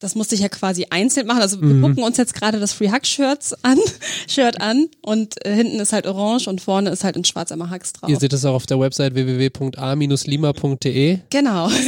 [0.00, 1.40] das musste ich ja quasi einzeln machen.
[1.42, 1.82] Also wir Mhm.
[1.82, 3.78] gucken uns jetzt gerade das Free Hug Shirts an,
[4.28, 7.70] Shirt an und äh, hinten ist halt orange und vorne ist halt in schwarz einmal
[7.70, 8.08] Hugs drauf.
[8.08, 11.18] Ihr seht es auch auf der Website www.a-lima.de.
[11.30, 11.68] Genau.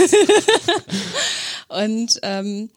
[1.68, 2.70] und ähm,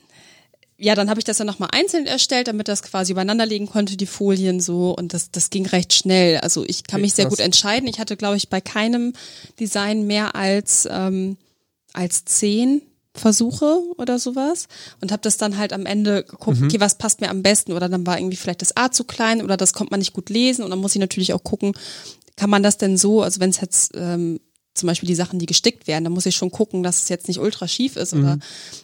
[0.77, 3.95] ja, dann habe ich das dann nochmal einzeln erstellt, damit das quasi übereinander legen konnte,
[3.95, 4.93] die Folien so.
[4.95, 6.38] Und das, das ging recht schnell.
[6.39, 7.38] Also ich kann Okay, mich sehr krass.
[7.38, 7.88] gut entscheiden.
[7.88, 9.13] Ich hatte, glaube ich, bei keinem
[9.59, 11.38] Design mehr als, ähm,
[11.93, 12.81] als zehn
[13.16, 14.68] Versuche oder sowas
[15.01, 16.68] und habe das dann halt am Ende geguckt, Mhm.
[16.68, 19.41] okay, was passt mir am besten oder dann war irgendwie vielleicht das A zu klein
[19.43, 21.74] oder das kommt man nicht gut lesen und dann muss ich natürlich auch gucken,
[22.36, 24.39] kann man das denn so, also wenn es jetzt ähm,
[24.74, 27.28] zum Beispiel die Sachen, die gestickt werden, dann muss ich schon gucken, dass es jetzt
[27.28, 28.39] nicht ultra schief ist oder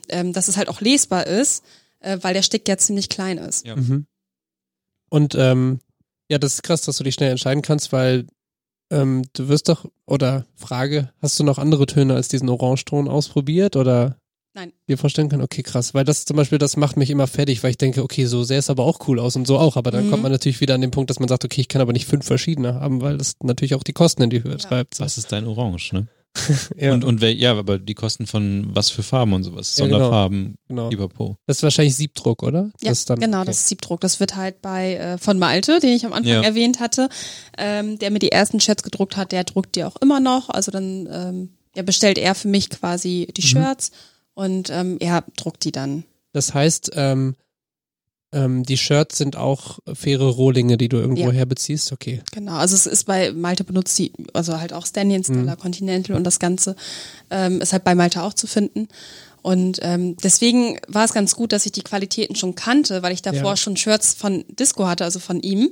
[0.10, 1.64] ähm, dass es halt auch lesbar ist,
[2.00, 3.66] äh, weil der Stick ja ziemlich klein ist.
[3.66, 3.76] Ja.
[3.76, 4.06] Mhm.
[5.10, 5.80] Und ähm,
[6.30, 8.28] ja, das ist krass, dass du dich schnell entscheiden kannst, weil
[8.92, 13.76] ähm, du wirst doch, oder Frage, hast du noch andere Töne als diesen Orangeton ausprobiert
[13.76, 14.19] oder
[14.56, 14.74] Nein.
[14.88, 15.44] dir vorstellen können?
[15.44, 18.26] Okay, krass, weil das zum Beispiel, das macht mich immer fertig, weil ich denke, okay,
[18.26, 20.10] so sähe es aber auch cool aus und so auch, aber dann Mhm.
[20.12, 22.08] kommt man natürlich wieder an den Punkt, dass man sagt, okay, ich kann aber nicht
[22.08, 24.58] fünf verschiedene haben, weil das natürlich auch die Kosten in die Höhe Ja.
[24.58, 24.96] treibt.
[24.96, 25.04] So.
[25.04, 26.08] Das ist dein Orange, ne?
[26.78, 29.76] Ja, Und, und wel- ja, aber die Kosten von was für Farben und sowas.
[29.78, 29.98] Ja, genau.
[29.98, 30.90] Sonderfarben, genau.
[30.90, 31.36] lieber Po.
[31.48, 32.72] Das ist wahrscheinlich Siebdruck, oder?
[32.82, 33.48] Ja, das dann, genau, okay.
[33.48, 34.00] das ist Siebdruck.
[34.02, 36.42] Das wird halt bei äh, von Malte, den ich am Anfang Ja.
[36.44, 37.10] erwähnt hatte,
[37.58, 40.50] ähm, der mir die ersten Shirts gedruckt hat, der druckt die auch immer noch.
[40.50, 43.34] Also dann ähm, ja, bestellt er für mich quasi Mhm.
[43.34, 43.92] die Shirts
[44.40, 46.04] und ähm, er druckt die dann.
[46.34, 47.36] Das heißt, ähm,
[48.32, 51.32] ähm, die Shirts sind auch faire Rohlinge, die du irgendwo Ja.
[51.32, 51.92] herbeziehst.
[51.92, 52.22] Okay.
[52.32, 56.24] Genau, also es ist bei Malte benutzt die, also halt auch Stanley, Stella, Continental und
[56.24, 56.76] das Ganze
[57.32, 58.88] ähm, ist halt bei Malte auch zu finden.
[59.42, 63.22] Und ähm, deswegen war es ganz gut, dass ich die Qualitäten schon kannte, weil ich
[63.22, 63.58] davor Ja.
[63.58, 65.72] schon Shirts von Disco hatte, also von ihm.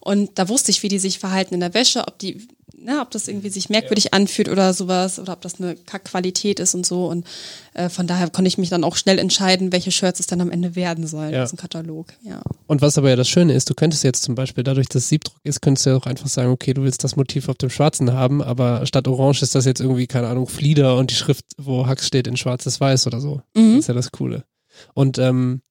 [0.00, 2.46] Und da wusste ich, wie die sich verhalten in der Wäsche, ob die,
[2.84, 6.74] ne, ob das irgendwie sich merkwürdig anfühlt oder sowas, oder ob das eine Kackqualität ist
[6.74, 7.06] und so.
[7.06, 7.26] Und
[7.74, 10.50] äh, von daher konnte ich mich dann auch schnell entscheiden, welche Shirts es dann am
[10.50, 11.42] Ende werden sollen, Ja.
[11.44, 12.06] diesen Katalog.
[12.22, 12.40] Ja.
[12.66, 15.38] Und was aber ja das Schöne ist, du könntest jetzt zum Beispiel, dadurch, dass Siebdruck
[15.44, 18.12] ist, könntest du ja auch einfach sagen, okay, du willst das Motiv auf dem Schwarzen
[18.12, 21.86] haben, aber statt Orange ist das jetzt irgendwie, keine Ahnung, Flieder und die Schrift, wo
[21.86, 23.42] Hacks steht, in schwarzes Weiß oder so.
[23.54, 23.72] Mhm.
[23.74, 24.44] Das ist ja das Coole.
[24.94, 25.62] Und ähm,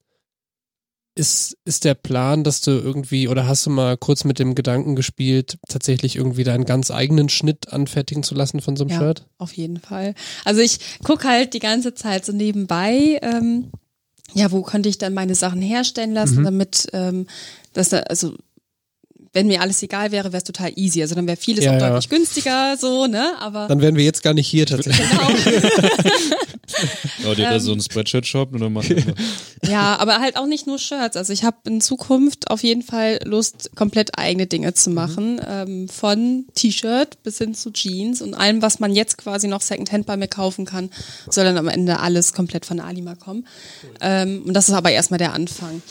[1.18, 4.96] ist, ist der Plan, dass du irgendwie, oder hast du mal kurz mit dem Gedanken
[4.96, 8.98] gespielt, tatsächlich irgendwie deinen ganz eigenen Schnitt anfertigen zu lassen von so einem Ja.
[8.98, 9.26] Shirt?
[9.38, 10.14] Auf jeden Fall.
[10.44, 13.70] Also ich guck halt die ganze Zeit so nebenbei, ähm,
[14.34, 16.44] ja, wo könnte ich dann meine Sachen herstellen lassen, Mhm.
[16.44, 17.26] damit ähm,
[17.72, 18.34] das da, also
[19.32, 21.02] wenn mir alles egal wäre, wäre es total easy.
[21.02, 21.88] Also dann wäre vieles Ja, auch ja.
[21.90, 23.32] deutlich günstiger, so, ne?
[23.40, 25.06] Aber Dann wären wir jetzt gar nicht hier tatsächlich.
[25.10, 26.08] genau.
[27.24, 27.50] Ja, dir Ähm.
[27.52, 29.14] da so einen Spreadshirt-Shop und dann machst du einfach-
[29.68, 31.16] ja, aber halt auch nicht nur Shirts.
[31.16, 35.40] Also ich habe in Zukunft auf jeden Fall Lust, komplett eigene Dinge zu machen.
[35.46, 40.06] Ähm, von T-Shirt bis hin zu Jeans und allem, was man jetzt quasi noch Secondhand
[40.06, 40.90] bei mir kaufen kann,
[41.28, 43.46] soll dann am Ende alles komplett von Alima kommen.
[44.00, 45.82] Ähm, und das ist aber erstmal der Anfang.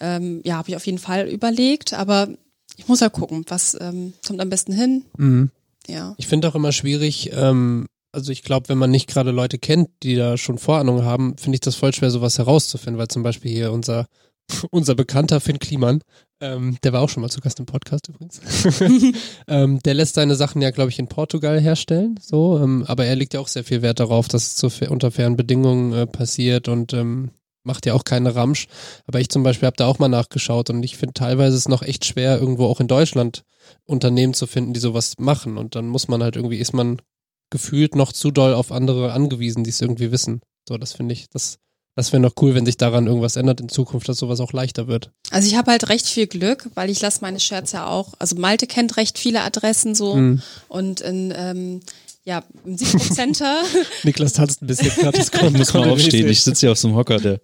[0.00, 2.28] Ähm, ja, habe ich auf jeden Fall überlegt, aber
[2.76, 5.04] ich muss halt gucken, was ähm, kommt am besten hin.
[5.16, 5.50] Mhm.
[5.88, 6.14] Ja.
[6.18, 9.90] Ich finde auch immer schwierig, ähm, also ich glaube, wenn man nicht gerade Leute kennt,
[10.02, 13.52] die da schon Vorahnung haben, finde ich das voll schwer, sowas herauszufinden, weil zum Beispiel
[13.52, 14.06] hier unser,
[14.70, 16.00] unser bekannter Finn Kliman,
[16.40, 18.40] ähm, der war auch schon mal zu Gast im Podcast übrigens,
[19.48, 23.16] ähm, der lässt seine Sachen ja, glaube ich, in Portugal herstellen, so, ähm, aber er
[23.16, 26.68] legt ja auch sehr viel Wert darauf, dass es zu, unter fairen Bedingungen äh, passiert
[26.68, 27.30] und ähm,
[27.66, 28.66] macht ja auch keine Ramsch.
[29.06, 31.68] Aber ich zum Beispiel habe da auch mal nachgeschaut und ich finde teilweise ist es
[31.68, 33.44] noch echt schwer, irgendwo auch in Deutschland
[33.84, 35.58] Unternehmen zu finden, die sowas machen.
[35.58, 37.02] Und dann muss man halt irgendwie, ist man
[37.50, 40.40] gefühlt noch zu doll auf andere angewiesen, die es irgendwie wissen.
[40.68, 41.58] So, das finde ich, das,
[41.94, 44.88] das wäre noch cool, wenn sich daran irgendwas ändert in Zukunft, dass sowas auch leichter
[44.88, 45.10] wird.
[45.30, 48.36] Also ich habe halt recht viel Glück, weil ich lasse meine Shirts ja auch, also
[48.36, 50.42] Malte kennt recht viele Adressen so Mhm.
[50.68, 51.80] und in ähm,
[52.26, 53.62] ja, im Siebdruck Center
[54.02, 56.28] Niklas tanzt ein bisschen gerade, das kommt, muss mal kommt aufstehen.
[56.28, 57.40] Ich sitze hier auf so einem Hocker, der.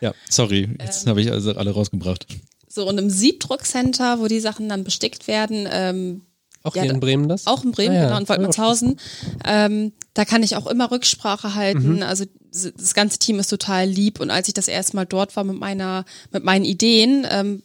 [0.00, 1.10] Ja, sorry, jetzt Ähm.
[1.10, 2.26] habe ich also alle rausgebracht.
[2.68, 6.22] So, und im Siebdruckcenter, wo die Sachen dann bestickt werden, ähm,
[6.62, 7.46] Auch Ja, hier in Bremen das?
[7.46, 8.04] auch in Bremen, Ah ja.
[8.08, 8.98] genau, in Woltmannshausen,
[9.44, 12.02] ähm, da kann ich auch immer Rücksprache halten.
[12.02, 15.36] Also s- das ganze Team ist total lieb und als ich das erste Mal dort
[15.36, 17.62] war mit meiner, mit meinen Ideen, ähm,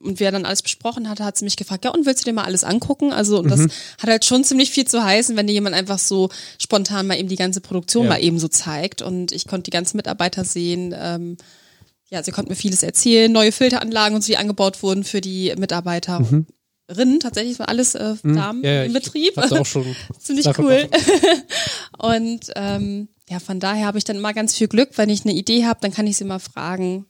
[0.00, 2.34] und wer dann alles besprochen hatte, hat sie mich gefragt, ja, und willst du dir
[2.34, 3.12] mal alles angucken?
[3.12, 6.28] Also, und das hat halt schon ziemlich viel zu heißen, wenn dir jemand einfach so
[6.60, 8.10] spontan mal eben die ganze Produktion Ja.
[8.10, 9.02] mal eben so zeigt.
[9.02, 11.36] Und ich konnte die ganzen Mitarbeiter sehen, ähm,
[12.10, 15.52] ja, sie konnten mir vieles erzählen, neue Filteranlagen und so, die angebaut wurden für die
[15.58, 16.26] Mitarbeiter.
[16.90, 19.36] Rin, tatsächlich war alles äh, Hm, Damen ja, ja, im Betrieb.
[19.36, 19.94] Auch schon.
[20.18, 20.88] Ziemlich cool.
[21.98, 25.34] und ähm, ja, von daher habe ich dann immer ganz viel Glück, wenn ich eine
[25.34, 27.04] Idee habe, dann kann ich sie mal fragen.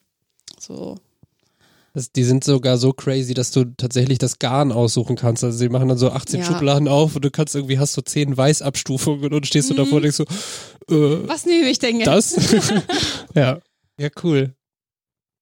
[0.58, 0.96] So.
[1.98, 5.42] Das, die sind sogar so crazy, dass du tatsächlich das Garn aussuchen kannst.
[5.42, 6.46] Also sie machen dann so 18 Ja.
[6.46, 10.02] Schubladen auf und du kannst irgendwie, hast so 10 Weißabstufungen und stehst du davor und
[10.02, 10.22] denkst so,
[10.94, 12.06] äh, Was nehme ich denn jetzt?
[12.36, 12.72] das?
[13.34, 13.58] ja.
[13.98, 14.54] Ja, cool.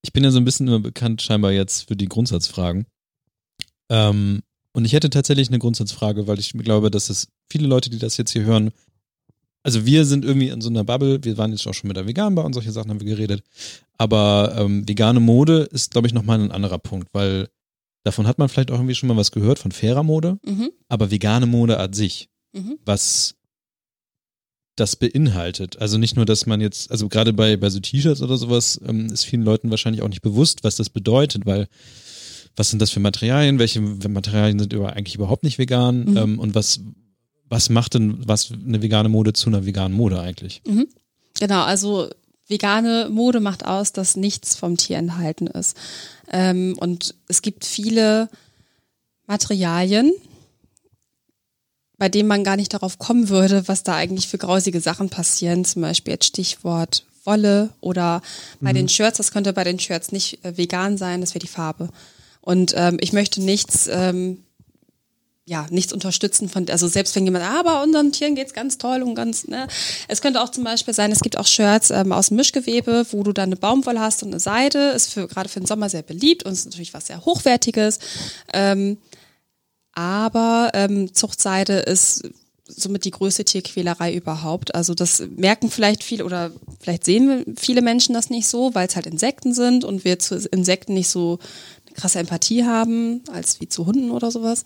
[0.01, 2.87] Ich bin ja so ein bisschen immer bekannt scheinbar jetzt für die Grundsatzfragen.
[3.91, 4.41] Ähm,
[4.73, 8.17] und ich hätte tatsächlich eine Grundsatzfrage, weil ich glaube, dass es viele Leute, die das
[8.17, 8.71] jetzt hier hören,
[9.67, 12.07] also wir sind irgendwie in so einer Bubble, wir waren jetzt auch schon mit der
[12.07, 13.43] Vegan Bar und solche Sachen haben wir geredet,
[13.99, 17.49] aber ähm, vegane Mode ist, glaube ich, nochmal ein anderer Punkt, weil
[18.05, 21.11] davon hat man vielleicht auch irgendwie schon mal was gehört, von fairer Mode, Mhm, aber
[21.11, 23.35] vegane Mode an sich, mhm, was
[24.77, 25.81] das beinhaltet.
[25.81, 29.07] Also nicht nur, dass man jetzt, also gerade bei, bei so T-Shirts oder sowas, ähm,
[29.07, 31.67] ist vielen Leuten wahrscheinlich auch nicht bewusst, was das bedeutet, weil
[32.55, 33.59] was sind das für Materialien?
[33.59, 36.05] Welche Materialien sind über, eigentlich überhaupt nicht vegan?
[36.05, 36.17] Mhm.
[36.17, 36.81] Ähm, und was,
[37.49, 40.63] was macht denn was eine vegane Mode zu einer veganen Mode eigentlich?
[40.67, 40.89] mhm.
[41.39, 42.09] Genau, also
[42.49, 45.77] vegane Mode macht aus, dass nichts vom Tier enthalten ist.
[46.31, 48.29] Ähm, und es gibt viele
[49.27, 50.13] Materialien,
[51.99, 55.65] bei denen man gar nicht darauf kommen würde, was da eigentlich für grausige Sachen passieren.
[55.65, 58.23] Zum Beispiel jetzt Stichwort Wolle oder
[58.61, 61.49] bei den Shirts, das könnte bei den Shirts nicht äh, vegan sein, das wäre die
[61.49, 61.89] Farbe.
[62.41, 64.45] Und ähm, ich möchte nichts, ähm,
[65.49, 69.03] ja, nichts unterstützen von, also selbst wenn jemand, ah, aber unseren Tieren geht's ganz toll
[69.03, 69.69] und ganz, ne.
[70.09, 73.33] Es könnte auch zum Beispiel sein, es gibt auch Shirts ähm, aus Mischgewebe, wo du
[73.33, 76.43] dann eine Baumwolle hast und eine Seide, ist für gerade für den Sommer sehr beliebt
[76.45, 78.01] und ist natürlich was sehr Hochwertiges.
[78.53, 78.99] Ähm,
[79.93, 82.29] aber ähm, Zuchtseide ist
[82.69, 84.75] somit die größte Tierquälerei überhaupt.
[84.75, 88.97] Also das merken vielleicht viele oder vielleicht sehen viele Menschen das nicht so, weil es
[88.97, 91.39] halt Insekten sind und wir zu Insekten nicht so
[91.97, 94.65] krasse Empathie haben als wie zu Hunden oder sowas.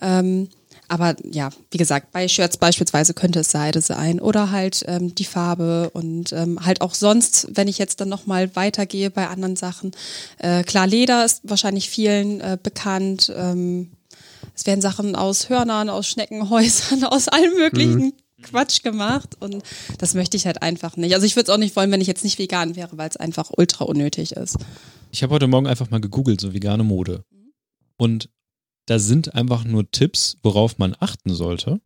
[0.00, 0.48] Ähm,
[0.88, 5.24] aber ja, wie gesagt, bei Shirts beispielsweise könnte es Seide sein oder halt ähm, die
[5.24, 9.92] Farbe und ähm, halt auch sonst, wenn ich jetzt dann nochmal weitergehe bei anderen Sachen.
[10.36, 13.32] Äh, klar, Leder ist wahrscheinlich vielen äh, bekannt.
[13.34, 13.90] Ähm,
[14.54, 18.12] es werden Sachen aus Hörnern, aus Schneckenhäusern, aus allem möglichen
[18.42, 19.62] Quatsch gemacht und
[19.98, 21.14] das möchte ich halt einfach nicht.
[21.14, 23.16] Also ich würde es auch nicht wollen, wenn ich jetzt nicht vegan wäre, weil es
[23.16, 24.56] einfach ultra unnötig ist.
[25.10, 27.24] Ich habe heute Morgen einfach mal gegoogelt, so vegane Mode.
[27.96, 28.28] Und
[28.86, 31.80] da sind einfach nur Tipps, worauf man achten sollte.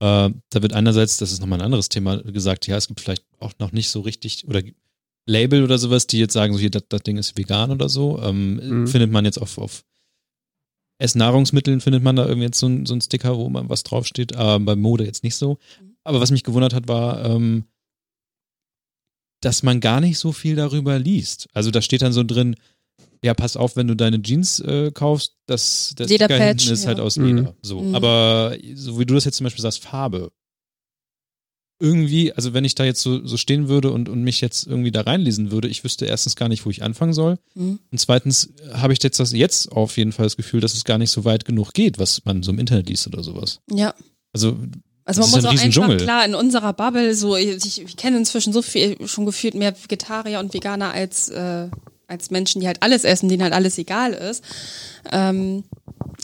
[0.00, 3.24] Äh, da wird einerseits, das ist nochmal ein anderes Thema, gesagt, ja, es gibt vielleicht
[3.40, 4.62] auch noch nicht so richtig oder
[5.26, 8.20] Label oder sowas, die jetzt sagen, so hier, das, das Ding ist vegan oder so.
[8.22, 8.86] Ähm, Mhm.
[8.86, 9.84] Findet man jetzt auf, auf
[10.98, 14.58] Essnahrungsmitteln, findet man da irgendwie jetzt so, so ein Sticker, wo man was draufsteht, aber
[14.64, 15.58] bei Mode jetzt nicht so.
[16.04, 17.64] Aber was mich gewundert hat, war, ähm,
[19.40, 21.48] dass man gar nicht so viel darüber liest.
[21.52, 22.56] Also da steht dann so drin,
[23.22, 26.98] ja, pass auf, wenn du deine Jeans äh, kaufst, das, das Lederpatch, hinten ist halt
[26.98, 27.04] ja.
[27.04, 27.36] aus Mhm.
[27.36, 27.54] Leder.
[27.62, 27.80] So.
[27.80, 27.94] Mhm.
[27.94, 30.30] Aber so wie du das jetzt zum Beispiel sagst, Farbe.
[31.80, 34.90] Irgendwie, also wenn ich da jetzt so, so stehen würde und, und mich jetzt irgendwie
[34.90, 37.38] da reinlesen würde, ich wüsste erstens gar nicht, wo ich anfangen soll.
[37.54, 37.78] Mhm.
[37.92, 40.98] Und zweitens habe ich jetzt das jetzt auf jeden Fall das Gefühl, dass es gar
[40.98, 43.60] nicht so weit genug geht, was man so im Internet liest oder sowas.
[43.70, 43.94] Ja.
[44.32, 44.56] Also
[45.08, 48.52] Also man muss ein auch einfach klar in unserer Bubble so ich, ich kenne inzwischen
[48.52, 51.68] so viel schon gefühlt mehr Vegetarier und Veganer als äh,
[52.08, 54.44] als Menschen, die halt alles essen, denen halt alles egal ist.
[55.10, 55.64] Ähm,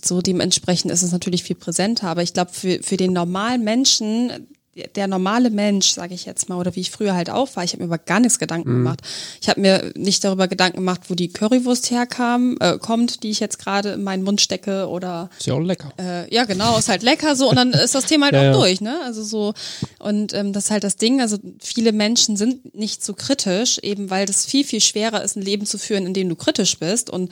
[0.02, 4.48] so dementsprechend ist es natürlich viel präsenter, aber ich glaube für für den normalen Menschen
[4.96, 7.72] der- normale Mensch, sage ich jetzt mal, oder wie ich früher halt auch war, ich
[7.72, 9.00] habe mir über gar nichts Gedanken gemacht.
[9.40, 13.40] Ich habe mir nicht darüber Gedanken gemacht, wo die Currywurst herkam, äh, kommt, die ich
[13.40, 15.92] jetzt gerade in meinen Mund stecke oder Ist ja auch lecker.
[15.98, 18.44] äh, ja, genau, ist halt lecker so und dann ist das Thema halt Ja, auch
[18.44, 18.52] ja.
[18.52, 18.98] durch, ne?
[19.04, 19.54] Also so
[19.98, 24.10] und ähm, das ist halt das Ding, also viele Menschen sind nicht so kritisch, eben
[24.10, 27.10] weil das viel viel schwerer ist, ein Leben zu führen, in dem du kritisch bist
[27.10, 27.30] und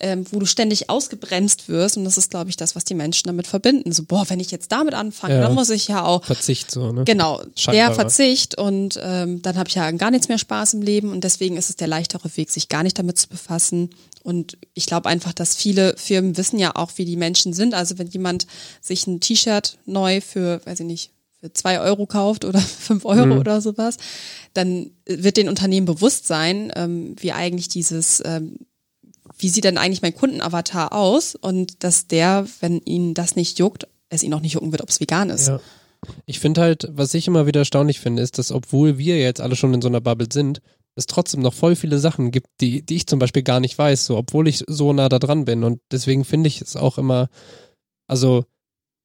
[0.00, 3.26] ähm, wo du ständig ausgebremst wirst und das ist glaube ich das, was die Menschen
[3.26, 3.92] damit verbinden.
[3.92, 5.40] So boah, wenn ich jetzt damit anfange, Ja.
[5.42, 7.04] dann muss ich ja auch Verzicht so, ne?
[7.04, 7.86] Genau, Scheinbar.
[7.88, 11.24] der Verzicht und ähm, dann habe ich ja gar nichts mehr Spaß im Leben und
[11.24, 13.90] deswegen ist es der leichtere Weg, sich gar nicht damit zu befassen.
[14.22, 17.74] Und ich glaube einfach, dass viele Firmen wissen ja auch, wie die Menschen sind.
[17.74, 18.46] Also wenn jemand
[18.80, 21.10] sich ein T-Shirt neu für, weiß ich nicht,
[21.40, 23.98] für zwei Euro kauft oder fünf Euro oder sowas,
[24.54, 28.58] dann wird den Unternehmen bewusst sein, ähm, wie eigentlich dieses ähm,
[29.38, 33.86] wie sieht denn eigentlich mein Kundenavatar aus und dass der, wenn ihn das nicht juckt,
[34.08, 35.48] es ihn auch nicht jucken wird, ob es vegan ist.
[35.48, 35.60] Ja.
[36.26, 39.56] Ich finde halt, was ich immer wieder erstaunlich finde, ist, dass obwohl wir jetzt alle
[39.56, 40.60] schon in so einer Bubble sind,
[40.96, 44.06] es trotzdem noch voll viele Sachen gibt, die, die ich zum Beispiel gar nicht weiß,
[44.06, 45.64] so obwohl ich so nah da dran bin.
[45.64, 47.28] Und deswegen finde ich es auch immer,
[48.06, 48.44] also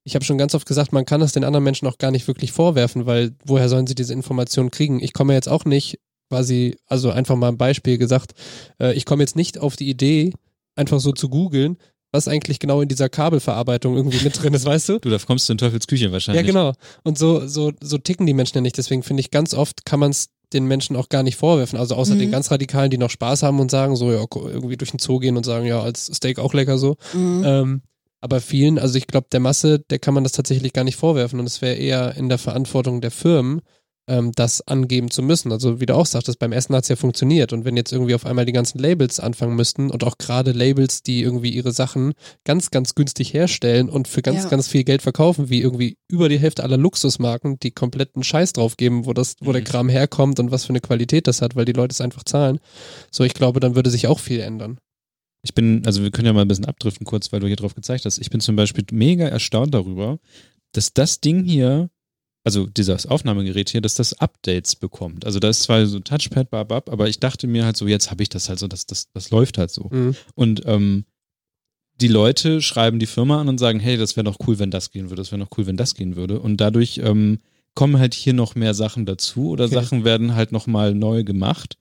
[0.04, 2.28] ich habe schon ganz oft gesagt, man kann es den anderen Menschen auch gar nicht
[2.28, 5.02] wirklich vorwerfen, weil woher sollen sie diese Informationen kriegen?
[5.02, 8.34] Ich komme jetzt auch nicht quasi, also einfach mal ein Beispiel gesagt,
[8.80, 10.34] äh, ich komme jetzt nicht auf die Idee,
[10.76, 11.78] einfach so zu googeln,
[12.12, 15.00] was eigentlich genau in dieser Kabelverarbeitung irgendwie mit drin ist, weißt du?
[15.00, 16.46] Du, da kommst du in Teufels Küche wahrscheinlich.
[16.46, 16.74] Ja, genau.
[17.04, 18.78] Und so, so, so ticken die Menschen ja nicht.
[18.78, 21.78] Deswegen finde ich, ganz oft kann man es den Menschen auch gar nicht vorwerfen.
[21.78, 22.20] Also außer Mhm.
[22.20, 25.20] den ganz Radikalen, die noch Spaß haben und sagen, so, ja, irgendwie durch den Zoo
[25.20, 26.96] gehen und sagen, ja, als Steak auch lecker so.
[27.14, 27.44] Mhm.
[27.46, 27.82] Ähm,
[28.22, 31.40] aber vielen, also ich glaube, der Masse, der kann man das tatsächlich gar nicht vorwerfen.
[31.40, 33.62] Und es wäre eher in der Verantwortung der Firmen,
[34.10, 35.52] ähm, das angeben zu müssen.
[35.52, 37.54] Also wie du auch sagtest, beim Essen hat es ja funktioniert.
[37.54, 41.04] Und wenn jetzt irgendwie auf einmal die ganzen Labels anfangen müssten und auch gerade Labels,
[41.04, 44.50] die irgendwie ihre Sachen ganz, ganz günstig herstellen und für ganz, Ja.
[44.50, 48.76] ganz viel Geld verkaufen, wie irgendwie über die Hälfte aller Luxusmarken, die kompletten Scheiß drauf
[48.76, 49.66] geben, wo das, wo der Mhm.
[49.66, 52.60] Kram herkommt und was für eine Qualität das hat, weil die Leute es einfach zahlen.
[53.12, 54.80] So, ich glaube, dann würde sich auch viel ändern.
[55.44, 57.74] Ich bin, also wir können ja mal ein bisschen abdriften kurz, weil du hier drauf
[57.76, 58.18] gezeigt hast.
[58.18, 60.20] Ich bin zum Beispiel mega erstaunt darüber,
[60.74, 61.90] dass das Ding hier,
[62.44, 65.26] also dieses Aufnahmegerät hier, dass das Updates bekommt.
[65.26, 68.24] Also da ist zwar so Touchpad, babab, aber ich dachte mir halt so, jetzt habe
[68.24, 69.90] ich das halt so, das, das, das läuft halt so.
[69.92, 70.16] Mhm.
[70.36, 71.06] Und ähm,
[72.00, 74.92] die Leute schreiben die Firma an und sagen, hey, das wäre doch cool, wenn das
[74.92, 76.40] gehen würde, das wäre noch cool, wenn das gehen würde.
[76.40, 77.40] Und dadurch ähm,
[77.76, 79.76] kommen halt hier noch mehr Sachen dazu oder Okay.
[79.76, 81.78] Sachen werden halt nochmal neu gemacht.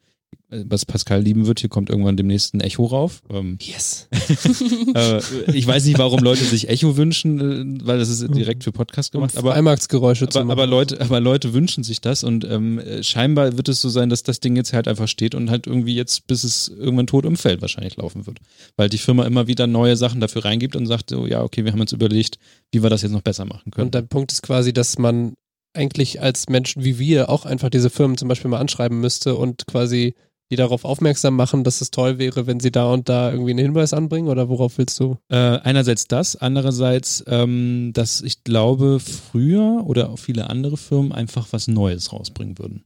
[0.50, 3.22] Was Pascal lieben wird, hier kommt irgendwann demnächst ein Echo rauf.
[3.28, 4.08] Ähm, Yes.
[4.94, 5.20] äh,
[5.52, 9.12] ich weiß nicht, warum Leute sich Echo wünschen, äh, weil das ist direkt für Podcast
[9.12, 10.58] gemacht, um aber Einmarksgeräusche zu aber, machen.
[10.58, 14.08] aber Leute, aber Leute wünschen sich das und ähm, äh, scheinbar wird es so sein,
[14.08, 17.26] dass das Ding jetzt halt einfach steht und halt irgendwie jetzt, bis es irgendwann tot
[17.26, 18.38] umfällt, wahrscheinlich laufen wird.
[18.76, 21.72] Weil die Firma immer wieder neue Sachen dafür reingibt und sagt, so, ja, okay, wir
[21.72, 22.38] haben uns überlegt,
[22.72, 23.88] wie wir das jetzt noch besser machen können.
[23.88, 25.34] Und der Punkt ist quasi, dass man
[25.78, 29.66] eigentlich als Menschen wie wir auch einfach diese Firmen zum Beispiel mal anschreiben müsste und
[29.66, 30.14] quasi
[30.50, 33.58] die darauf aufmerksam machen, dass es toll wäre, wenn sie da und da irgendwie einen
[33.66, 35.18] Hinweis anbringen oder worauf willst du?
[35.28, 41.48] Äh, einerseits das, andererseits, ähm, dass ich glaube, früher oder auch viele andere Firmen einfach
[41.50, 42.84] was Neues rausbringen würden.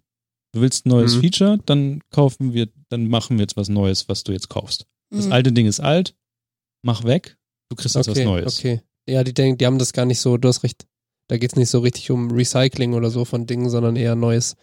[0.55, 1.20] Du willst ein neues Mhm.
[1.20, 4.86] Feature, dann kaufen wir, dann machen wir jetzt was Neues, was du jetzt kaufst.
[5.11, 5.32] Das Mhm.
[5.32, 6.16] alte Ding ist alt,
[6.84, 7.36] mach weg,
[7.70, 8.59] du kriegst jetzt was Neues.
[8.59, 8.82] okay.
[9.09, 10.86] Ja, die denken, die haben das gar nicht so, du hast recht.
[11.29, 14.55] Da geht es nicht so richtig um Recycling oder so von Dingen, sondern eher neues,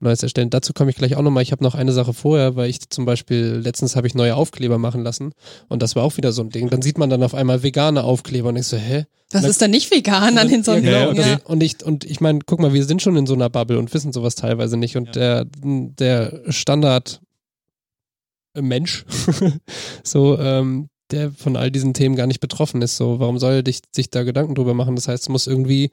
[0.00, 0.50] neues erstellen.
[0.50, 1.42] Dazu komme ich gleich auch nochmal.
[1.42, 4.76] Ich habe noch eine Sache vorher, weil ich zum Beispiel, letztens habe ich neue Aufkleber
[4.76, 5.32] machen lassen
[5.68, 6.68] und das war auch wieder so ein Ding.
[6.68, 9.06] Dann sieht man dann auf einmal vegane Aufkleber und ich so, hä?
[9.30, 10.82] Das Na- ist dann nicht vegan an den Ja, Sonden.
[10.84, 10.98] genau.
[10.98, 11.36] Ja, und, okay.
[11.38, 13.78] das, und ich, und ich meine, guck mal, wir sind schon in so einer Bubble
[13.78, 14.96] und wissen sowas teilweise nicht.
[14.96, 17.20] Und der, der Standard
[18.54, 19.04] Mensch,
[20.04, 22.96] so, ähm, der von all diesen Themen gar nicht betroffen ist.
[22.96, 24.96] So, warum soll er dich, sich da Gedanken drüber machen?
[24.96, 25.90] Das heißt, es muss irgendwie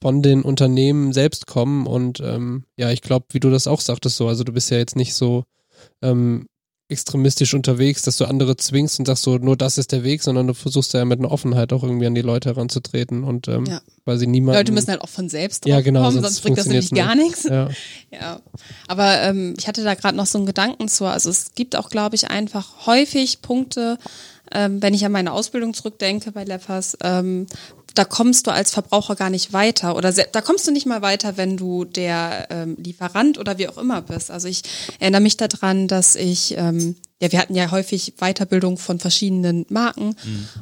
[0.00, 1.86] von den Unternehmen selbst kommen.
[1.86, 4.78] Und ähm, ja, ich glaube, wie du das auch sagtest, so, also du bist ja
[4.78, 5.44] jetzt nicht so
[6.02, 6.46] ähm,
[6.90, 10.46] extremistisch unterwegs, dass du andere zwingst und sagst so, nur das ist der Weg, sondern
[10.46, 13.82] du versuchst ja mit einer Offenheit auch irgendwie an die Leute heranzutreten und ähm, Ja.
[14.04, 14.56] quasi niemand.
[14.56, 16.90] Leute müssen halt auch von selbst drauf Ja, genau, kommen, sonst sonst bringt das nämlich
[16.92, 17.26] gar nicht.
[17.26, 17.44] nichts.
[17.44, 17.68] Ja.
[18.10, 18.40] Ja,
[18.86, 21.04] aber ähm, ich hatte da gerade noch so einen Gedanken zu.
[21.04, 23.98] Also es gibt auch, glaube ich, einfach häufig Punkte,
[24.52, 27.46] ähm, wenn ich an meine Ausbildung zurückdenke bei Leffers, ähm,
[27.94, 31.36] da kommst du als Verbraucher gar nicht weiter oder da kommst du nicht mal weiter,
[31.36, 34.30] wenn du der ähm, Lieferant oder wie auch immer bist.
[34.30, 34.62] Also ich
[35.00, 40.14] erinnere mich daran, dass ich ähm, ja, wir hatten ja häufig Weiterbildung von verschiedenen Marken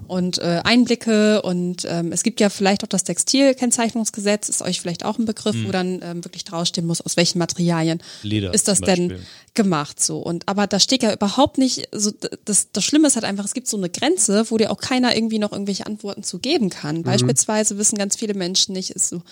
[0.06, 5.04] und äh, Einblicke und ähm, es gibt ja vielleicht auch das Textilkennzeichnungsgesetz, ist euch vielleicht
[5.04, 8.80] auch ein Begriff, wo dann ähm, wirklich draufstehen muss, aus welchen Materialien Leder ist das
[8.80, 9.20] denn
[9.52, 10.18] gemacht so.
[10.18, 12.10] Und aber da steht ja überhaupt nicht, so
[12.44, 15.14] das, das Schlimme ist halt einfach, es gibt so eine Grenze, wo dir auch keiner
[15.14, 17.02] irgendwie noch irgendwelche Antworten zu geben kann.
[17.02, 19.22] Beispielsweise wissen ganz viele Menschen nicht, ist so,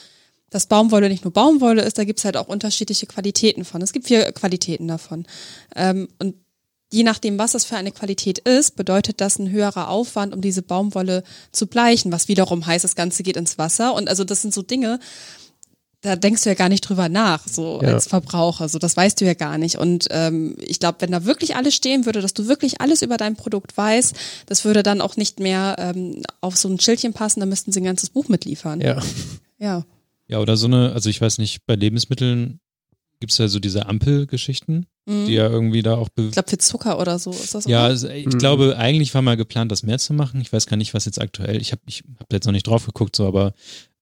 [0.50, 3.80] dass Baumwolle nicht nur Baumwolle ist, da gibt's halt auch unterschiedliche Qualitäten von.
[3.82, 5.26] Es gibt vier Qualitäten davon.
[5.74, 6.36] Ähm, und
[6.94, 10.62] je nachdem, was das für eine Qualität ist, bedeutet das ein höherer Aufwand, um diese
[10.62, 13.94] Baumwolle zu bleichen, was wiederum heißt, das Ganze geht ins Wasser.
[13.94, 15.00] Und also das sind so Dinge,
[16.02, 17.94] da denkst du ja gar nicht drüber nach, so Ja.
[17.94, 18.68] als Verbraucher.
[18.68, 19.76] So, das weißt du ja gar nicht.
[19.78, 23.16] Und ähm, ich glaube, wenn da wirklich alles stehen würde, dass du wirklich alles über
[23.16, 24.14] dein Produkt weißt,
[24.46, 27.80] das würde dann auch nicht mehr ähm, auf so ein Schildchen passen, da müssten sie
[27.80, 28.80] ein ganzes Buch mitliefern.
[28.80, 29.02] ja.
[29.58, 29.84] ja.
[30.26, 32.58] Ja, oder so eine, also ich weiß nicht, bei Lebensmitteln
[33.24, 35.26] gibt's ja so diese Ampelgeschichten, Mhm.
[35.26, 38.08] die ja irgendwie da auch Ich glaube, für Zucker oder so ist das Ja, also
[38.08, 38.38] ich Mhm.
[38.38, 40.40] glaube, eigentlich war mal geplant, das mehr zu machen.
[40.42, 41.60] Ich weiß gar nicht, was jetzt aktuell.
[41.60, 43.54] Ich habe ich hab jetzt noch nicht drauf geguckt, so, aber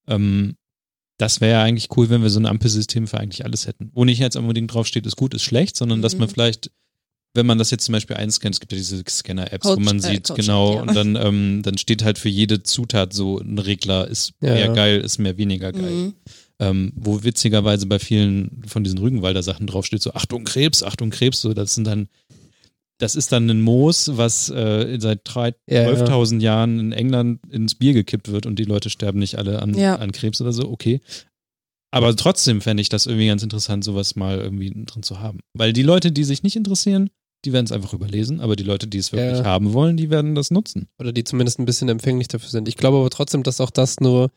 [0.08, 0.54] ähm,
[1.18, 3.90] das wäre ja eigentlich cool, wenn wir so ein Ampelsystem für eigentlich alles hätten.
[3.94, 6.32] Wo nicht jetzt unbedingt draufsteht, ist gut, ist schlecht, sondern dass man Mhm.
[6.32, 6.70] vielleicht,
[7.34, 10.00] wenn man das jetzt zum Beispiel einscannt, es gibt ja diese Scanner-Apps, wo man äh,
[10.00, 10.82] sieht, Coach, genau, ja.
[10.82, 14.66] und dann, ähm, dann steht halt für jede Zutat so ein Regler, ist Ja, mehr
[14.66, 14.72] ja.
[14.72, 15.92] geil, ist mehr weniger geil.
[15.92, 16.14] Mhm.
[16.62, 21.40] Ähm, wo witzigerweise bei vielen von diesen Rügenwalder Sachen draufsteht, so Achtung Krebs, Achtung Krebs,
[21.40, 22.08] so das sind dann,
[22.98, 25.88] das ist dann ein Moos, was äh, seit drei- Ja, ja.
[25.90, 29.74] 12.000 Jahren in England ins Bier gekippt wird und die Leute sterben nicht alle an,
[29.74, 29.96] Ja.
[29.96, 31.00] an Krebs oder so, okay.
[31.90, 35.40] Aber trotzdem fände ich das irgendwie ganz interessant, sowas mal irgendwie drin zu haben.
[35.54, 37.10] Weil die Leute, die sich nicht interessieren,
[37.44, 39.44] die werden es einfach überlesen, aber die Leute, die es wirklich Ja.
[39.44, 40.86] haben wollen, die werden das nutzen.
[40.98, 42.68] Oder die zumindest ein bisschen empfänglich dafür sind.
[42.68, 44.30] Ich glaube aber trotzdem, dass auch das nur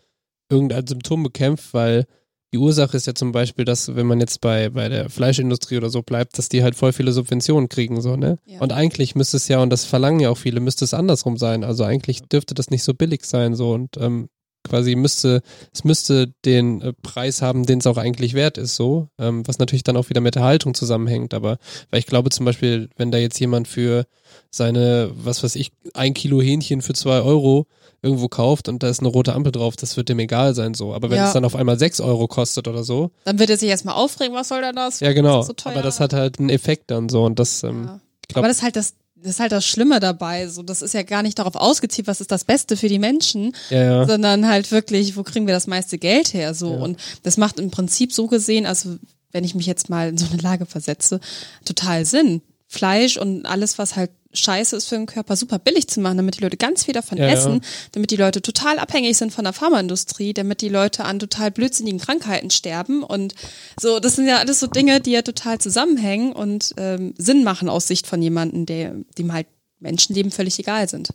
[0.50, 2.06] irgendein Symptom bekämpft, weil
[2.54, 5.90] die Ursache ist ja zum Beispiel, dass wenn man jetzt bei, bei der Fleischindustrie oder
[5.90, 8.38] so bleibt, dass die halt voll viele Subventionen kriegen, so, ne?
[8.46, 8.62] Ja.
[8.62, 11.66] Und eigentlich müsste es ja, und das verlangen ja auch viele, müsste es andersrum sein.
[11.66, 14.30] Also eigentlich dürfte das nicht so billig sein, so und ähm,
[14.66, 15.42] quasi müsste,
[15.74, 19.60] es müsste den äh, Preis haben, den es auch eigentlich wert ist, so, ähm, was
[19.60, 21.58] natürlich dann auch wieder mit der Haltung zusammenhängt, aber
[21.92, 24.06] weil ich glaube zum Beispiel, wenn da jetzt jemand für
[24.52, 27.68] seine, was weiß ich, ein Kilo Hähnchen für zwei Euro
[28.02, 30.94] irgendwo kauft und da ist eine rote Ampel drauf, das wird dem egal sein so.
[30.94, 31.28] Aber wenn Ja.
[31.28, 34.36] es dann auf einmal sechs Euro kostet oder so, Dann wird er sich erstmal aufregen,
[34.36, 35.00] was soll denn das?
[35.00, 35.40] ja genau.
[35.40, 38.00] Das so aber das hat halt einen Effekt dann so und das, ähm, Ja.
[38.28, 38.94] glaub- Aber das ist halt das,
[39.26, 40.48] das ist halt das Schlimme dabei.
[40.48, 43.56] So, das ist ja gar nicht darauf ausgezielt, was ist das Beste für die Menschen,
[43.72, 44.08] ja, ja.
[44.08, 46.54] sondern halt wirklich, wo kriegen wir das meiste Geld her?
[46.54, 46.80] So Ja.
[46.80, 48.98] und das macht im Prinzip so gesehen, also
[49.32, 51.20] wenn ich mich jetzt mal in so eine Lage versetze,
[51.66, 52.42] total Sinn.
[52.68, 56.38] Fleisch und alles, was halt scheiße ist für den Körper, super billig zu machen, damit
[56.38, 57.34] die Leute ganz viel davon Ja, ja.
[57.34, 57.62] essen,
[57.92, 62.00] damit die Leute total abhängig sind von der Pharmaindustrie, damit die Leute an total blödsinnigen
[62.00, 63.36] Krankheiten sterben und
[63.80, 67.70] so, das sind ja alles so Dinge, die ja total zusammenhängen und ähm, Sinn machen
[67.70, 69.48] aus Sicht von jemandem, der, dem halt
[69.80, 71.10] Menschenleben völlig egal sind.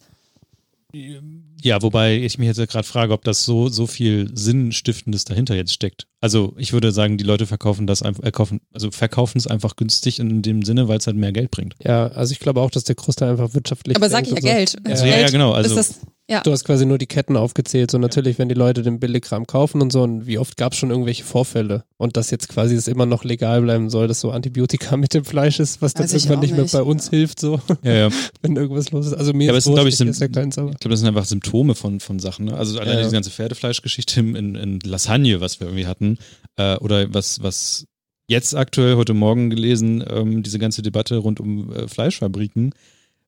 [1.63, 5.73] Ja, wobei ich mich jetzt gerade frage, ob das so, so viel Sinnstiftendes dahinter jetzt
[5.73, 6.07] steckt.
[6.21, 9.77] Also ich würde sagen, die Leute verkaufen das einfach, äh, kaufen, also verkaufen es einfach
[9.77, 11.75] günstig in dem Sinne, weil es halt mehr Geld bringt.
[11.85, 14.47] ja, also ich glaube auch, dass der Großteil einfach wirtschaftlich Aber sag ich ja so.
[14.47, 14.77] Geld.
[14.85, 16.01] Also, ja, ja, genau, also- ist das,
[16.31, 16.43] ja.
[16.43, 17.91] Du hast quasi nur die Ketten aufgezählt.
[17.91, 20.79] So natürlich, wenn die Leute den Billigkram kaufen und so, und wie oft gab es
[20.79, 21.83] schon irgendwelche Vorfälle?
[21.97, 25.25] Und dass jetzt quasi es immer noch legal bleiben soll, dass so Antibiotika mit dem
[25.25, 26.73] Fleisch ist, was dann irgendwann nicht mehr nicht.
[26.73, 28.09] bei uns hilft, so, Ja, ja.
[28.43, 29.15] wenn irgendwas los ist.
[29.15, 30.71] Also mir Ja, aber ist es sind, glaube ich, ja aber.
[30.71, 32.47] ich glaube, das sind einfach Symptome von, von Sachen.
[32.47, 32.55] Ne?
[32.57, 33.03] Also alleine Ja, ja.
[33.03, 36.19] diese ganze Pferdefleischgeschichte in, in Lasagne, was wir irgendwie hatten,
[36.57, 37.87] äh, oder was, was
[38.29, 42.73] jetzt aktuell heute Morgen gelesen, ähm, diese ganze Debatte rund um äh, Fleischfabriken,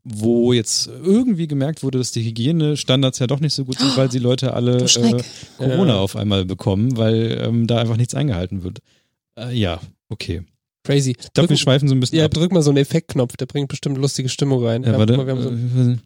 [0.04, 4.08] wo jetzt irgendwie gemerkt wurde, dass die Hygienestandards ja doch nicht so gut sind, weil
[4.08, 5.22] die Leute alle äh.
[5.58, 8.80] Corona auf einmal bekommen, weil ähm, da einfach nichts eingehalten wird.
[9.38, 10.42] Äh, ja, okay.
[10.84, 11.14] Crazy.
[11.18, 12.32] Ich glaube, wir schweifen so ein bisschen ja, ab.
[12.32, 14.82] drück mal so einen Effektknopf, der bringt bestimmt lustige Stimmung rein.
[14.82, 15.14] Ja, warte.
[15.14, 15.96] guck mal, wir haben so, äh,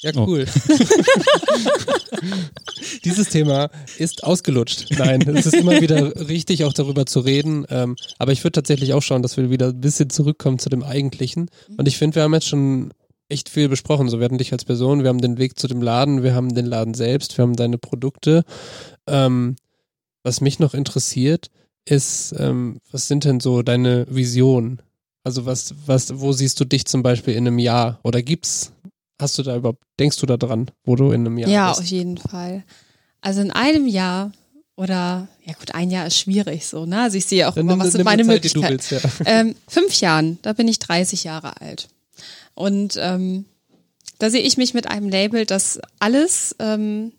[0.00, 0.26] ja, oh.
[0.26, 0.46] cool.
[3.04, 4.86] Dieses Thema ist ausgelutscht.
[4.98, 7.66] Nein, es ist immer wieder richtig, auch darüber zu reden.
[7.68, 10.82] Ähm, aber ich würde tatsächlich auch schauen, dass wir wieder ein bisschen zurückkommen zu dem
[10.82, 11.50] Eigentlichen.
[11.76, 12.92] Und ich finde, wir haben jetzt schon
[13.28, 14.08] echt viel besprochen.
[14.08, 16.54] So, wir hatten dich als Person, wir haben den Weg zu dem Laden, wir haben
[16.54, 18.44] den Laden selbst, wir haben deine Produkte.
[19.06, 19.56] Ähm,
[20.22, 21.50] was mich noch interessiert,
[21.84, 24.82] ist, ähm, was sind denn so deine Visionen?
[25.24, 28.00] Also was, was, wo siehst du dich zum Beispiel in einem Jahr?
[28.02, 28.72] Oder gibt's,
[29.20, 31.80] hast du da überhaupt, denkst du da dran, wo du in einem Jahr Ja, bist?
[31.80, 32.64] auf jeden Fall.
[33.20, 34.32] Also in einem Jahr
[34.76, 37.02] oder, ja gut, ein Jahr ist schwierig so, ne?
[37.02, 38.68] Also ich sehe auch Dann immer, nimm, was sind meine Zeit, Möglichkeiten.
[38.74, 39.00] willst, ja.
[39.26, 41.88] Ähm, fünf Jahren, da bin ich 30 Jahre alt.
[42.54, 43.44] Und ähm,
[44.18, 47.12] da sehe ich mich mit einem Label, das alles, ähm,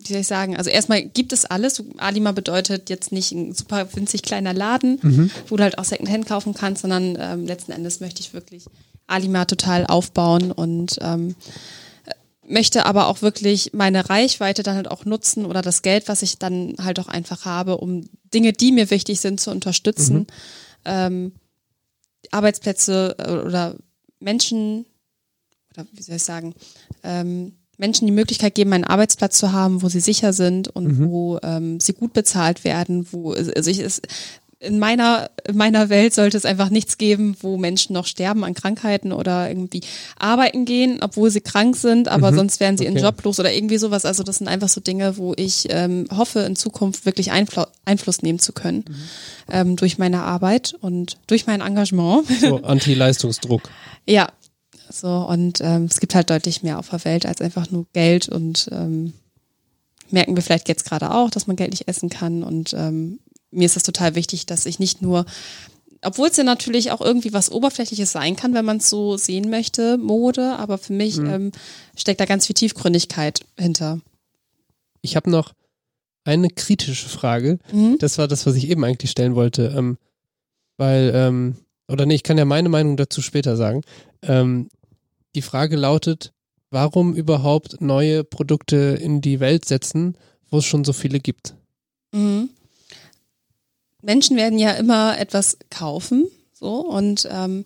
[0.00, 1.82] wie soll ich sagen, also erstmal gibt es alles.
[1.98, 5.30] Alima bedeutet jetzt nicht ein super winzig kleiner Laden, Mhm.
[5.48, 8.64] wo du halt auch Secondhand kaufen kannst, sondern ähm, letzten Endes möchte ich wirklich
[9.06, 11.34] Alima total aufbauen und ähm,
[12.46, 16.38] möchte aber auch wirklich meine Reichweite dann halt auch nutzen oder das Geld, was ich
[16.38, 20.26] dann halt auch einfach habe, um Dinge, die mir wichtig sind, zu unterstützen.
[20.84, 21.32] Ähm,
[22.30, 23.76] Arbeitsplätze äh, oder
[24.20, 24.86] Menschen,
[25.74, 26.54] oder wie soll ich sagen,
[27.02, 31.38] ähm, Menschen die Möglichkeit geben, einen Arbeitsplatz zu haben, wo sie sicher sind und wo
[31.42, 34.00] ähm, sie gut bezahlt werden, wo also ich es
[34.64, 38.54] in meiner in meiner Welt sollte es einfach nichts geben, wo Menschen noch sterben an
[38.54, 39.82] Krankheiten oder irgendwie
[40.18, 43.02] arbeiten gehen, obwohl sie krank sind, aber sonst wären sie in Okay.
[43.02, 44.04] Job los oder irgendwie sowas.
[44.04, 48.22] Also das sind einfach so Dinge, wo ich ähm, hoffe, in Zukunft wirklich Einflu Einfluss
[48.22, 48.84] nehmen zu können
[49.50, 52.26] ähm, durch meine Arbeit und durch mein Engagement.
[52.40, 53.62] So Anti-Leistungsdruck.
[54.06, 54.28] Ja,
[54.90, 58.28] so und ähm, es gibt halt deutlich mehr auf der Welt als einfach nur Geld
[58.28, 59.12] und ähm,
[60.10, 63.18] merken wir vielleicht jetzt gerade auch, dass man Geld nicht essen kann und ähm,
[63.54, 65.24] mir ist das total wichtig, dass ich nicht nur,
[66.02, 69.50] obwohl es ja natürlich auch irgendwie was Oberflächliches sein kann, wenn man es so sehen
[69.50, 71.52] möchte, Mode, aber für mich ähm,
[71.96, 74.00] steckt da ganz viel Tiefgründigkeit hinter.
[75.00, 75.52] Ich habe noch
[76.24, 77.58] eine kritische Frage.
[77.72, 77.98] Mhm.
[77.98, 79.74] Das war das, was ich eben eigentlich stellen wollte.
[79.76, 79.98] Ähm,
[80.76, 81.56] weil, ähm,
[81.88, 83.82] oder nee, ich kann ja meine Meinung dazu später sagen.
[84.22, 84.68] Ähm,
[85.34, 86.32] die Frage lautet,
[86.70, 90.16] warum überhaupt neue Produkte in die Welt setzen,
[90.50, 91.54] wo es schon so viele gibt?
[92.12, 92.50] Mhm.
[94.04, 97.64] Menschen werden ja immer etwas kaufen, so und ähm,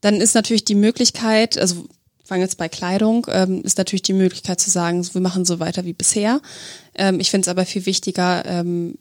[0.00, 1.86] dann ist natürlich die Möglichkeit, also
[2.24, 5.84] fangen jetzt bei Kleidung, ähm, ist natürlich die Möglichkeit zu sagen, wir machen so weiter
[5.84, 6.40] wie bisher.
[6.94, 8.98] Ähm, ich finde es aber viel wichtiger, ähm,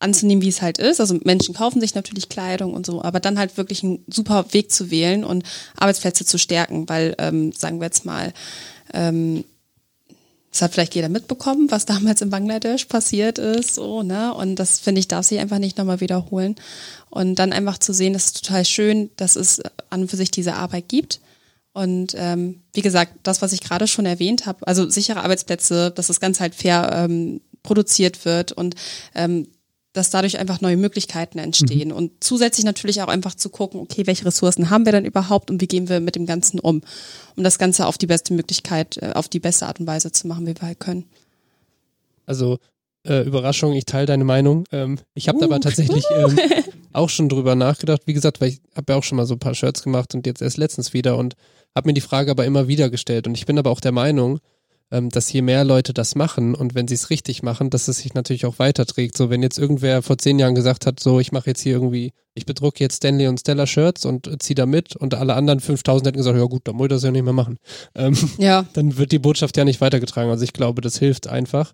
[0.00, 1.00] anzunehmen, wie es halt ist.
[1.00, 4.70] Also Menschen kaufen sich natürlich Kleidung und so, aber dann halt wirklich einen super Weg
[4.70, 5.44] zu wählen und
[5.76, 8.32] Arbeitsplätze zu stärken, weil, ähm, sagen wir jetzt mal,
[8.94, 9.44] ähm,
[10.50, 14.32] das hat vielleicht jeder mitbekommen, was damals in Bangladesch passiert ist, so, ne?
[14.34, 16.56] Und das finde ich, darf sich einfach nicht nochmal wiederholen.
[17.10, 20.30] Und dann einfach zu sehen, das ist total schön, dass es an und für sich
[20.30, 21.20] diese Arbeit gibt.
[21.72, 26.08] Und ähm, wie gesagt, das, was ich gerade schon erwähnt habe, also sichere Arbeitsplätze, dass
[26.08, 28.74] das Ganze halt fair ähm, produziert wird und
[29.14, 29.46] ähm,
[29.98, 31.88] dass dadurch einfach neue Möglichkeiten entstehen.
[31.88, 31.94] Mhm.
[31.94, 35.60] Und zusätzlich natürlich auch einfach zu gucken, okay, welche Ressourcen haben wir denn überhaupt und
[35.60, 36.82] wie gehen wir mit dem Ganzen um,
[37.36, 40.26] um das Ganze auf die beste Möglichkeit, äh, auf die beste Art und Weise zu
[40.26, 41.04] machen, wie wir halt können.
[42.26, 42.58] Also
[43.06, 44.64] äh, Überraschung, ich teile deine Meinung.
[44.72, 45.44] Ähm, ich habe uh.
[45.44, 46.38] aber tatsächlich ähm,
[46.92, 48.02] auch schon drüber nachgedacht.
[48.06, 50.26] Wie gesagt, weil ich habe ja auch schon mal so ein paar Shirts gemacht und
[50.26, 51.34] jetzt erst letztens wieder und
[51.74, 53.26] habe mir die Frage aber immer wieder gestellt.
[53.26, 54.38] Und ich bin aber auch der Meinung,
[54.90, 57.98] ähm, dass je mehr Leute das machen und wenn sie es richtig machen, dass es
[57.98, 59.16] sich natürlich auch weiterträgt.
[59.16, 62.12] So, wenn jetzt irgendwer vor zehn Jahren gesagt hat, so, ich mache jetzt hier irgendwie,
[62.34, 66.06] ich bedrucke jetzt Stanley und Stella Shirts und ziehe da mit und alle anderen 5000
[66.06, 67.58] hätten gesagt, ja gut, dann muss ich das ja nicht mehr machen.
[67.94, 68.64] Ähm, ja.
[68.72, 70.30] Dann wird die Botschaft ja nicht weitergetragen.
[70.30, 71.72] Also ich glaube, das hilft einfach.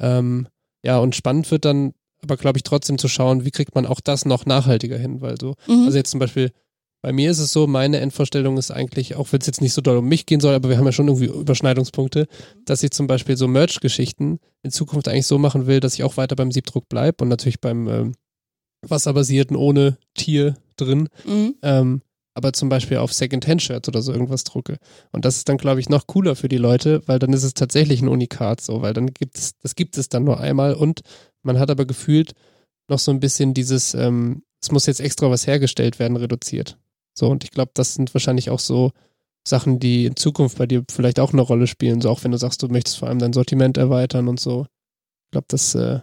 [0.00, 0.48] Ähm,
[0.82, 1.92] ja, und spannend wird dann
[2.22, 5.36] aber, glaube ich, trotzdem zu schauen, wie kriegt man auch das noch nachhaltiger hin, weil
[5.40, 5.84] so, mhm.
[5.84, 6.50] also jetzt zum Beispiel,
[7.04, 9.82] bei mir ist es so, meine Endvorstellung ist eigentlich, auch wenn es jetzt nicht so
[9.82, 12.26] doll um mich gehen soll, aber wir haben ja schon irgendwie Überschneidungspunkte,
[12.64, 16.16] dass ich zum Beispiel so Merch-Geschichten in Zukunft eigentlich so machen will, dass ich auch
[16.16, 18.14] weiter beim Siebdruck bleibe und natürlich beim ähm,
[18.80, 21.56] wasserbasierten ohne Tier drin, mhm.
[21.60, 22.00] ähm,
[22.32, 24.78] aber zum Beispiel auf Second-Hand-Shirts oder so irgendwas drucke.
[25.12, 27.52] Und das ist dann, glaube ich, noch cooler für die Leute, weil dann ist es
[27.52, 31.02] tatsächlich ein Unikat so, weil dann gibt es, das gibt es dann nur einmal und
[31.42, 32.32] man hat aber gefühlt
[32.88, 36.78] noch so ein bisschen dieses, ähm, es muss jetzt extra was hergestellt werden, reduziert.
[37.14, 38.90] So, und ich glaube, das sind wahrscheinlich auch so
[39.46, 42.00] Sachen, die in Zukunft bei dir vielleicht auch eine Rolle spielen.
[42.00, 44.66] So auch wenn du sagst, du möchtest vor allem dein Sortiment erweitern und so.
[45.26, 46.00] Ich glaube, das äh,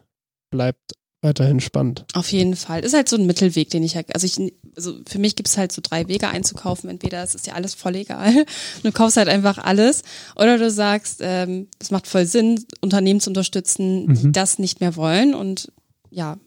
[0.52, 2.06] bleibt weiterhin spannend.
[2.14, 2.84] Auf jeden Fall.
[2.84, 5.72] Ist halt so ein Mittelweg, den ich also ich, also für mich gibt es halt
[5.72, 6.90] so drei Wege einzukaufen.
[6.90, 8.46] Entweder es ist ja alles voll egal,
[8.84, 10.02] du kaufst halt einfach alles,
[10.36, 14.32] oder du sagst, ähm, es macht voll Sinn, Unternehmen zu unterstützen, die mhm.
[14.34, 15.72] das nicht mehr wollen und
[16.10, 16.38] ja,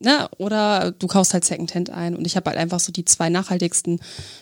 [0.00, 2.16] ne, oder du kaufst halt Secondhand ein.
[2.16, 4.00] Und ich habe halt einfach so die zwei nachhaltigsten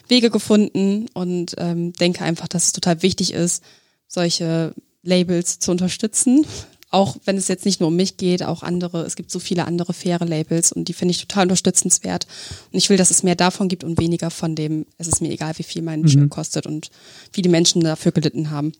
[0.08, 3.62] Wege gefunden und ähm, denke einfach, dass es total wichtig ist,
[4.08, 6.46] solche Labels zu unterstützen.
[6.90, 9.66] Auch wenn es jetzt nicht nur um mich geht, auch andere, es gibt so viele
[9.66, 12.26] andere faire Labels und die finde ich total unterstützenswert.
[12.72, 15.30] Und ich will, dass es mehr davon gibt und weniger von dem, es ist mir
[15.30, 16.30] egal, wie viel mein mhm.
[16.30, 16.90] Kostet und
[17.32, 18.72] wie die Menschen dafür gelitten haben.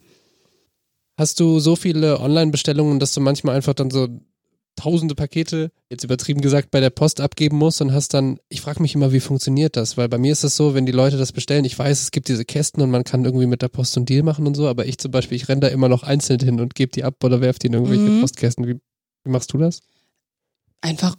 [1.19, 4.09] Hast du so viele Online-Bestellungen, dass du manchmal einfach dann so
[4.77, 8.81] tausende Pakete, jetzt übertrieben gesagt, bei der Post abgeben musst und hast dann, ich frage
[8.81, 9.97] mich immer, wie funktioniert das?
[9.97, 12.29] Weil bei mir ist es so, wenn die Leute das bestellen, ich weiß, es gibt
[12.29, 14.87] diese Kästen und man kann irgendwie mit der Post einen Deal machen und so, aber
[14.87, 17.41] ich zum Beispiel, ich renne da immer noch einzeln hin und gebe die ab oder
[17.41, 18.21] werfe die in irgendwelche mhm.
[18.21, 18.67] Postkästen.
[18.67, 18.75] Wie,
[19.25, 19.81] wie machst du das?
[20.83, 21.17] Einfach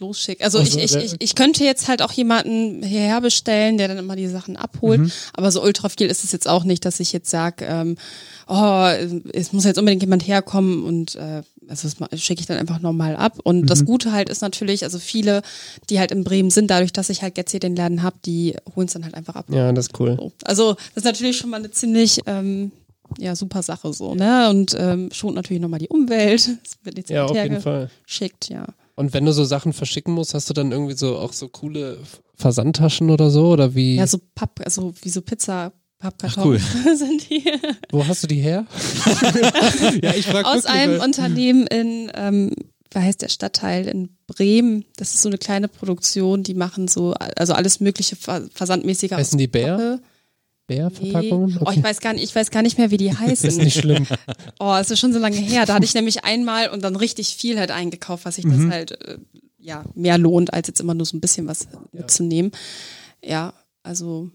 [0.00, 0.44] losschicken.
[0.44, 3.98] Also, also ich, ich, ich, ich könnte jetzt halt auch jemanden hierher bestellen, der dann
[3.98, 5.12] immer die Sachen abholt, mhm.
[5.32, 7.96] aber so ultra viel ist es jetzt auch nicht, dass ich jetzt sage, ähm,
[8.46, 8.88] oh,
[9.32, 13.16] es muss jetzt unbedingt jemand herkommen und äh, also das schicke ich dann einfach nochmal
[13.16, 13.38] ab.
[13.42, 13.66] Und mhm.
[13.66, 15.42] das Gute halt ist natürlich, also viele,
[15.90, 18.56] die halt in Bremen sind, dadurch, dass ich halt jetzt hier den Laden habe, die
[18.74, 19.46] holen es dann halt einfach ab.
[19.50, 20.16] Ja, das ist cool.
[20.18, 20.32] So.
[20.44, 22.72] Also das ist natürlich schon mal eine ziemlich ähm,
[23.18, 24.50] ja, super Sache so, ne?
[24.50, 26.48] Und ähm, schont natürlich nochmal die Umwelt.
[26.64, 27.90] Es wird jetzt ja, auf jeden Fall.
[28.04, 28.66] Geschickt, ja.
[28.94, 31.98] Und wenn du so Sachen verschicken musst, hast du dann irgendwie so auch so coole
[32.34, 33.48] Versandtaschen oder so?
[33.48, 33.96] Oder wie?
[33.96, 35.72] Ja, so Papp, also wie so Pizza.
[35.98, 36.58] Pappkartons cool.
[36.96, 37.44] sind die.
[37.90, 38.66] Wo hast du die her?
[40.02, 42.52] ja, ich frag Aus einem Unternehmen in, ähm,
[42.92, 44.84] wie heißt der Stadtteil in Bremen?
[44.96, 49.12] Das ist so eine kleine Produktion, die machen so, also alles mögliche versandmäßige.
[49.12, 50.00] Heißen die Bär?
[50.68, 51.56] Bärverpackungen?
[51.56, 51.64] Okay.
[51.66, 53.48] Oh, ich weiß gar nicht, ich weiß gar nicht mehr, wie die heißen.
[53.48, 54.06] ist nicht schlimm.
[54.60, 55.66] Oh, es ist schon so lange her.
[55.66, 58.66] Da hatte ich nämlich einmal und dann richtig viel halt eingekauft, was sich mhm.
[58.66, 59.18] das halt äh,
[59.58, 61.80] ja mehr lohnt, als jetzt immer nur so ein bisschen was ja.
[61.92, 62.52] mitzunehmen.
[63.24, 64.30] Ja, also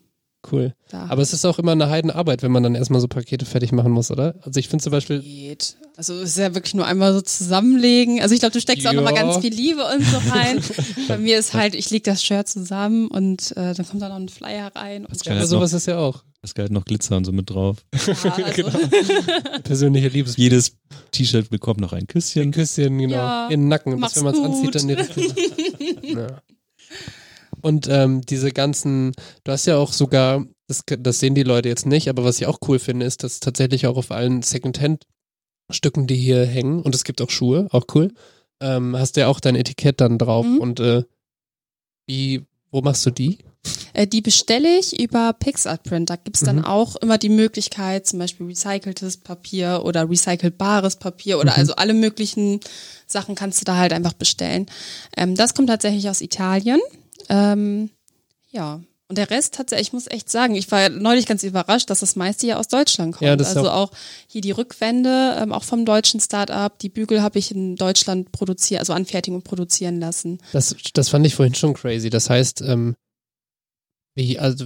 [0.52, 0.74] Cool.
[0.90, 1.06] Da.
[1.08, 3.92] Aber es ist auch immer eine Heidenarbeit, wenn man dann erstmal so Pakete fertig machen
[3.92, 4.36] muss, oder?
[4.42, 5.22] Also ich finde zum Beispiel.
[5.22, 5.78] Geht.
[5.96, 8.22] Also es ist ja wirklich nur einmal so zusammenlegen.
[8.22, 8.90] Also ich glaube, du steckst ja.
[8.90, 10.62] auch nochmal ganz viel Liebe und so rein.
[11.08, 14.18] Bei mir ist halt, ich lege das Shirt zusammen und äh, dann kommt da noch
[14.18, 15.06] ein Flyer rein.
[15.06, 16.24] Und das ja, sowas ist ja auch.
[16.42, 17.78] Es gehört noch Glitzer und so mit drauf.
[18.06, 18.52] Ja, also.
[18.56, 18.70] genau.
[19.64, 20.36] Persönliche Liebes.
[20.36, 20.76] Jedes
[21.12, 22.42] T-Shirt bekommt noch ein Küsschen.
[22.42, 23.16] Ein Küsschen, genau.
[23.16, 24.02] Ja, in den Nacken.
[24.02, 25.16] Dass, wenn man es anzieht, dann direkt.
[26.04, 26.42] ja.
[27.64, 29.14] Und ähm, diese ganzen,
[29.46, 32.46] du hast ja auch sogar, das, das sehen die Leute jetzt nicht, aber was ich
[32.46, 37.06] auch cool finde, ist, dass tatsächlich auch auf allen Secondhand-Stücken, die hier hängen, und es
[37.06, 38.12] gibt auch Schuhe, auch cool,
[38.62, 40.46] ähm, hast du ja auch dein Etikett dann drauf.
[40.46, 40.58] Mhm.
[40.58, 41.04] Und äh,
[42.06, 43.38] wie, wo machst du die?
[43.94, 46.10] Äh, die bestelle ich über PixArt-Print.
[46.10, 46.66] Da gibt's dann mhm.
[46.66, 51.60] auch immer die Möglichkeit, zum Beispiel recyceltes Papier oder recycelbares Papier oder mhm.
[51.60, 52.60] also alle möglichen
[53.08, 54.66] Sachen kannst du da halt einfach bestellen.
[55.16, 56.82] Ähm, das kommt tatsächlich aus Italien.
[57.30, 57.90] Ähm,
[58.52, 58.82] ja.
[59.10, 62.16] Und der Rest tatsächlich, ich muss echt sagen, ich war neulich ganz überrascht, dass das
[62.16, 63.28] meiste ja aus Deutschland kommt.
[63.28, 63.98] Ja, das also auch- auch
[64.28, 66.80] hier die Rückwände, ähm, auch vom deutschen Start-up.
[66.80, 70.40] Die Bügel habe ich in Deutschland produziert, also anfertigen und produzieren lassen.
[70.52, 72.10] Das, das fand ich vorhin schon crazy.
[72.10, 72.96] Das heißt, ähm,
[74.16, 74.66] wie, also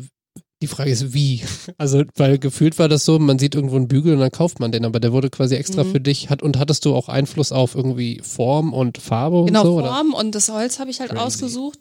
[0.62, 1.42] die Frage ist, wie?
[1.78, 4.72] Also, weil gefühlt war das so, man sieht irgendwo einen Bügel und dann kauft man
[4.72, 5.92] den, aber der wurde quasi extra Mhm.
[5.92, 6.30] für dich.
[6.30, 9.78] Hat, und hattest du auch Einfluss auf irgendwie Form und Farbe und Genau, so?
[9.78, 9.88] Oder?
[9.94, 11.24] Form und das Holz habe ich halt Crazy.
[11.24, 11.80] ausgesucht.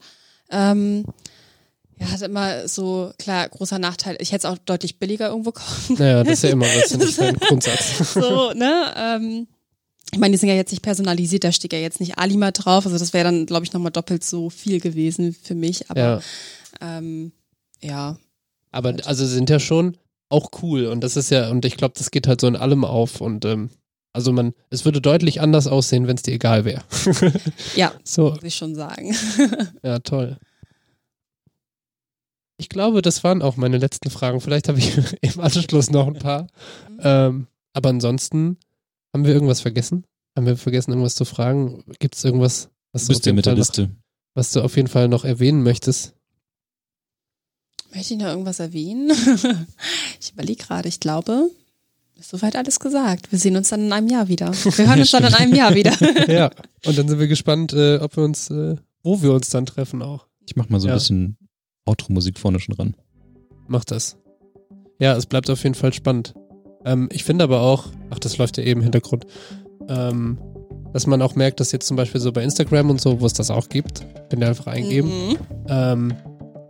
[0.50, 1.04] Ähm,
[1.98, 4.16] ja, hat immer so, klar, großer Nachteil.
[4.20, 7.06] Ich hätte es auch deutlich billiger irgendwo kaufen Naja, das ist ja immer was, finde
[7.06, 7.98] ich, dein Grundsatz.
[8.14, 8.94] so, ne?
[8.96, 9.46] Ähm,
[10.12, 12.86] ich meine, die sind ja jetzt nicht personalisiert, da steht ja jetzt nicht Alima drauf.
[12.86, 15.90] Also das wäre dann, glaube ich, nochmal doppelt so viel gewesen für mich.
[15.90, 16.20] Aber Ja,
[16.80, 17.32] ähm,
[17.82, 18.18] ja.
[18.72, 19.96] aber also sie sind ja schon
[20.28, 22.84] auch cool und das ist ja, und ich glaube, das geht halt so in allem
[22.84, 23.70] auf und ähm,
[24.16, 26.82] also man, es würde deutlich anders aussehen, wenn es dir egal wäre.
[27.76, 29.14] Ja, so, muss ich schon sagen.
[29.82, 30.38] Ja, toll.
[32.58, 34.40] Ich glaube, das waren auch meine letzten Fragen.
[34.40, 36.46] Vielleicht habe ich im Anschluss noch ein paar.
[37.00, 38.56] Ähm, aber ansonsten,
[39.12, 40.04] haben wir irgendwas vergessen?
[40.34, 41.84] Haben wir vergessen, irgendwas zu fragen?
[41.98, 43.90] Gibt es irgendwas, was Du du, auf bist jeden mit der Fall noch, Liste.
[44.34, 46.14] was du auf jeden Fall noch erwähnen möchtest?
[47.94, 49.10] Möchte ich noch irgendwas erwähnen?
[50.20, 51.50] ich überlege gerade, ich glaube,
[52.18, 53.30] ist soweit alles gesagt.
[53.30, 54.52] Wir sehen uns dann in einem Jahr wieder.
[54.52, 55.92] Wir hören uns dann in einem Jahr wieder.
[56.32, 56.50] ja.
[56.84, 60.02] Und dann sind wir gespannt, äh, ob wir uns, äh, wo wir uns dann treffen
[60.02, 60.26] auch.
[60.46, 60.94] Ich mach mal so ein Ja.
[60.94, 61.36] bisschen
[61.84, 62.96] Outro-Musik vorne schon ran.
[63.68, 64.16] Mach das.
[64.98, 66.34] Ja, es bleibt auf jeden Fall spannend.
[66.84, 69.26] Ähm, ich finde aber auch, ach, das läuft ja eben im Hintergrund,
[69.88, 70.38] ähm,
[70.92, 73.34] dass man auch merkt, dass jetzt zum Beispiel so bei Instagram und so, wo es
[73.34, 75.36] das auch gibt, könnt ihr einfach eingeben, Mhm.
[75.68, 76.14] ähm,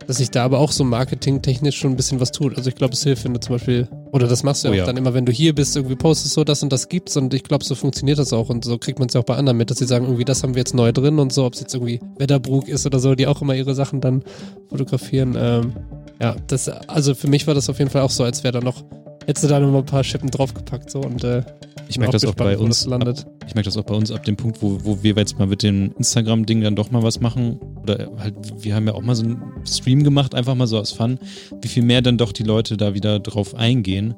[0.07, 2.55] dass sich da aber auch so marketingtechnisch schon ein bisschen was tut.
[2.57, 4.75] Also ich glaube, es hilft, wenn du zum Beispiel, oder das machst du ja Oh
[4.75, 4.85] auch ja.
[4.85, 7.43] dann immer, wenn du hier bist, irgendwie postest so das und das gibt's und ich
[7.43, 9.69] glaube, so funktioniert das auch und so kriegt man es ja auch bei anderen mit,
[9.69, 11.73] dass sie sagen, irgendwie das haben wir jetzt neu drin und so, ob es jetzt
[11.73, 14.23] irgendwie Wetterbrug ist oder so, die auch immer ihre Sachen dann
[14.69, 15.35] fotografieren.
[15.37, 15.73] Ähm,
[16.21, 18.61] ja, das, also für mich war das auf jeden Fall auch so, als wäre da
[18.61, 18.83] noch,
[19.25, 21.43] hättest du da noch mal ein paar Schippen draufgepackt so und äh,
[21.89, 22.87] Ich merke das auch bei uns.
[22.87, 23.01] Ab,
[23.47, 25.63] ich merke das auch bei uns ab dem Punkt, wo, wo wir jetzt mal mit
[25.63, 27.59] dem Instagram-Ding dann doch mal was machen.
[27.83, 30.91] Oder halt, wir haben ja auch mal so einen Stream gemacht, einfach mal so aus
[30.91, 31.19] Fun,
[31.61, 34.15] wie viel mehr dann doch die Leute da wieder drauf eingehen.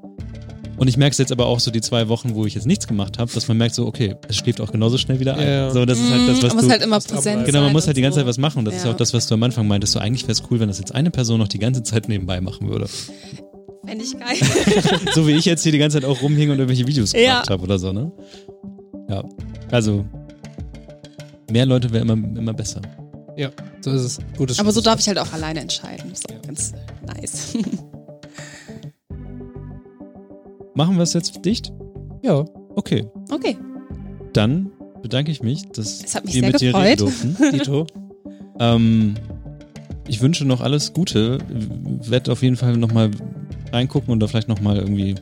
[0.77, 2.87] Und ich merke es jetzt aber auch so die zwei Wochen, wo ich jetzt nichts
[2.87, 5.45] gemacht habe, dass man merkt so, okay, es schläft auch genauso schnell wieder ein.
[5.45, 5.71] Ja, ja.
[5.71, 6.71] So, das ist halt das, was man muss du.
[6.71, 7.45] halt immer präsent dranbleiben.
[7.45, 8.21] Genau, man sein muss halt die ganze so.
[8.21, 8.91] Zeit was machen und das ist Ja.
[8.91, 9.91] auch das, was du am Anfang meintest.
[9.93, 12.39] So, eigentlich wäre es cool, wenn das jetzt eine Person noch die ganze Zeit nebenbei
[12.39, 12.87] machen würde.
[13.97, 14.37] Geil.
[15.13, 17.19] so wie ich jetzt hier die ganze Zeit auch rumhing und irgendwelche Videos Ja.
[17.41, 18.11] gemacht habe oder so, ne?
[19.09, 19.23] Ja.
[19.71, 20.05] Also,
[21.51, 22.81] mehr Leute wäre immer, immer besser.
[23.81, 24.19] So ist es.
[24.37, 26.11] Gutes Aber so darf ich halt auch alleine entscheiden.
[26.11, 26.73] Ist auch ganz
[27.07, 27.53] nice.
[30.75, 31.71] Machen wir es jetzt dicht?
[32.21, 33.05] Ja, Okay.
[33.31, 33.57] Okay.
[34.33, 34.71] Dann
[35.01, 36.85] bedanke ich mich, dass Es hat mich wir sehr mit dir gefreut.
[36.85, 37.37] reden durften.
[37.51, 37.87] Dito.
[38.59, 39.15] ähm,
[40.07, 41.39] ich wünsche noch alles Gute.
[41.49, 43.11] Werd auf jeden Fall nochmal
[43.73, 45.15] reingucken und da vielleicht nochmal irgendwie,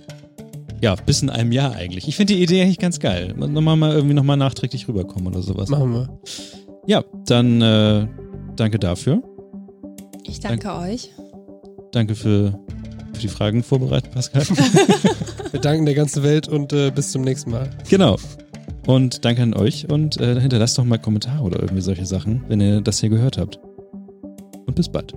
[0.82, 2.08] ja, bis in einem Jahr eigentlich.
[2.08, 3.34] Ich finde die Idee eigentlich ganz geil.
[3.36, 5.70] Nochmal mal irgendwie nochmal nachträglich rüberkommen oder sowas.
[5.70, 6.20] Machen wir.
[6.86, 8.08] Ja, dann äh,
[8.56, 9.22] danke dafür.
[10.24, 11.10] Ich danke euch.
[11.92, 12.60] Danke für,
[13.14, 14.44] für die Fragen vorbereitet, Pascal.
[15.52, 17.70] Wir danken der ganzen Welt und äh, bis zum nächsten Mal.
[17.90, 18.18] genau.
[18.86, 22.62] Und danke an euch und äh, hinterlasst doch mal Kommentare oder irgendwie solche Sachen, wenn
[22.62, 23.60] ihr das hier gehört habt.
[24.66, 25.14] Und bis bald.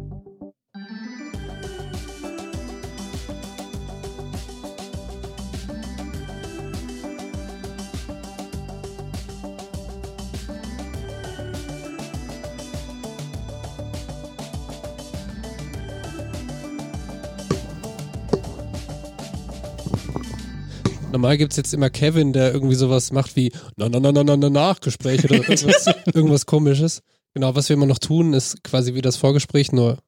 [21.21, 24.37] Normal gibt's jetzt immer Kevin, der irgendwie sowas macht wie na na na na na
[24.39, 27.03] na Nachgespräch oder irgendwas, irgendwas komisches.
[27.35, 29.99] Genau, was wir immer noch tun, ist quasi wie das Vorgespräch, nur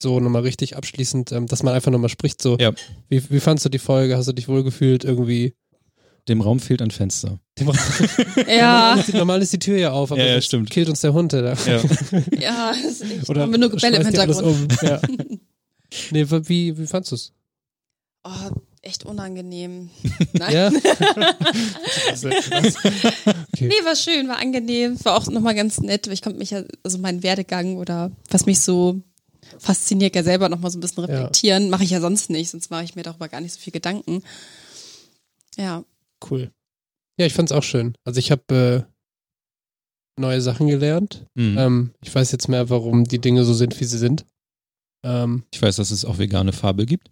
[0.00, 2.72] so nochmal richtig abschließend, ähm, dass man einfach nochmal spricht, so, Ja.
[3.08, 4.16] wie, wie fandst du die Folge?
[4.16, 5.52] Hast du dich wohlgefühlt irgendwie?
[6.28, 7.40] Dem Raum fehlt ein Fenster.
[8.46, 10.70] Ja, Normal, ist die, normal ist die Tür ja auf, aber Ja, ja, stimmt.
[10.70, 11.52] killt uns der Hund, der da.
[11.66, 11.82] Ja.
[12.40, 13.28] ja, das ist echt.
[13.28, 14.42] Oder haben wir nur Gebälle im Hintergrund.
[14.46, 14.68] Um.
[14.80, 15.00] Ja.
[16.12, 17.32] Nee, wie, wie fandst du's?
[18.22, 18.30] Oh,
[18.82, 19.90] echt unangenehm.
[20.32, 20.52] Nein.
[20.52, 20.70] Ja?
[23.60, 26.06] Nee, war schön, war angenehm, war auch nochmal ganz nett.
[26.06, 29.02] Ich konnte mich ja, also meinen Werdegang oder was mich so
[29.58, 31.68] fasziniert, ja selber nochmal so ein bisschen reflektieren.
[31.70, 34.22] Mache ich ja sonst nicht, sonst mache ich mir darüber gar nicht so viel Gedanken.
[35.56, 35.84] Ja,
[36.28, 36.50] Cool.
[37.18, 37.94] Ja, ich fand's auch schön.
[38.04, 41.26] Also ich habe äh, neue Sachen gelernt.
[41.34, 41.56] Mhm.
[41.58, 44.26] Ähm, ich weiß jetzt mehr, warum die Dinge so sind, wie sie sind.
[45.02, 47.10] Ähm, Ich weiß, dass es auch vegane Fabel gibt.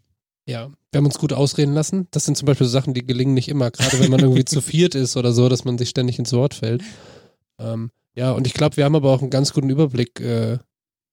[0.49, 2.09] Ja, wir haben uns gut ausreden lassen.
[2.11, 4.61] Das sind zum Beispiel so Sachen, die gelingen nicht immer, gerade wenn man irgendwie zu
[4.61, 6.83] viert ist oder so, dass man sich ständig ins Wort fällt.
[7.61, 10.59] Ähm, ja, und ich glaube, wir haben aber auch einen ganz guten Überblick äh,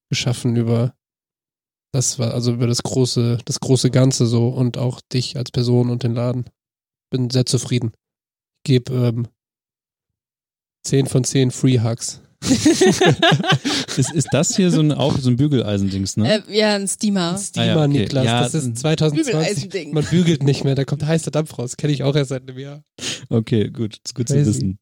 [0.09, 0.95] geschaffen über
[1.95, 5.89] das war also über das große, das große Ganze so und auch dich als Person
[5.89, 6.43] und den Laden.
[7.09, 7.93] Bin sehr zufrieden.
[8.57, 9.27] Ich gebe ähm,
[10.83, 12.21] 10 von 10 Free Hugs.
[13.97, 16.43] ist, ist das hier so ein, auch so ein Bügeleisendings, ne?
[16.47, 17.37] Äh, ja, ein Steamer.
[17.37, 17.87] Steamer, Ah ja, okay.
[17.87, 18.25] Niklas.
[18.25, 19.25] Ja, das ist ein 2020.
[19.25, 19.93] Bügeleisending.
[19.93, 21.77] Man bügelt nicht mehr, da kommt heißer Dampf raus.
[21.77, 22.83] Kenne ich auch erst seit einem Jahr.
[23.29, 24.49] Okay, gut, ist gut zu Crazy.
[24.49, 24.79] wissen.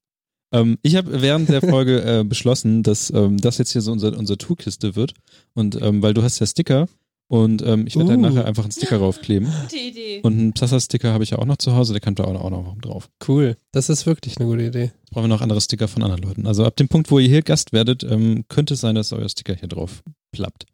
[0.51, 4.17] Ähm, ich habe während der Folge äh, beschlossen, dass ähm, das jetzt hier so unser,
[4.17, 5.13] unsere Tourkiste wird.
[5.53, 6.87] Und ähm, weil du hast ja Sticker
[7.27, 8.29] und ähm, ich werde dann Uh.
[8.29, 9.47] nachher einfach einen Sticker draufkleben.
[9.63, 10.19] Gute Idee.
[10.23, 12.41] Und einen Psassa-Sticker habe ich ja auch noch zu Hause, der kann da auch noch,
[12.43, 13.09] auch noch drauf.
[13.27, 13.57] Cool.
[13.71, 14.91] Das ist wirklich eine gute Idee.
[15.01, 16.45] Jetzt brauchen wir noch andere Sticker von anderen Leuten.
[16.47, 19.29] Also ab dem Punkt, wo ihr hier Gast werdet, ähm, könnte es sein, dass euer
[19.29, 20.65] Sticker hier drauf plappt.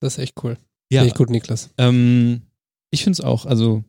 [0.00, 0.56] Das ist echt cool.
[0.90, 1.70] Ja, Finde ich gut, Niklas.
[1.78, 2.42] ähm,
[2.90, 3.82] ich finde es auch, also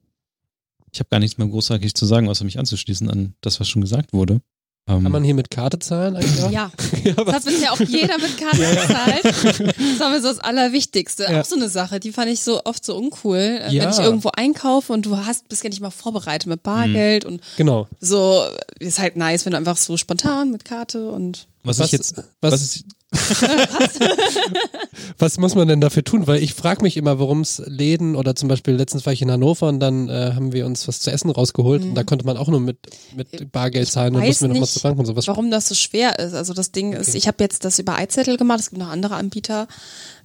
[0.91, 3.81] ich habe gar nichts mehr großartig zu sagen, außer mich anzuschließen an das, was schon
[3.81, 4.41] gesagt wurde.
[4.89, 6.49] Ähm, Kann man hier mit Karte zahlen eigentlich auch?
[6.51, 6.71] Ja,
[7.03, 9.23] ja das hat bisher auch jeder mit Karte gezahlt.
[9.25, 11.23] Das war mir so das Allerwichtigste.
[11.23, 11.41] Ja.
[11.41, 13.37] Auch so eine Sache, die fand ich so oft so uncool.
[13.37, 13.83] Äh, Ja.
[13.83, 17.41] Wenn ich irgendwo einkaufe und du hast, bist ja nicht mal vorbereitet mit Bargeld und
[17.57, 17.87] Genau.
[17.99, 18.43] so,
[18.79, 22.17] ist halt nice, wenn du einfach so spontan mit Karte und was, was- ich jetzt,
[22.39, 22.85] was- was ist,
[25.17, 26.27] Was muss man denn dafür tun?
[26.27, 29.31] Weil ich frage mich immer, warum es Läden oder zum Beispiel letztens war ich in
[29.31, 32.37] Hannover und dann äh, haben wir uns was zu essen rausgeholt und da konnte man
[32.37, 32.77] auch nur mit,
[33.15, 35.27] mit Bargeld zahlen und mussten wir nochmal zur Bank und sowas.
[35.27, 36.33] warum das so schwer ist.
[36.33, 39.15] Also das Ding ist, ich habe jetzt das über iZettel gemacht, es gibt noch andere
[39.15, 39.67] Anbieter.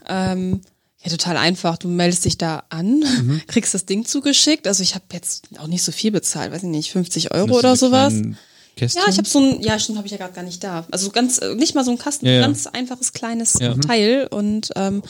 [0.09, 0.60] Ähm,
[1.05, 1.78] ja, total einfach.
[1.78, 3.40] Du meldest dich da an, Mhm.
[3.48, 4.66] kriegst das Ding zugeschickt.
[4.69, 7.74] Also ich habe jetzt auch nicht so viel bezahlt, weiß ich nicht, 50 Euro oder
[7.77, 8.12] sowas.
[8.12, 8.39] kleinen
[8.77, 9.03] Kästchen?
[9.05, 10.86] Ja, ich habe so ein, ja, stimmt, habe ich ja gerade gar nicht da.
[10.90, 12.40] Also ganz, äh, nicht mal so ein Kasten, Ja, ja.
[12.40, 13.74] ganz einfaches kleines Ja.
[13.74, 15.03] Teil und ähm,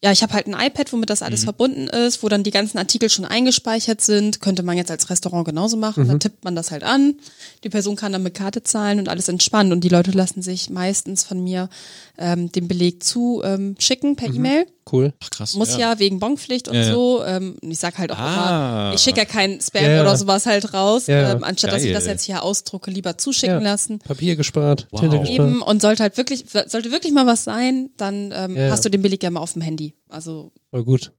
[0.00, 1.26] ja, ich habe halt ein iPad, womit das Mhm.
[1.26, 4.40] alles verbunden ist, wo dann die ganzen Artikel schon eingespeichert sind.
[4.40, 6.04] Könnte man jetzt als Restaurant genauso machen.
[6.04, 6.08] Mhm.
[6.08, 7.16] Dann tippt man das halt an.
[7.64, 9.72] Die Person kann dann mit Karte zahlen und alles entspannt.
[9.72, 11.68] Und die Leute lassen sich meistens von mir
[12.16, 14.66] ähm, den Beleg zu ähm, schicken per E-Mail.
[14.90, 15.12] Cool.
[15.22, 15.54] Ach krass.
[15.54, 16.92] Muss ja, wegen Bonpflicht und Ja, ja.
[16.92, 17.22] so.
[17.24, 18.86] Ähm, ich sag halt auch Ah.
[18.88, 20.00] immer, ich schicke ja keinen Spam Ja, ja.
[20.02, 21.32] oder sowas halt raus, Ja, ja.
[21.32, 22.14] ähm, anstatt dass ich das Geil.
[22.14, 23.70] jetzt hier ausdrucke, lieber zuschicken Ja.
[23.72, 23.98] lassen.
[23.98, 25.00] Papier gespart, Wow.
[25.00, 25.38] Tinte gespart.
[25.38, 28.70] Eben und sollte halt wirklich, sollte wirklich mal was sein, dann ähm, Ja.
[28.70, 29.94] hast du den Beleg ja mal auf dem Handy.
[30.08, 31.12] Also Voll gut.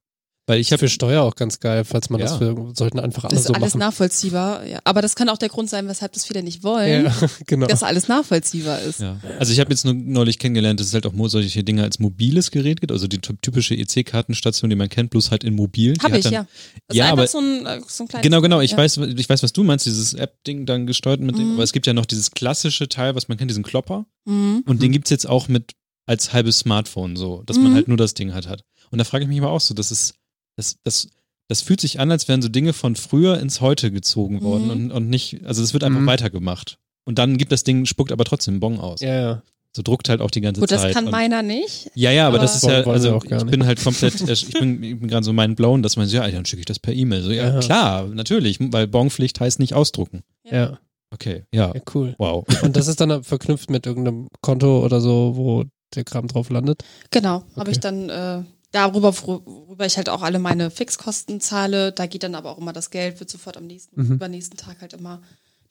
[0.49, 2.26] Weil ich Ist habe für Steuer auch ganz geil, falls man Ja.
[2.26, 3.80] das für, sollten einfach alle das ist so alles machen.
[3.81, 4.65] nachvollziehbar.
[4.65, 4.80] Ja.
[4.84, 7.13] Aber das kann auch der Grund sein, weshalb das viele nicht wollen, Ja,
[7.45, 7.67] genau.
[7.67, 8.99] dass alles nachvollziehbar ist.
[8.99, 9.17] Ja.
[9.38, 12.49] Also ich habe jetzt nur neulich kennengelernt, dass es halt auch solche Dinge als mobiles
[12.49, 15.93] Gerät gibt, also die ty- typische EC-Kartenstation, die man kennt, bloß halt in mobil.
[16.01, 16.47] Habe ich, dann, ja.
[16.88, 18.59] Das Ja, ist aber- so ein, äh, so ein kleines Genau, genau.
[18.61, 18.77] Ich ja.
[18.77, 21.39] weiß, ich weiß, was du meinst, dieses App-Ding dann gesteuert mit Mhm.
[21.39, 24.07] dem, aber es gibt ja noch dieses klassische Teil, was man kennt, diesen Klopper.
[24.26, 24.63] Mhm.
[24.65, 25.73] Und den gibt's jetzt auch mit
[26.07, 27.76] als halbes Smartphone so, dass man Mhm.
[27.76, 28.63] halt nur das Ding halt hat.
[28.89, 30.15] Und da frage ich mich immer auch so, das ist,
[30.60, 31.07] das, das,
[31.48, 34.69] das fühlt sich an, als wären so Dinge von früher ins Heute gezogen worden Mhm.
[34.72, 36.06] und, und nicht, also das wird einfach Mhm.
[36.07, 36.77] weitergemacht.
[37.06, 38.99] Und dann gibt das Ding, spuckt aber trotzdem einen Bon aus.
[39.02, 39.44] Ja, ja.
[39.76, 40.84] So druckt halt auch die ganze Gut, Zeit.
[40.84, 41.91] das kann und, meiner nicht.
[41.95, 44.99] ja, ja, aber, aber- das ist ja, also ich bin halt komplett, ich bin, ich
[44.99, 47.22] bin gerade so mein blown, dass man so, ja, dann schicke ich das per E-Mail.
[47.22, 47.60] So, ja, Ja.
[47.60, 50.22] klar, natürlich, weil Bonpflicht heißt nicht ausdrucken.
[50.44, 50.80] Ja,
[51.11, 52.14] Okay, ja, ja, cool.
[52.19, 52.45] wow.
[52.64, 55.64] Und das ist dann verknüpft mit irgendeinem Konto oder so, wo
[55.95, 56.84] der Kram drauf landet.
[57.10, 57.72] Genau, habe Okay.
[57.72, 61.91] ich dann äh, darüber, worüber ich halt auch alle meine Fixkosten zahle.
[61.91, 64.12] Da geht dann aber auch immer das Geld, wird sofort am nächsten, Mhm.
[64.14, 65.22] übernächsten Tag halt immer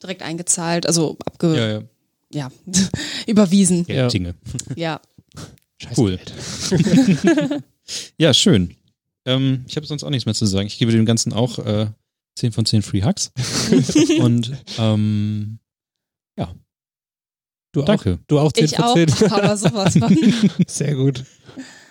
[0.03, 1.83] direkt eingezahlt, also abge, Ja, ja,
[2.33, 2.53] ja,
[3.27, 3.85] überwiesen.
[3.89, 4.09] Ja.
[4.09, 4.35] Dinge.
[4.77, 5.01] Ja.
[5.81, 6.01] Scheiße.
[6.01, 6.19] Cool.
[8.19, 8.75] Ja, schön.
[9.25, 10.66] Ähm, ich habe sonst auch nichts mehr zu sagen.
[10.66, 11.87] Ich gebe dem Ganzen auch äh,
[12.35, 13.33] 10 von 10 Free Hugs.
[14.20, 15.59] Und ähm,
[17.73, 18.15] Du danke.
[18.15, 19.31] auch, du auch 10 Ich von auch, 10.
[19.31, 20.16] aber sowas von.
[20.66, 21.25] Sehr gut.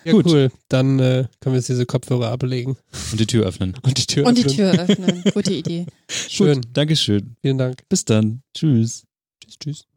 [0.08, 0.26] Ja, Gut.
[0.28, 0.52] cool.
[0.70, 2.78] Dann äh, können wir jetzt diese Kopfhörer ablegen
[3.12, 3.74] Und die Tür öffnen.
[3.84, 4.56] und die Tür Und die öffnen.
[4.72, 5.24] Tür öffnen.
[5.34, 5.86] Gute Idee.
[6.10, 6.62] Schön.
[6.62, 7.36] Gut, Dankeschön.
[7.42, 7.82] Vielen Dank.
[7.90, 8.42] Bis dann.
[8.54, 9.04] Tschüss.
[9.44, 9.88] Tschüss, tschüss.